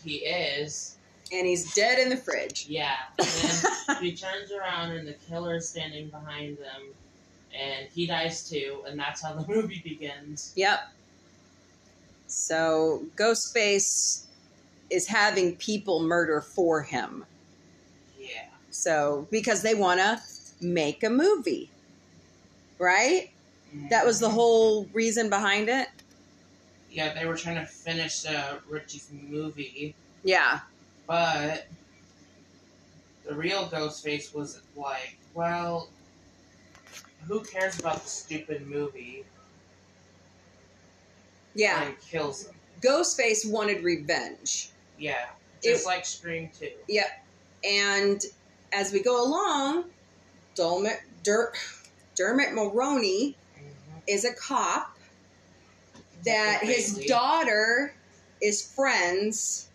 he 0.04 0.18
is. 0.18 0.96
And 1.32 1.46
he's 1.46 1.74
dead 1.74 2.00
in 2.00 2.10
the 2.10 2.18
fridge. 2.18 2.68
Yeah. 2.70 2.96
And 3.20 3.28
then 3.28 3.98
he 4.02 4.16
turns 4.16 4.52
around 4.52 4.92
and 4.92 5.08
the 5.08 5.14
killer 5.14 5.56
is 5.58 5.68
standing 5.68 6.10
behind 6.10 6.58
them. 6.58 6.94
And 7.58 7.88
he 7.94 8.06
dies 8.06 8.50
too. 8.50 8.84
And 8.88 8.98
that's 8.98 9.22
how 9.22 9.34
the 9.34 9.48
movie 9.54 9.82
begins. 9.84 10.54
Yep. 10.56 10.80
So 12.28 13.06
Ghostface 13.16 14.26
is 14.90 15.08
having 15.08 15.56
people 15.58 16.02
murder 16.02 16.42
for 16.42 16.82
him. 16.82 17.26
Yeah. 18.20 18.46
So 18.70 19.28
because 19.32 19.62
they 19.62 19.76
want 19.76 20.00
to 20.00 20.20
make 20.62 21.04
a 21.04 21.10
movie, 21.10 21.70
right? 22.80 23.30
That 23.90 24.06
was 24.06 24.20
the 24.20 24.30
whole 24.30 24.86
reason 24.94 25.30
behind 25.30 25.70
it. 25.70 25.90
Yeah, 26.90 27.14
they 27.14 27.26
were 27.26 27.36
trying 27.36 27.58
to 27.58 27.66
finish 27.66 28.26
uh, 28.26 28.58
Richie's 28.70 29.12
movie. 29.30 29.94
Yeah. 30.24 30.62
But 31.06 31.68
the 33.28 33.36
real 33.36 33.68
Ghostface 33.68 34.34
was 34.34 34.62
like, 34.76 35.18
well, 35.34 35.90
who 37.28 37.42
cares 37.42 37.80
about 37.80 38.04
the 38.04 38.10
stupid 38.10 38.66
movie? 38.68 39.26
Yeah. 41.54 41.84
And 41.84 42.00
kills 42.00 42.48
him. 42.48 42.56
Ghostface 42.82 43.50
wanted 43.50 43.84
revenge. 43.84 44.70
Yeah. 44.98 45.28
It- 45.64 45.74
Just 45.74 45.86
like 45.86 46.06
Scream 46.06 46.50
2. 46.60 46.72
And 47.64 48.22
as 48.72 48.92
we 48.92 49.02
go 49.02 49.24
along, 49.24 49.86
Dermot, 50.56 51.00
Der, 51.24 51.52
Dermot 52.16 52.50
Mulroney 52.50 53.36
Mhm. 53.58 54.02
is 54.08 54.24
a 54.26 54.34
cop 54.34 54.98
that 56.24 56.64
his 56.64 56.94
daughter 57.06 57.94
is 58.42 58.62
friends 58.62 59.68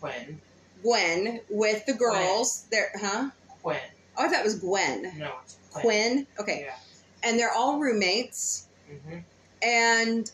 Quinn. 0.00 0.40
Gwen 0.82 1.40
with 1.48 1.86
the 1.86 1.92
girls. 1.92 2.64
There, 2.70 2.90
huh? 3.00 3.30
Quinn. 3.62 3.78
Oh, 4.16 4.24
I 4.24 4.28
thought 4.28 4.40
it 4.40 4.44
was 4.44 4.58
Gwen. 4.58 5.16
No, 5.16 5.38
it's 5.44 5.56
Quinn. 5.70 5.82
Quinn. 5.82 6.26
Okay, 6.40 6.62
Yeah. 6.62 6.74
and 7.22 7.38
they're 7.38 7.52
all 7.52 7.78
roommates, 7.78 8.66
hmm 8.88 9.18
and 9.62 10.28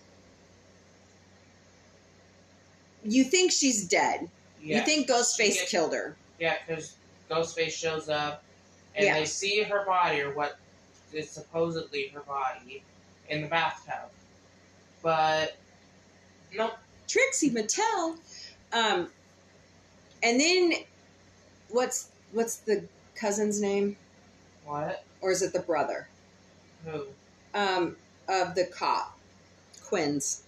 you 3.09 3.25
think 3.25 3.53
she's 3.53 3.87
dead. 3.87 4.29
Yeah. 4.63 4.79
You 4.79 4.85
think 4.85 5.09
Ghostface 5.09 5.53
She 5.53 5.59
get- 5.61 5.69
killed 5.69 5.93
her. 5.95 6.17
Yeah, 6.39 6.57
because 6.67 6.95
Ghostface 7.31 7.73
shows 7.73 8.09
up, 8.09 8.43
and 8.95 9.05
Yeah. 9.07 9.15
they 9.15 9.25
see 9.25 9.63
her 9.63 9.85
body, 9.85 10.21
or 10.21 10.33
what 10.35 10.59
is 11.13 11.31
supposedly 11.31 12.09
her 12.09 12.21
body, 12.21 12.83
in 13.29 13.43
the 13.43 13.49
bathtub. 13.49 14.11
But 15.03 15.57
nope. 16.53 16.75
Trixie 17.07 17.51
Mattel. 17.51 18.19
Um, 18.73 19.11
and 20.23 20.41
then 20.41 20.73
what's 21.69 22.09
what's 22.33 22.57
the 22.57 22.85
cousin's 23.15 23.61
name, 23.61 23.97
What? 24.67 25.03
or 25.21 25.31
is 25.31 25.41
it 25.43 25.53
the 25.53 25.61
brother 25.61 26.09
Who? 26.85 27.07
um, 27.55 27.97
of 28.29 28.55
the 28.55 28.67
cop? 28.67 29.19
Quinn's. 29.85 30.43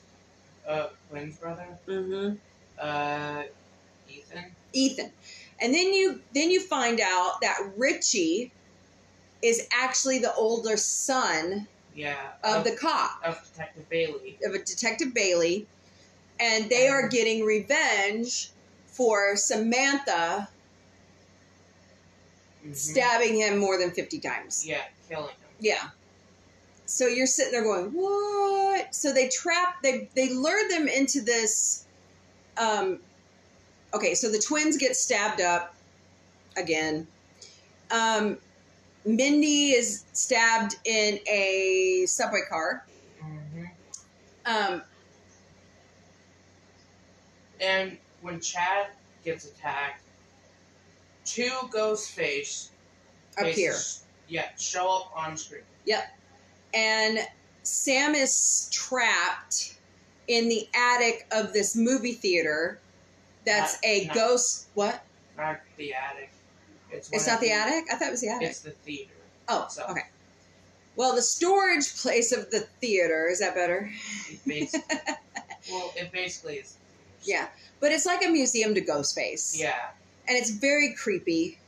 Uh, 0.66 0.88
Quinn's 1.08 1.36
brother. 1.38 1.66
Mm-hmm. 1.86 2.36
Uh, 2.80 3.42
Ethan. 4.08 4.44
Ethan. 4.72 5.12
And 5.60 5.74
then 5.74 5.92
you 5.92 6.22
then 6.34 6.50
you 6.50 6.60
find 6.60 7.00
out 7.00 7.40
that 7.42 7.58
Richie 7.76 8.50
is 9.42 9.66
actually 9.72 10.18
the 10.18 10.34
older 10.34 10.76
son 10.76 11.68
Yeah. 11.94 12.32
of 12.42 12.64
the 12.64 12.72
cop 12.76 13.20
of 13.24 13.42
Detective 13.52 13.88
Bailey. 13.88 14.38
of 14.44 14.54
a 14.54 14.58
detective 14.58 15.12
Bailey, 15.12 15.66
and 16.38 16.70
they 16.70 16.88
are 16.88 17.08
getting 17.08 17.44
revenge 17.44 18.50
for 18.86 19.36
Samantha 19.36 20.48
Mhm. 22.64 22.76
stabbing 22.76 23.36
him 23.36 23.58
more 23.58 23.78
than 23.78 23.90
fifty 23.90 24.18
times. 24.18 24.64
Yeah, 24.66 24.84
killing 25.08 25.28
him. 25.28 25.48
Yeah. 25.58 25.90
So 26.86 27.06
you're 27.06 27.26
sitting 27.26 27.52
there 27.52 27.62
going, 27.62 27.92
"What?" 27.92 28.94
So 28.94 29.12
they 29.12 29.28
trap 29.28 29.82
they 29.82 30.08
they 30.14 30.28
lure 30.30 30.68
them 30.68 30.88
into 30.88 31.20
this 31.20 31.84
um 32.56 32.98
okay, 33.94 34.14
so 34.14 34.30
the 34.30 34.38
twins 34.38 34.76
get 34.76 34.96
stabbed 34.96 35.40
up 35.40 35.74
again. 36.56 37.06
Um 37.90 38.38
Mindy 39.04 39.70
is 39.70 40.04
stabbed 40.12 40.76
in 40.84 41.18
a 41.26 42.04
subway 42.06 42.40
car. 42.48 42.84
hmm 43.20 43.64
Um 44.46 44.82
And 47.60 47.98
when 48.22 48.40
Chad 48.40 48.88
gets 49.24 49.44
attacked, 49.46 50.02
two 51.24 51.50
Ghostface 51.70 52.68
up 53.38 53.46
here. 53.46 53.72
faces- 53.72 54.02
Yeah, 54.28 54.48
show 54.56 54.88
up 54.90 55.12
on 55.14 55.36
screen. 55.36 55.62
Yep. 55.84 56.04
And 56.72 57.18
Sam 57.64 58.14
is 58.14 58.68
trapped 58.72 59.74
in 60.30 60.48
the 60.48 60.68
attic 60.74 61.26
of 61.32 61.52
this 61.52 61.74
movie 61.74 62.12
theater 62.12 62.78
that's 63.44 63.74
Not- 63.74 63.84
a 63.84 64.04
not- 64.06 64.14
ghost 64.14 64.66
what? 64.74 65.02
Not 65.36 65.60
the 65.76 65.92
attic. 65.92 66.30
It's, 66.92 67.10
It's 67.12 67.26
not 67.26 67.34
of 67.36 67.40
the 67.40 67.50
attic? 67.50 67.92
I 67.92 67.96
thought 67.96 68.08
it 68.08 68.12
was 68.12 68.20
the 68.20 68.28
attic. 68.28 68.48
It's 68.50 68.60
the 68.60 68.70
theater. 68.70 69.10
Oh, 69.48 69.66
So- 69.68 69.86
okay. 69.90 70.02
Well, 70.94 71.14
the 71.16 71.22
storage 71.22 71.96
place 71.96 72.30
of 72.30 72.50
the 72.50 72.60
theater 72.80 73.26
is 73.28 73.40
that 73.40 73.54
better? 73.56 73.90
It 74.28 74.38
basically, 74.46 74.96
well, 75.70 75.92
it 75.96 76.12
basically 76.12 76.56
is. 76.56 76.76
Yeah, 77.22 77.48
but 77.80 77.90
it's 77.90 78.06
like 78.06 78.24
a 78.24 78.28
museum 78.28 78.74
to 78.76 78.80
Ghostface. 78.80 79.58
Yeah. 79.58 79.90
and 80.28 80.36
it's 80.38 80.50
very 80.50 80.94
creepy. 80.94 81.58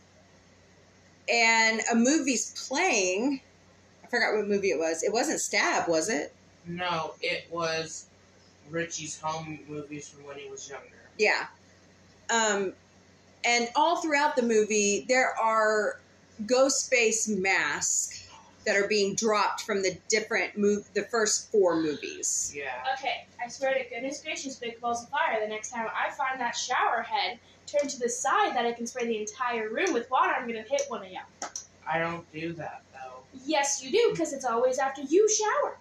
And 1.29 1.81
a 1.91 1.95
movie's 1.97 2.53
playing. 2.69 3.41
I 4.05 4.07
forgot 4.09 4.35
what 4.37 4.47
movie 4.47 4.71
it 4.71 4.79
was. 4.79 5.03
It 5.03 5.13
wasn't 5.13 5.41
Stab, 5.41 5.89
was 5.89 6.09
it? 6.09 6.33
No, 6.67 7.15
it 7.23 7.47
was 7.51 8.07
Richie's 8.71 9.21
home 9.21 9.59
movies 9.69 10.09
from 10.09 10.25
when 10.25 10.39
he 10.39 10.49
was 10.49 10.69
younger. 10.69 10.87
Yeah. 11.19 11.47
Um, 12.31 12.73
and 13.45 13.69
all 13.75 14.01
throughout 14.01 14.37
the 14.37 14.43
movie, 14.43 15.05
there 15.09 15.37
are 15.39 16.01
Ghostface 16.47 17.29
masks 17.29 18.29
that 18.65 18.77
are 18.77 18.87
being 18.87 19.15
dropped 19.15 19.63
from 19.63 19.83
the 19.83 19.99
different 20.09 20.57
move, 20.57 20.89
the 20.95 21.03
first 21.03 21.51
four 21.51 21.77
movies. 21.77 22.53
Yeah. 22.57 22.85
Okay, 22.97 23.27
I 23.45 23.49
swear 23.49 23.75
to 23.75 23.85
goodness 23.89 24.23
gracious, 24.23 24.57
big 24.57 24.81
balls 24.81 25.03
of 25.03 25.09
fire. 25.09 25.41
The 25.41 25.49
next 25.49 25.71
time 25.71 25.89
I 25.93 26.11
find 26.13 26.41
that 26.41 26.57
shower 26.57 27.03
head 27.03 27.39
turned 27.67 27.91
to 27.91 27.99
the 27.99 28.09
side 28.09 28.55
that 28.55 28.65
I 28.65 28.73
can 28.73 28.87
spray 28.87 29.07
the 29.07 29.21
entire 29.21 29.69
room 29.69 29.93
with 29.93 30.11
water, 30.11 30.33
I'm 30.33 30.47
gonna 30.47 30.63
hit 30.63 30.83
one 30.89 31.05
of 31.05 31.11
you. 31.11 31.19
I 31.89 31.99
don't 31.99 32.31
do 32.33 32.53
that 32.55 32.83
though. 32.93 33.25
Yes, 33.45 33.83
you 33.83 33.91
do, 33.91 34.11
because 34.13 34.33
it's 34.33 34.45
always 34.45 34.79
after 34.79 35.03
you 35.03 35.29
shower. 35.29 35.77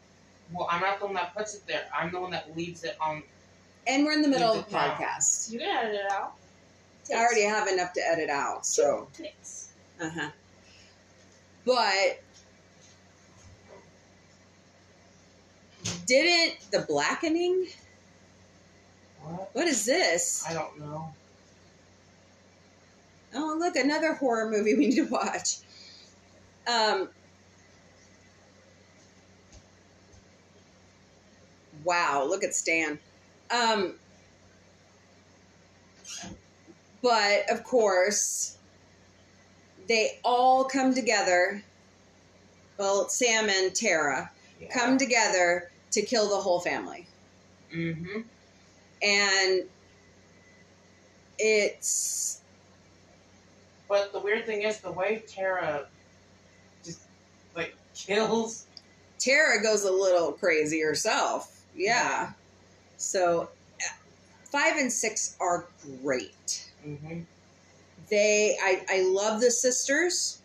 Well, 0.53 0.67
I'm 0.69 0.81
not 0.81 0.99
the 0.99 1.05
one 1.05 1.15
that 1.15 1.35
puts 1.35 1.55
it 1.55 1.65
there. 1.67 1.83
I'm 1.95 2.11
the 2.11 2.19
one 2.19 2.31
that 2.31 2.55
leaves 2.57 2.83
it 2.83 2.97
on. 2.99 3.23
And 3.87 4.05
we're 4.05 4.13
in 4.13 4.21
the 4.21 4.27
middle 4.27 4.51
of 4.51 4.55
the 4.55 4.61
it 4.61 4.69
down. 4.71 4.91
podcast. 4.91 5.51
You 5.51 5.59
can 5.59 5.85
edit 5.85 5.95
it 5.95 6.11
out. 6.11 6.33
I 7.13 7.17
already 7.17 7.43
have 7.43 7.67
enough 7.67 7.93
to 7.93 8.01
edit 8.07 8.29
out, 8.29 8.65
so. 8.65 9.07
Clicks. 9.15 9.69
Uh 9.99 10.09
huh. 10.09 10.29
But 11.65 12.21
didn't 16.05 16.59
the 16.71 16.81
blackening? 16.87 17.67
What? 19.23 19.49
What 19.53 19.67
is 19.67 19.85
this? 19.85 20.43
I 20.47 20.53
don't 20.53 20.79
know. 20.79 21.13
Oh, 23.33 23.55
look, 23.57 23.75
another 23.75 24.13
horror 24.13 24.49
movie 24.49 24.75
we 24.75 24.87
need 24.87 24.95
to 24.95 25.07
watch. 25.07 25.57
Um. 26.67 27.09
Wow, 31.83 32.25
look 32.27 32.43
at 32.43 32.55
Stan. 32.55 32.99
Um. 33.49 33.95
But 37.01 37.49
of 37.49 37.63
course, 37.63 38.57
they 39.87 40.19
all 40.23 40.65
come 40.65 40.93
together. 40.93 41.63
Well, 42.77 43.09
Sam 43.09 43.49
and 43.49 43.75
Tara 43.75 44.29
Yeah. 44.59 44.67
come 44.71 44.97
together 44.97 45.71
to 45.91 46.01
kill 46.03 46.29
the 46.29 46.37
whole 46.37 46.59
family. 46.59 47.07
Mm-hmm. 47.73 48.21
And 49.01 49.63
it's 51.39 52.41
But 53.89 54.13
the 54.13 54.19
weird 54.19 54.45
thing 54.45 54.61
is 54.61 54.79
the 54.79 54.91
way 54.91 55.23
Tara 55.27 55.87
just 56.83 57.01
like 57.55 57.75
kills. 57.95 58.65
Tara 59.19 59.61
goes 59.61 59.83
a 59.83 59.91
little 59.91 60.31
crazy 60.31 60.81
herself. 60.81 61.60
Yeah. 61.75 62.31
So 62.97 63.49
uh, 63.81 63.93
five 64.43 64.77
and 64.77 64.91
six 64.91 65.35
are 65.39 65.65
great. 66.01 66.69
Mm-hmm. 66.87 67.21
They, 68.09 68.57
I, 68.61 68.83
I 68.89 69.01
love 69.03 69.41
the 69.41 69.51
sisters. 69.51 70.41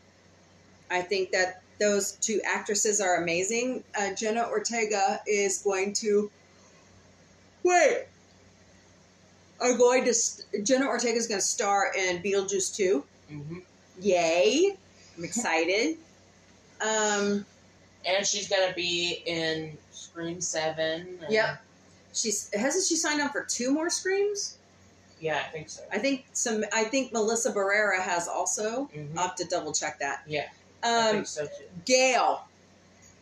I 0.90 1.02
think 1.02 1.32
that 1.32 1.62
those 1.80 2.12
two 2.12 2.40
actresses 2.46 3.00
are 3.00 3.22
amazing. 3.22 3.82
Uh, 3.98 4.14
Jenna 4.14 4.46
Ortega 4.48 5.20
is 5.26 5.58
going 5.62 5.92
to 5.94 6.30
wait. 7.62 8.06
Are 9.60 9.76
going 9.76 10.04
to 10.04 10.62
Jenna 10.62 10.86
Ortega 10.86 11.16
is 11.16 11.26
going 11.26 11.40
to 11.40 11.46
star 11.46 11.92
in 11.96 12.22
Beetlejuice 12.22 12.74
two. 12.74 13.04
Mm-hmm. 13.32 13.58
Yay! 14.00 14.76
I'm 15.16 15.24
excited. 15.24 15.96
Um, 16.78 17.46
And 18.06 18.26
she's 18.26 18.50
gonna 18.50 18.74
be 18.74 19.22
in 19.24 19.78
Scream 20.16 20.40
Seven. 20.40 21.18
and- 21.22 21.30
Yep. 21.32 21.58
she's 22.14 22.48
hasn't 22.54 22.86
she 22.86 22.96
signed 22.96 23.20
on 23.20 23.28
for 23.30 23.44
two 23.44 23.70
more 23.70 23.90
screams? 23.90 24.56
Yeah, 25.20 25.42
I 25.46 25.50
think 25.50 25.68
so. 25.68 25.82
I 25.92 25.98
think 25.98 26.24
some. 26.32 26.64
I 26.72 26.84
think 26.84 27.12
Melissa 27.12 27.52
Barrera 27.52 28.00
has 28.00 28.26
also. 28.26 28.88
Mhm. 28.94 29.14
I'll 29.18 29.28
have 29.28 29.36
to 29.36 29.44
double 29.44 29.74
check 29.74 29.98
that. 29.98 30.22
Yeah, 30.26 30.48
I 30.82 30.88
Um, 31.10 31.14
think 31.16 31.26
so 31.26 31.46
too. 31.46 31.52
Gale. 31.84 32.46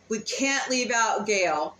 We 0.07 0.19
can't 0.19 0.69
leave 0.69 0.91
out 0.91 1.25
Gale 1.25 1.75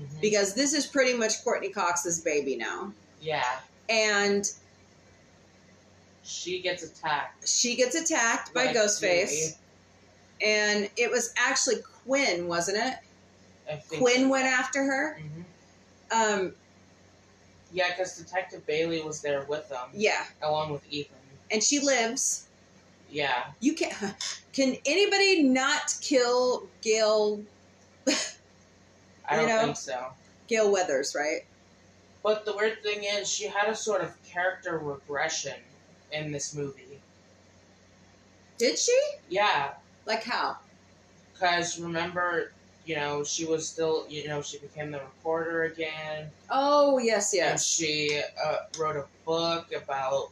Mhm. 0.00 0.20
because 0.22 0.54
this 0.54 0.72
is 0.72 0.86
pretty 0.86 1.12
much 1.14 1.44
Courteney 1.44 1.68
Cox's 1.70 2.20
baby 2.20 2.56
now, 2.56 2.92
Yeah, 3.20 3.60
and 3.90 4.50
she 6.22 6.62
gets 6.62 6.82
attacked 6.82 7.46
she 7.46 7.74
gets 7.76 7.94
attacked 7.94 8.54
by 8.54 8.68
By 8.68 8.74
Ghostface, 8.74 9.56
and 10.40 10.88
it 10.96 11.10
was 11.10 11.32
actually 11.36 11.82
Quinn, 12.04 12.46
wasn't 12.48 12.78
it? 12.78 12.94
Quinn 13.88 14.22
so. 14.22 14.28
went 14.28 14.46
after 14.46 14.82
her. 14.84 15.18
Mhm. 15.20 15.44
Um, 16.12 16.54
Yeah, 17.72 17.90
because 17.90 18.16
Detective 18.16 18.66
Bailey 18.66 19.00
was 19.00 19.20
there 19.20 19.42
with 19.44 19.68
them, 19.68 19.90
yeah, 19.94 20.24
along 20.42 20.72
with 20.72 20.82
Ethan. 20.90 21.16
and 21.52 21.62
she 21.62 21.78
lives. 21.80 22.46
Yeah, 23.08 23.52
You 23.60 23.74
can. 23.74 24.14
Can 24.52 24.76
anybody 24.86 25.42
not 25.42 25.94
kill 26.00 26.68
Gale? 26.82 27.40
I 28.08 28.12
You 29.40 29.46
don't 29.46 29.48
know? 29.48 29.62
think 29.66 29.76
so. 29.76 30.12
Gale 30.48 30.70
Weathers, 30.72 31.14
right? 31.14 31.44
But 32.24 32.44
the 32.44 32.54
weird 32.56 32.82
thing 32.82 33.04
is, 33.04 33.28
she 33.28 33.44
had 33.46 33.68
a 33.68 33.74
sort 33.76 34.00
of 34.02 34.20
character 34.24 34.78
regression 34.78 35.54
in 36.12 36.32
this 36.32 36.54
movie. 36.54 37.00
Did 38.58 38.78
she? 38.78 38.98
Yeah, 39.28 39.74
Like 40.06 40.24
how? 40.24 40.58
because 41.32 41.78
remember, 41.78 42.52
you 42.90 42.96
know, 42.96 43.22
she 43.22 43.44
was 43.44 43.68
still, 43.68 44.04
you 44.08 44.26
know, 44.26 44.42
she 44.42 44.58
became 44.58 44.90
the 44.90 44.98
reporter 44.98 45.62
again. 45.62 46.28
Oh 46.50 46.98
yes, 46.98 47.32
And 47.32 47.38
yes. 47.38 47.64
she 47.64 48.20
uh, 48.44 48.56
wrote 48.80 48.96
a 48.96 49.04
book 49.24 49.72
about 49.72 50.30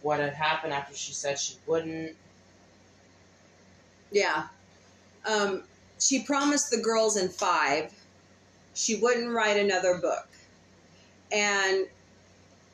what 0.00 0.18
had 0.18 0.32
happened 0.32 0.72
after 0.72 0.96
she 0.96 1.12
said 1.12 1.38
she 1.38 1.56
wouldn't. 1.66 2.16
Yeah. 4.10 4.44
Um, 5.26 5.64
she 5.98 6.22
promised 6.22 6.70
the 6.70 6.78
girls 6.78 7.18
in 7.18 7.28
five 7.28 7.92
she 8.72 8.96
wouldn't 8.96 9.30
write 9.30 9.58
another 9.58 9.98
book. 9.98 10.26
And 11.30 11.86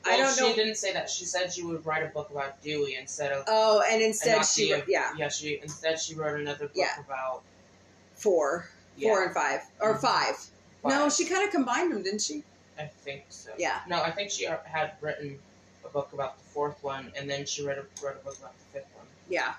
I 0.06 0.16
don't 0.16 0.32
she 0.32 0.40
know. 0.40 0.50
She 0.50 0.54
didn't 0.54 0.76
say 0.76 0.92
that. 0.92 1.10
She 1.10 1.24
said 1.24 1.52
she 1.52 1.64
would 1.64 1.84
write 1.84 2.04
a 2.04 2.10
book 2.10 2.30
about 2.30 2.62
Dewey 2.62 2.94
instead 2.94 3.32
of. 3.32 3.44
Oh, 3.48 3.82
and 3.84 3.94
and 3.94 4.02
instead 4.02 4.46
she, 4.46 4.68
yeah, 4.86 5.10
Yeah, 5.18 5.28
she 5.28 5.58
instead 5.60 5.98
she 5.98 6.14
wrote 6.14 6.38
another 6.40 6.68
book 6.68 6.76
Yeah. 6.76 7.00
about. 7.04 7.42
four, 8.14 8.68
four 9.00 9.24
and 9.24 9.34
five, 9.34 9.60
or 9.80 9.94
Mhm. 9.96 10.00
five. 10.00 10.36
No, 10.84 11.10
she 11.10 11.26
kind 11.26 11.44
of 11.44 11.50
combined 11.50 11.92
them, 11.92 12.02
didn't 12.02 12.22
she? 12.22 12.42
I 12.78 12.86
think 12.86 13.24
so. 13.28 13.50
Yeah. 13.58 13.80
No, 13.86 14.02
I 14.02 14.10
think 14.10 14.30
she 14.30 14.44
had 14.44 14.92
written 15.00 15.38
a 15.84 15.88
book 15.88 16.12
about 16.12 16.38
the 16.38 16.44
fourth 16.44 16.82
one, 16.82 17.12
and 17.16 17.28
then 17.28 17.44
she 17.44 17.62
wrote 17.62 17.78
a, 17.78 18.04
wrote 18.04 18.16
a 18.16 18.24
book 18.24 18.38
about 18.38 18.54
the 18.58 18.64
fifth 18.78 18.88
one. 18.96 19.06
Yeah. 19.28 19.54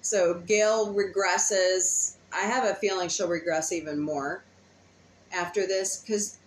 So 0.00 0.34
Gale 0.34 0.92
regresses. 0.92 2.14
I 2.32 2.40
have 2.40 2.64
a 2.64 2.74
feeling 2.74 3.08
she'll 3.08 3.28
regress 3.28 3.72
even 3.72 4.00
more 4.00 4.42
after 5.32 5.66
this 5.66 5.98
because 5.98 6.38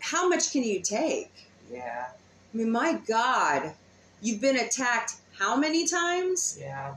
how 0.00 0.28
much 0.28 0.50
can 0.52 0.64
you 0.64 0.80
take? 0.80 1.30
Yeah, 1.70 2.06
I 2.52 2.56
mean, 2.56 2.70
my 2.70 2.94
God, 3.06 3.72
you've 4.20 4.40
been 4.40 4.56
attacked 4.58 5.14
how 5.38 5.56
many 5.56 5.86
times? 5.86 6.56
yeah. 6.60 6.96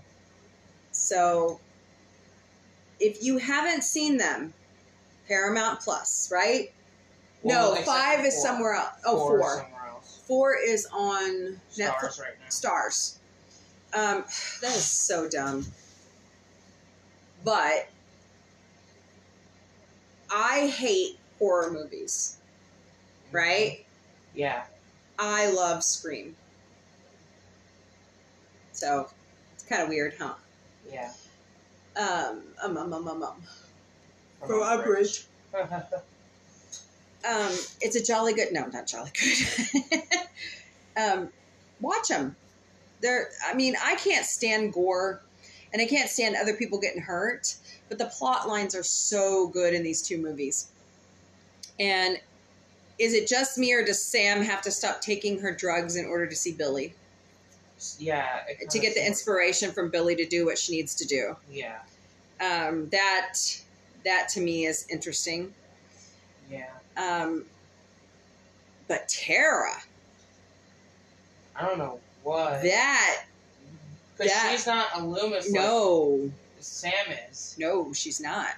So 0.91 1.60
if 3.00 3.24
you 3.24 3.38
haven't 3.38 3.84
seen 3.84 4.18
them, 4.18 4.54
Paramount 5.28 5.80
Plus, 5.82 6.30
right? 6.32 6.72
Well, 7.43 7.76
no, 7.76 7.82
five 7.82 8.26
is 8.26 8.34
four. 8.36 8.43
somewhere 8.43 8.74
else. 8.74 8.93
Oh, 9.06 9.18
Four 9.18 9.39
four. 9.39 9.68
else. 9.88 10.20
Four 10.26 10.56
is 10.58 10.88
on 10.91 11.60
Netflix. 11.78 11.95
Starz 12.00 12.20
right 12.22 12.34
now. 12.39 12.50
stars. 12.50 13.20
Um, 13.93 14.24
that 14.62 14.76
is 14.76 14.86
so 14.86 15.30
dumb. 15.30 15.66
But 17.43 17.88
I 20.32 20.68
hate 20.68 21.18
horror 21.39 21.72
movies, 21.72 22.38
right? 23.32 23.86
Yeah. 24.36 24.64
I 25.20 25.50
love 25.52 25.84
Scream. 25.84 26.36
So 28.74 29.10
it's 29.54 29.64
kind 29.64 29.82
of 29.82 29.89
weird, 29.89 30.16
huh? 30.20 30.34
Yeah. 30.91 31.12
Um, 31.98 32.43
um, 32.64 32.78
um, 32.78 32.93
um, 32.93 33.08
um, 33.08 33.24
um. 33.24 33.36
From 34.39 34.48
From 34.48 34.60
Umbridge. 34.62 35.26
Um, 37.28 37.52
it's 37.82 37.95
a 37.95 38.04
jolly 38.04 38.34
good. 38.34 38.54
No, 38.54 38.68
not 38.68 38.88
jolly 38.88 39.12
good. 39.20 40.04
um, 41.02 41.30
watch 41.82 42.10
them. 42.10 42.36
They're. 43.02 43.30
I 43.45 43.54
mean, 43.54 43.76
I 43.84 43.95
can't 43.95 44.26
stand 44.26 44.74
gore, 44.74 45.22
and 45.74 45.82
I 45.82 45.88
can't 45.88 46.10
stand 46.10 46.36
other 46.36 46.54
people 46.54 46.80
getting 46.80 47.02
hurt. 47.02 47.56
But 47.89 47.98
the 47.98 48.06
plot 48.06 48.48
lines 48.48 48.76
are 48.76 48.84
so 48.84 49.48
good 49.48 49.74
in 49.74 49.84
these 49.84 50.02
two 50.02 50.18
movies. 50.18 50.68
And 51.80 52.20
is 53.00 53.14
it 53.14 53.28
just 53.28 53.58
me, 53.58 53.74
or 53.74 53.84
does 53.84 54.04
Sam 54.04 54.41
have 54.43 54.62
to 54.62 54.72
stop 54.72 55.02
taking 55.02 55.39
her 55.39 55.54
drugs 55.54 55.95
in 55.95 56.06
order 56.06 56.28
to 56.28 56.36
see 56.36 56.52
Billy 56.52 56.93
yeah. 57.99 58.41
to 58.69 58.80
get 58.80 58.93
the 58.95 59.05
inspiration 59.05 59.71
from 59.71 59.89
Billy 59.89 60.15
to 60.15 60.25
do 60.25 60.45
what 60.45 60.57
she 60.57 60.73
needs 60.75 60.95
to 60.95 61.05
do? 61.05 61.36
Yeah. 61.51 61.80
Um, 62.39 62.89
that 62.89 63.36
that 64.05 64.30
to 64.30 64.41
me 64.41 64.65
is 64.65 64.88
interesting. 64.89 65.53
Yeah. 66.51 66.69
Um, 66.95 67.45
but 68.88 69.07
Tara, 69.09 69.73
I 71.55 71.65
don't 71.65 71.78
know 71.78 71.99
what. 72.23 72.63
that 72.63 73.25
Because 74.17 74.32
she's 74.51 74.65
not 74.67 74.88
a 74.95 75.03
Loomis 75.05 75.51
like 75.51 75.61
no, 75.61 76.32
Sam 76.59 76.93
is. 77.30 77.55
no, 77.59 77.91
she's 77.93 78.21
not. 78.21 78.49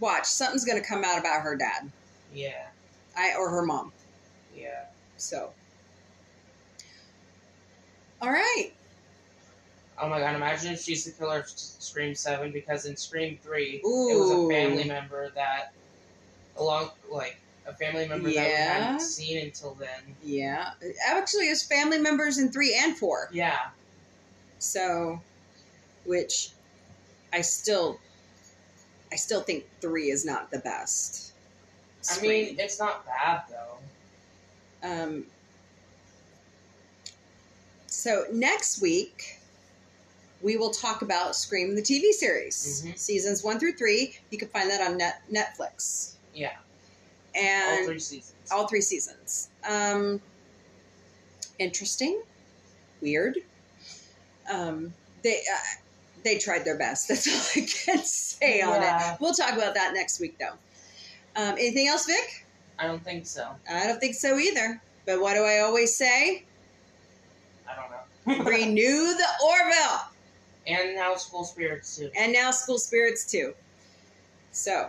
Watch, 0.00 0.26
something's 0.26 0.64
gonna 0.64 0.80
come 0.84 1.04
out 1.04 1.18
about 1.18 1.42
her 1.42 1.56
dad, 1.56 1.90
Yeah. 2.34 2.66
I 3.16 3.34
or 3.36 3.48
her 3.50 3.64
mom. 3.64 3.92
Yeah. 4.56 4.84
So, 5.16 5.50
all 8.22 8.30
right, 8.30 8.72
Oh 10.00 10.08
my 10.08 10.20
god, 10.20 10.36
imagine 10.36 10.72
if 10.72 10.80
she's 10.82 11.04
the 11.04 11.10
killer 11.10 11.40
of 11.40 11.48
Scream 11.48 12.14
7 12.14 12.52
because 12.52 12.86
in 12.86 12.96
Scream 12.96 13.38
3, 13.42 13.80
it 13.82 13.82
was 13.84 14.30
a 14.30 14.48
family 14.48 14.84
member 14.84 15.30
that, 15.34 15.72
along, 16.56 16.90
like, 17.10 17.36
a 17.66 17.74
family 17.74 18.06
member 18.06 18.28
that 18.30 18.30
we 18.30 18.36
hadn't 18.36 19.00
seen 19.00 19.44
until 19.44 19.74
then. 19.74 20.16
yeah. 20.22 20.70
Actually, 21.06 21.46
it's 21.46 21.64
family 21.64 21.98
members 21.98 22.38
in 22.38 22.50
three 22.50 22.74
and 22.80 22.96
four. 22.96 23.28
Yeah. 23.32 23.68
So, 24.60 25.20
which 26.04 26.50
I 27.32 27.40
still, 27.42 27.98
I 29.12 29.16
still 29.16 29.42
think 29.42 29.64
three 29.80 30.10
is 30.10 30.24
not 30.24 30.50
the 30.50 30.58
best. 30.60 31.32
I 32.10 32.20
mean, 32.20 32.56
it's 32.58 32.78
not 32.78 33.04
bad, 33.04 33.42
though. 33.50 34.88
Um, 34.88 35.24
so 37.98 38.24
next 38.32 38.80
week, 38.80 39.38
we 40.40 40.56
will 40.56 40.70
talk 40.70 41.02
about 41.02 41.34
Scream 41.34 41.74
the 41.74 41.82
TV 41.82 42.12
series, 42.12 42.82
Mhm. 42.84 42.96
seasons 42.96 43.42
one 43.42 43.58
through 43.58 43.72
three. 43.72 44.16
You 44.30 44.38
can 44.38 44.48
find 44.48 44.70
that 44.70 44.80
on 44.80 44.96
net 44.96 45.22
Netflix 45.30 46.12
Yeah. 46.32 46.56
and 47.34 47.80
all 47.80 47.86
three 47.86 47.98
seasons. 47.98 48.32
all 48.52 48.68
three 48.68 48.80
seasons. 48.80 49.48
Um, 49.64 50.22
interesting, 51.58 52.22
weird. 53.00 53.38
Um, 54.48 54.94
they 55.22 55.40
uh, 55.52 55.58
they 56.22 56.38
tried 56.38 56.64
their 56.64 56.76
best. 56.78 57.08
That's 57.08 57.26
all 57.26 57.62
I 57.62 57.66
can 57.66 58.04
say 58.04 58.60
on 58.62 58.80
it. 58.82 59.16
We'll 59.20 59.34
talk 59.34 59.54
about 59.54 59.74
that 59.74 59.92
next 59.92 60.20
week, 60.20 60.38
though. 60.38 60.54
Um, 61.34 61.54
anything 61.58 61.88
else, 61.88 62.06
Vic? 62.06 62.44
I 62.78 62.86
don't 62.86 63.02
think 63.04 63.26
so. 63.26 63.48
I 63.68 63.86
don't 63.88 63.98
think 63.98 64.14
so 64.14 64.38
either. 64.38 64.80
But 65.04 65.20
what 65.20 65.34
do 65.34 65.42
I 65.42 65.60
always 65.60 65.96
say? 65.96 66.44
I 67.70 67.74
don't 67.76 67.90
know. 67.90 68.44
Renew 68.50 69.14
the 69.14 69.26
Orville. 69.44 70.00
and 70.66 70.94
now 70.96 71.14
School 71.16 71.44
Spirits, 71.44 71.96
too. 71.96 72.10
And 72.16 72.32
now 72.32 72.50
School 72.50 72.78
Spirits 72.78 73.30
too. 73.30 73.54
So 74.52 74.88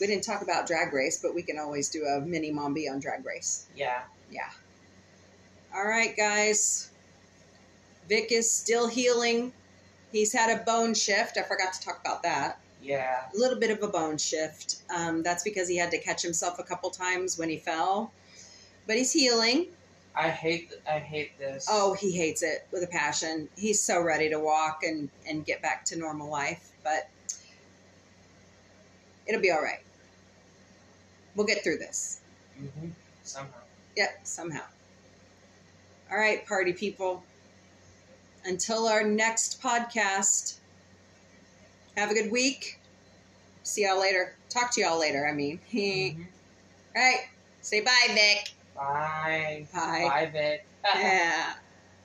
we 0.00 0.06
didn't 0.06 0.24
talk 0.24 0.42
about 0.42 0.66
Drag 0.66 0.92
Race, 0.92 1.18
but 1.20 1.34
we 1.34 1.42
can 1.42 1.58
always 1.58 1.88
do 1.88 2.04
a 2.04 2.20
mini 2.20 2.50
Mombie 2.52 2.88
on 2.88 3.00
Drag 3.00 3.24
Race. 3.26 3.66
Yeah. 3.76 4.02
Yeah. 4.30 4.50
All 5.74 5.86
right, 5.86 6.16
guys. 6.16 6.90
Vic 8.08 8.32
is 8.32 8.50
still 8.50 8.88
healing. 8.88 9.52
He's 10.12 10.32
had 10.32 10.56
a 10.56 10.62
bone 10.64 10.94
shift. 10.94 11.36
I 11.36 11.42
forgot 11.42 11.72
to 11.74 11.80
talk 11.80 12.00
about 12.00 12.22
that. 12.22 12.58
Yeah. 12.82 13.24
A 13.34 13.36
little 13.38 13.58
bit 13.58 13.70
of 13.70 13.82
a 13.82 13.88
bone 13.88 14.16
shift. 14.16 14.76
Um, 14.94 15.22
that's 15.22 15.42
because 15.42 15.68
he 15.68 15.76
had 15.76 15.90
to 15.90 15.98
catch 15.98 16.22
himself 16.22 16.58
a 16.58 16.62
couple 16.62 16.88
times 16.90 17.36
when 17.38 17.48
he 17.50 17.58
fell. 17.58 18.12
But 18.86 18.96
he's 18.96 19.12
healing. 19.12 19.66
I 20.18 20.30
hate 20.30 20.74
I 20.90 20.98
hate 20.98 21.38
this. 21.38 21.68
Oh, 21.70 21.94
he 21.94 22.10
hates 22.10 22.42
it 22.42 22.66
with 22.72 22.82
a 22.82 22.88
passion. 22.88 23.48
He's 23.56 23.80
so 23.80 24.02
ready 24.02 24.28
to 24.30 24.40
walk 24.40 24.82
and, 24.82 25.08
and 25.28 25.46
get 25.46 25.62
back 25.62 25.84
to 25.86 25.96
normal 25.96 26.28
life, 26.28 26.72
but 26.82 27.08
it'll 29.28 29.40
be 29.40 29.52
all 29.52 29.62
right. 29.62 29.78
We'll 31.36 31.46
get 31.46 31.62
through 31.62 31.78
this. 31.78 32.20
hmm 32.58 32.88
Somehow. 33.22 33.52
Yep, 33.96 34.20
somehow. 34.24 34.64
All 36.10 36.18
right, 36.18 36.44
party 36.46 36.72
people. 36.72 37.22
Until 38.44 38.88
our 38.88 39.04
next 39.04 39.62
podcast, 39.62 40.56
have 41.96 42.10
a 42.10 42.14
good 42.14 42.32
week. 42.32 42.80
See 43.62 43.86
y'all 43.86 44.00
later. 44.00 44.34
Talk 44.48 44.72
to 44.72 44.80
y'all 44.80 44.98
later, 44.98 45.28
I 45.28 45.32
mean. 45.32 45.60
Mhm. 45.72 46.26
All 46.96 47.02
right, 47.02 47.20
say 47.60 47.82
bye, 47.82 48.08
Vic. 48.08 48.50
Bye. 48.78 49.66
Bye. 49.74 50.08
Bye, 50.08 50.30
Vic. 50.32 50.66
Yeah. 50.94 51.54